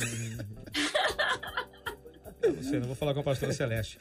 Eu 2.41 2.53
não 2.53 2.63
sei, 2.63 2.79
não 2.79 2.87
vou 2.87 2.95
falar 2.95 3.13
com 3.13 3.19
a 3.19 3.23
pastora 3.23 3.51
Celeste. 3.51 3.99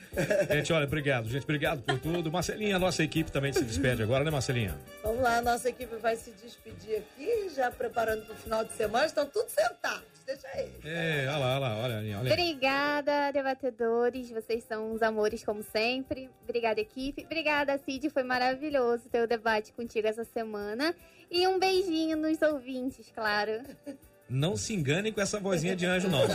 Gente, 0.50 0.72
olha, 0.72 0.84
obrigado, 0.84 1.28
gente, 1.28 1.42
obrigado 1.42 1.82
por 1.82 1.98
tudo. 1.98 2.30
Marcelinha, 2.30 2.76
a 2.76 2.78
nossa 2.78 3.02
equipe 3.02 3.32
também 3.32 3.52
se 3.52 3.64
despede 3.64 4.02
agora, 4.02 4.22
né, 4.22 4.30
Marcelinha? 4.30 4.78
Vamos 5.02 5.22
lá, 5.22 5.38
a 5.38 5.42
nossa 5.42 5.68
equipe 5.68 5.96
vai 5.96 6.16
se 6.16 6.30
despedir 6.30 6.98
aqui, 6.98 7.48
já 7.54 7.70
preparando 7.70 8.24
para 8.26 8.34
o 8.34 8.38
final 8.38 8.64
de 8.64 8.72
semana, 8.74 9.06
estão 9.06 9.26
todos 9.26 9.52
sentados. 9.52 10.04
Deixa 10.24 10.46
aí. 10.48 10.70
É, 10.84 11.26
olha 11.28 11.38
lá, 11.38 11.56
olha 11.56 11.58
lá, 11.58 11.76
olha 11.78 11.98
ali, 11.98 12.14
olha 12.14 12.32
Obrigada, 12.32 13.30
debatedores, 13.32 14.30
vocês 14.30 14.62
são 14.64 14.92
uns 14.92 15.02
amores 15.02 15.42
como 15.42 15.62
sempre. 15.62 16.30
Obrigada, 16.44 16.80
equipe. 16.80 17.24
Obrigada, 17.24 17.78
Cid, 17.78 18.10
foi 18.10 18.22
maravilhoso 18.22 19.08
ter 19.08 19.22
o 19.22 19.26
debate 19.26 19.72
contigo 19.72 20.06
essa 20.06 20.24
semana. 20.24 20.94
E 21.30 21.46
um 21.46 21.58
beijinho 21.58 22.16
nos 22.16 22.40
ouvintes, 22.42 23.10
claro. 23.14 23.62
Não 24.28 24.56
se 24.56 24.74
enganem 24.74 25.12
com 25.12 25.20
essa 25.20 25.40
vozinha 25.40 25.74
de 25.74 25.86
anjo, 25.86 26.08
não. 26.08 26.26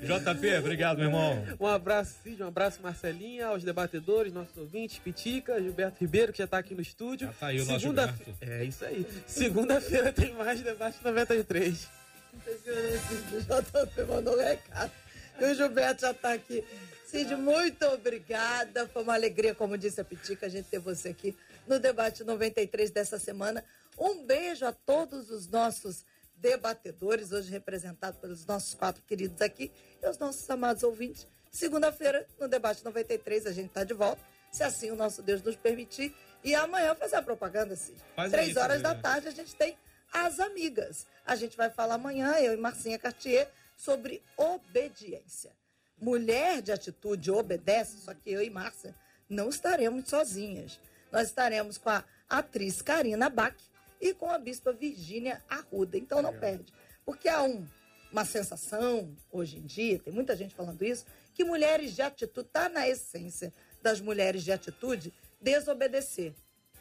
JP, 0.00 0.58
obrigado, 0.58 0.96
meu 0.98 1.06
irmão. 1.06 1.46
Um 1.60 1.66
abraço, 1.66 2.14
Cid, 2.22 2.42
um 2.42 2.48
abraço, 2.48 2.80
Marcelinha, 2.82 3.48
aos 3.48 3.62
debatedores, 3.62 4.32
nossos 4.32 4.56
ouvintes, 4.56 4.98
Pitica, 4.98 5.60
Gilberto 5.60 6.00
Ribeiro, 6.00 6.32
que 6.32 6.38
já 6.38 6.44
está 6.44 6.56
aqui 6.58 6.74
no 6.74 6.80
estúdio. 6.80 7.26
Já 7.26 7.32
tá 7.34 7.46
aí 7.48 7.60
o 7.60 7.66
Segunda... 7.66 8.06
nosso 8.06 8.18
Gilberto. 8.24 8.36
É 8.40 8.64
isso 8.64 8.84
aí. 8.84 9.06
Segunda-feira 9.26 10.12
tem 10.12 10.32
mais 10.34 10.60
debate 10.62 10.98
93. 11.04 11.88
O 12.34 13.40
JP 13.40 14.02
mandou 14.08 14.36
um 14.36 14.42
recado. 14.42 14.92
E 15.38 15.44
o 15.44 15.54
Gilberto 15.54 16.00
já 16.00 16.12
está 16.12 16.32
aqui. 16.32 16.64
Cid, 17.06 17.36
muito 17.36 17.84
obrigada. 17.86 18.88
Foi 18.88 19.02
uma 19.02 19.14
alegria, 19.14 19.54
como 19.54 19.76
disse 19.76 20.00
a 20.00 20.04
Pitica, 20.04 20.46
a 20.46 20.48
gente 20.48 20.66
ter 20.68 20.78
você 20.78 21.10
aqui 21.10 21.36
no 21.66 21.78
debate 21.78 22.24
93 22.24 22.90
dessa 22.90 23.18
semana. 23.18 23.62
Um 23.98 24.24
beijo 24.24 24.66
a 24.66 24.72
todos 24.72 25.30
os 25.30 25.48
nossos 25.48 26.04
debatedores, 26.36 27.32
hoje 27.32 27.50
representados 27.50 28.20
pelos 28.20 28.44
nossos 28.44 28.74
quatro 28.74 29.02
queridos 29.02 29.40
aqui, 29.40 29.72
e 30.02 30.08
os 30.08 30.18
nossos 30.18 30.48
amados 30.50 30.82
ouvintes. 30.82 31.26
Segunda-feira, 31.50 32.26
no 32.38 32.48
debate 32.48 32.84
93, 32.84 33.46
a 33.46 33.52
gente 33.52 33.68
está 33.68 33.82
de 33.82 33.94
volta, 33.94 34.22
se 34.52 34.62
assim 34.62 34.90
o 34.90 34.96
nosso 34.96 35.22
Deus 35.22 35.42
nos 35.42 35.56
permitir. 35.56 36.14
E 36.44 36.54
amanhã 36.54 36.94
fazer 36.94 37.16
a 37.16 37.22
propaganda, 37.22 37.74
Cid. 37.74 37.98
Faz 38.14 38.30
Três 38.30 38.56
horas 38.56 38.82
da 38.82 38.94
tarde 38.94 39.28
a 39.28 39.30
gente 39.30 39.54
tem 39.56 39.76
as 40.12 40.38
amigas. 40.38 41.06
A 41.24 41.34
gente 41.34 41.56
vai 41.56 41.70
falar 41.70 41.94
amanhã, 41.94 42.32
eu 42.34 42.52
e 42.52 42.56
Marcinha 42.56 42.98
Cartier, 42.98 43.50
sobre 43.76 44.22
obediência. 44.36 45.52
Mulher 45.98 46.60
de 46.60 46.72
atitude 46.72 47.30
obedece, 47.30 47.98
só 47.98 48.12
que 48.12 48.30
eu 48.30 48.42
e 48.42 48.50
Márcia 48.50 48.94
não 49.28 49.48
estaremos 49.48 50.08
sozinhas. 50.08 50.78
Nós 51.10 51.28
estaremos 51.28 51.78
com 51.78 51.88
a 51.88 52.04
atriz 52.28 52.82
Karina 52.82 53.30
Bach, 53.30 53.56
e 54.00 54.14
com 54.14 54.30
a 54.30 54.38
bispa 54.38 54.72
Virgínia 54.72 55.42
Arruda. 55.48 55.96
Então 55.96 56.22
não 56.22 56.32
perde. 56.38 56.72
Porque 57.04 57.28
há 57.28 57.42
um, 57.42 57.66
uma 58.10 58.24
sensação, 58.24 59.14
hoje 59.30 59.58
em 59.58 59.62
dia, 59.62 59.98
tem 59.98 60.12
muita 60.12 60.36
gente 60.36 60.54
falando 60.54 60.82
isso, 60.82 61.06
que 61.34 61.44
mulheres 61.44 61.94
de 61.94 62.02
atitude, 62.02 62.46
está 62.46 62.68
na 62.68 62.88
essência 62.88 63.52
das 63.82 64.00
mulheres 64.00 64.42
de 64.42 64.52
atitude, 64.52 65.12
desobedecer. 65.40 66.34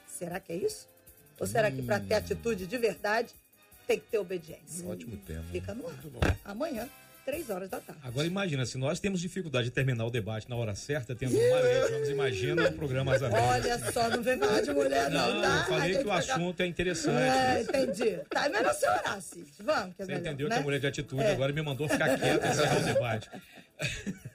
Será 0.08 0.40
que 0.40 0.54
é 0.54 0.56
isso? 0.56 0.88
Ou 1.40 1.46
será 1.46 1.70
que 1.70 1.82
para 1.82 2.00
ter 2.00 2.16
hum. 2.16 2.18
atitude 2.18 2.66
de 2.66 2.78
verdade 2.78 3.34
tem 3.86 4.00
que 4.00 4.08
ter 4.08 4.18
obediência? 4.18 4.88
Ótimo 4.88 5.18
tema. 5.18 5.44
Fica 5.52 5.74
no 5.76 5.88
ar. 5.88 6.40
Amanhã 6.44 6.90
três 7.26 7.50
horas 7.50 7.70
da 7.70 7.80
tarde. 7.80 8.02
Agora 8.04 8.28
imagina, 8.28 8.66
se 8.66 8.78
nós 8.78 9.00
temos 9.00 9.20
dificuldade 9.20 9.66
de 9.66 9.72
terminar 9.72 10.06
o 10.06 10.12
debate 10.12 10.48
na 10.48 10.56
hora 10.56 10.76
certa, 10.76 11.16
tendo 11.16 11.36
uma 11.36 11.90
vamos 11.90 12.10
imagina 12.10 12.70
o 12.70 12.74
programa 12.74 13.16
amigos. 13.16 13.40
Olha 13.42 13.92
só, 13.92 14.10
não 14.10 14.22
vem 14.22 14.38
falar 14.38 14.62
de 14.62 14.72
mulher 14.72 15.10
não, 15.10 15.34
não 15.34 15.42
tá? 15.42 15.58
Eu 15.58 15.64
falei 15.66 15.98
que 15.98 16.08
o 16.08 16.12
assunto 16.12 16.62
é 16.62 16.66
interessante. 16.68 17.18
É, 17.18 17.62
entendi. 17.62 18.20
Tá, 18.30 18.46
é 18.46 18.50
melhor 18.50 18.74
você 18.74 18.88
orar, 18.88 19.22
Cid. 19.22 19.48
Vamos, 19.60 19.96
que 19.96 20.02
é 20.02 20.06
Você 20.06 20.12
melhor, 20.12 20.28
entendeu 20.28 20.50
né? 20.50 20.56
que 20.56 20.62
a 20.62 20.64
mulher 20.64 20.80
de 20.80 20.88
atitude 20.88 21.24
é. 21.24 21.32
agora 21.32 21.52
me 21.52 21.62
mandou 21.62 21.90
ficar 21.90 22.18
quieta 22.18 22.48
e 22.48 22.52
encerrar 22.52 22.78
o 22.78 22.84
debate. 22.84 23.30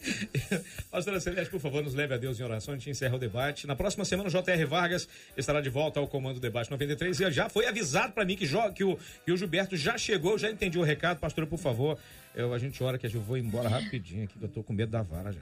Pastora 0.90 1.20
Celeste, 1.20 1.50
por 1.50 1.60
favor, 1.60 1.82
nos 1.82 1.94
leve 1.94 2.14
a 2.14 2.16
Deus 2.16 2.40
em 2.40 2.42
oração. 2.42 2.74
A 2.74 2.76
gente 2.76 2.90
encerra 2.90 3.16
o 3.16 3.18
debate. 3.18 3.66
Na 3.66 3.76
próxima 3.76 4.04
semana, 4.04 4.28
o 4.28 4.32
J.R. 4.32 4.64
Vargas 4.64 5.08
estará 5.36 5.60
de 5.60 5.68
volta 5.68 6.00
ao 6.00 6.08
comando 6.08 6.34
do 6.34 6.40
debate 6.40 6.70
93. 6.70 7.20
E 7.20 7.30
já 7.30 7.48
foi 7.48 7.66
avisado 7.66 8.12
para 8.12 8.24
mim 8.24 8.36
que, 8.36 8.46
que, 8.74 8.84
o, 8.84 8.98
que 9.24 9.32
o 9.32 9.36
Gilberto 9.36 9.76
já 9.76 9.98
chegou, 9.98 10.38
já 10.38 10.50
entendi 10.50 10.78
o 10.78 10.82
recado. 10.82 11.18
Pastora, 11.18 11.46
por 11.46 11.58
favor, 11.58 11.98
eu, 12.34 12.54
a 12.54 12.58
gente 12.58 12.82
ora 12.82 12.98
que 12.98 13.06
eu 13.06 13.20
vou 13.20 13.36
embora 13.36 13.68
rapidinho 13.68 14.24
aqui, 14.24 14.38
que 14.38 14.44
eu 14.44 14.48
tô 14.48 14.62
com 14.62 14.72
medo 14.72 14.90
da 14.90 15.02
vara 15.02 15.32
já. 15.32 15.40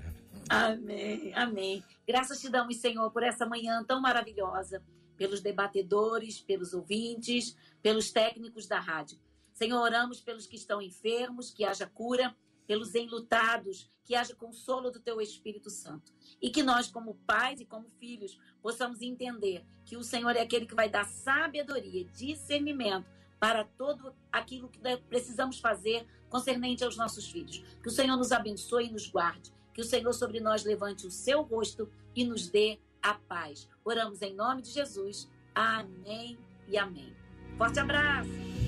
Amém, 0.48 1.32
amém. 1.34 1.84
Graças 2.06 2.40
te 2.40 2.48
damos, 2.48 2.76
Senhor, 2.78 3.10
por 3.10 3.22
essa 3.22 3.46
manhã 3.46 3.84
tão 3.84 4.00
maravilhosa, 4.00 4.82
pelos 5.16 5.40
debatedores, 5.40 6.40
pelos 6.40 6.72
ouvintes, 6.72 7.56
pelos 7.82 8.10
técnicos 8.10 8.66
da 8.66 8.80
rádio. 8.80 9.18
Senhor, 9.52 9.80
oramos 9.80 10.20
pelos 10.20 10.46
que 10.46 10.56
estão 10.56 10.80
enfermos, 10.80 11.50
que 11.50 11.64
haja 11.64 11.86
cura 11.86 12.34
pelos 12.68 12.94
enlutados, 12.94 13.90
que 14.04 14.14
haja 14.14 14.34
consolo 14.34 14.90
do 14.90 15.00
teu 15.00 15.20
Espírito 15.20 15.70
Santo. 15.70 16.12
E 16.40 16.50
que 16.50 16.62
nós, 16.62 16.88
como 16.88 17.14
pais 17.26 17.60
e 17.60 17.64
como 17.64 17.88
filhos, 17.88 18.38
possamos 18.62 19.00
entender 19.00 19.64
que 19.86 19.96
o 19.96 20.04
Senhor 20.04 20.36
é 20.36 20.42
aquele 20.42 20.66
que 20.66 20.74
vai 20.74 20.88
dar 20.88 21.06
sabedoria, 21.06 22.04
discernimento 22.04 23.06
para 23.40 23.64
todo 23.64 24.14
aquilo 24.30 24.68
que 24.68 24.78
precisamos 25.08 25.58
fazer 25.58 26.06
concernente 26.28 26.84
aos 26.84 26.96
nossos 26.96 27.26
filhos. 27.30 27.64
Que 27.82 27.88
o 27.88 27.92
Senhor 27.92 28.16
nos 28.16 28.32
abençoe 28.32 28.86
e 28.86 28.92
nos 28.92 29.08
guarde. 29.08 29.50
Que 29.72 29.80
o 29.80 29.84
Senhor 29.84 30.12
sobre 30.12 30.38
nós 30.38 30.64
levante 30.64 31.06
o 31.06 31.10
seu 31.10 31.42
rosto 31.42 31.90
e 32.14 32.24
nos 32.24 32.48
dê 32.48 32.78
a 33.02 33.14
paz. 33.14 33.66
Oramos 33.82 34.20
em 34.20 34.34
nome 34.34 34.60
de 34.60 34.70
Jesus. 34.70 35.28
Amém 35.54 36.38
e 36.68 36.76
amém. 36.76 37.16
Forte 37.56 37.80
abraço. 37.80 38.67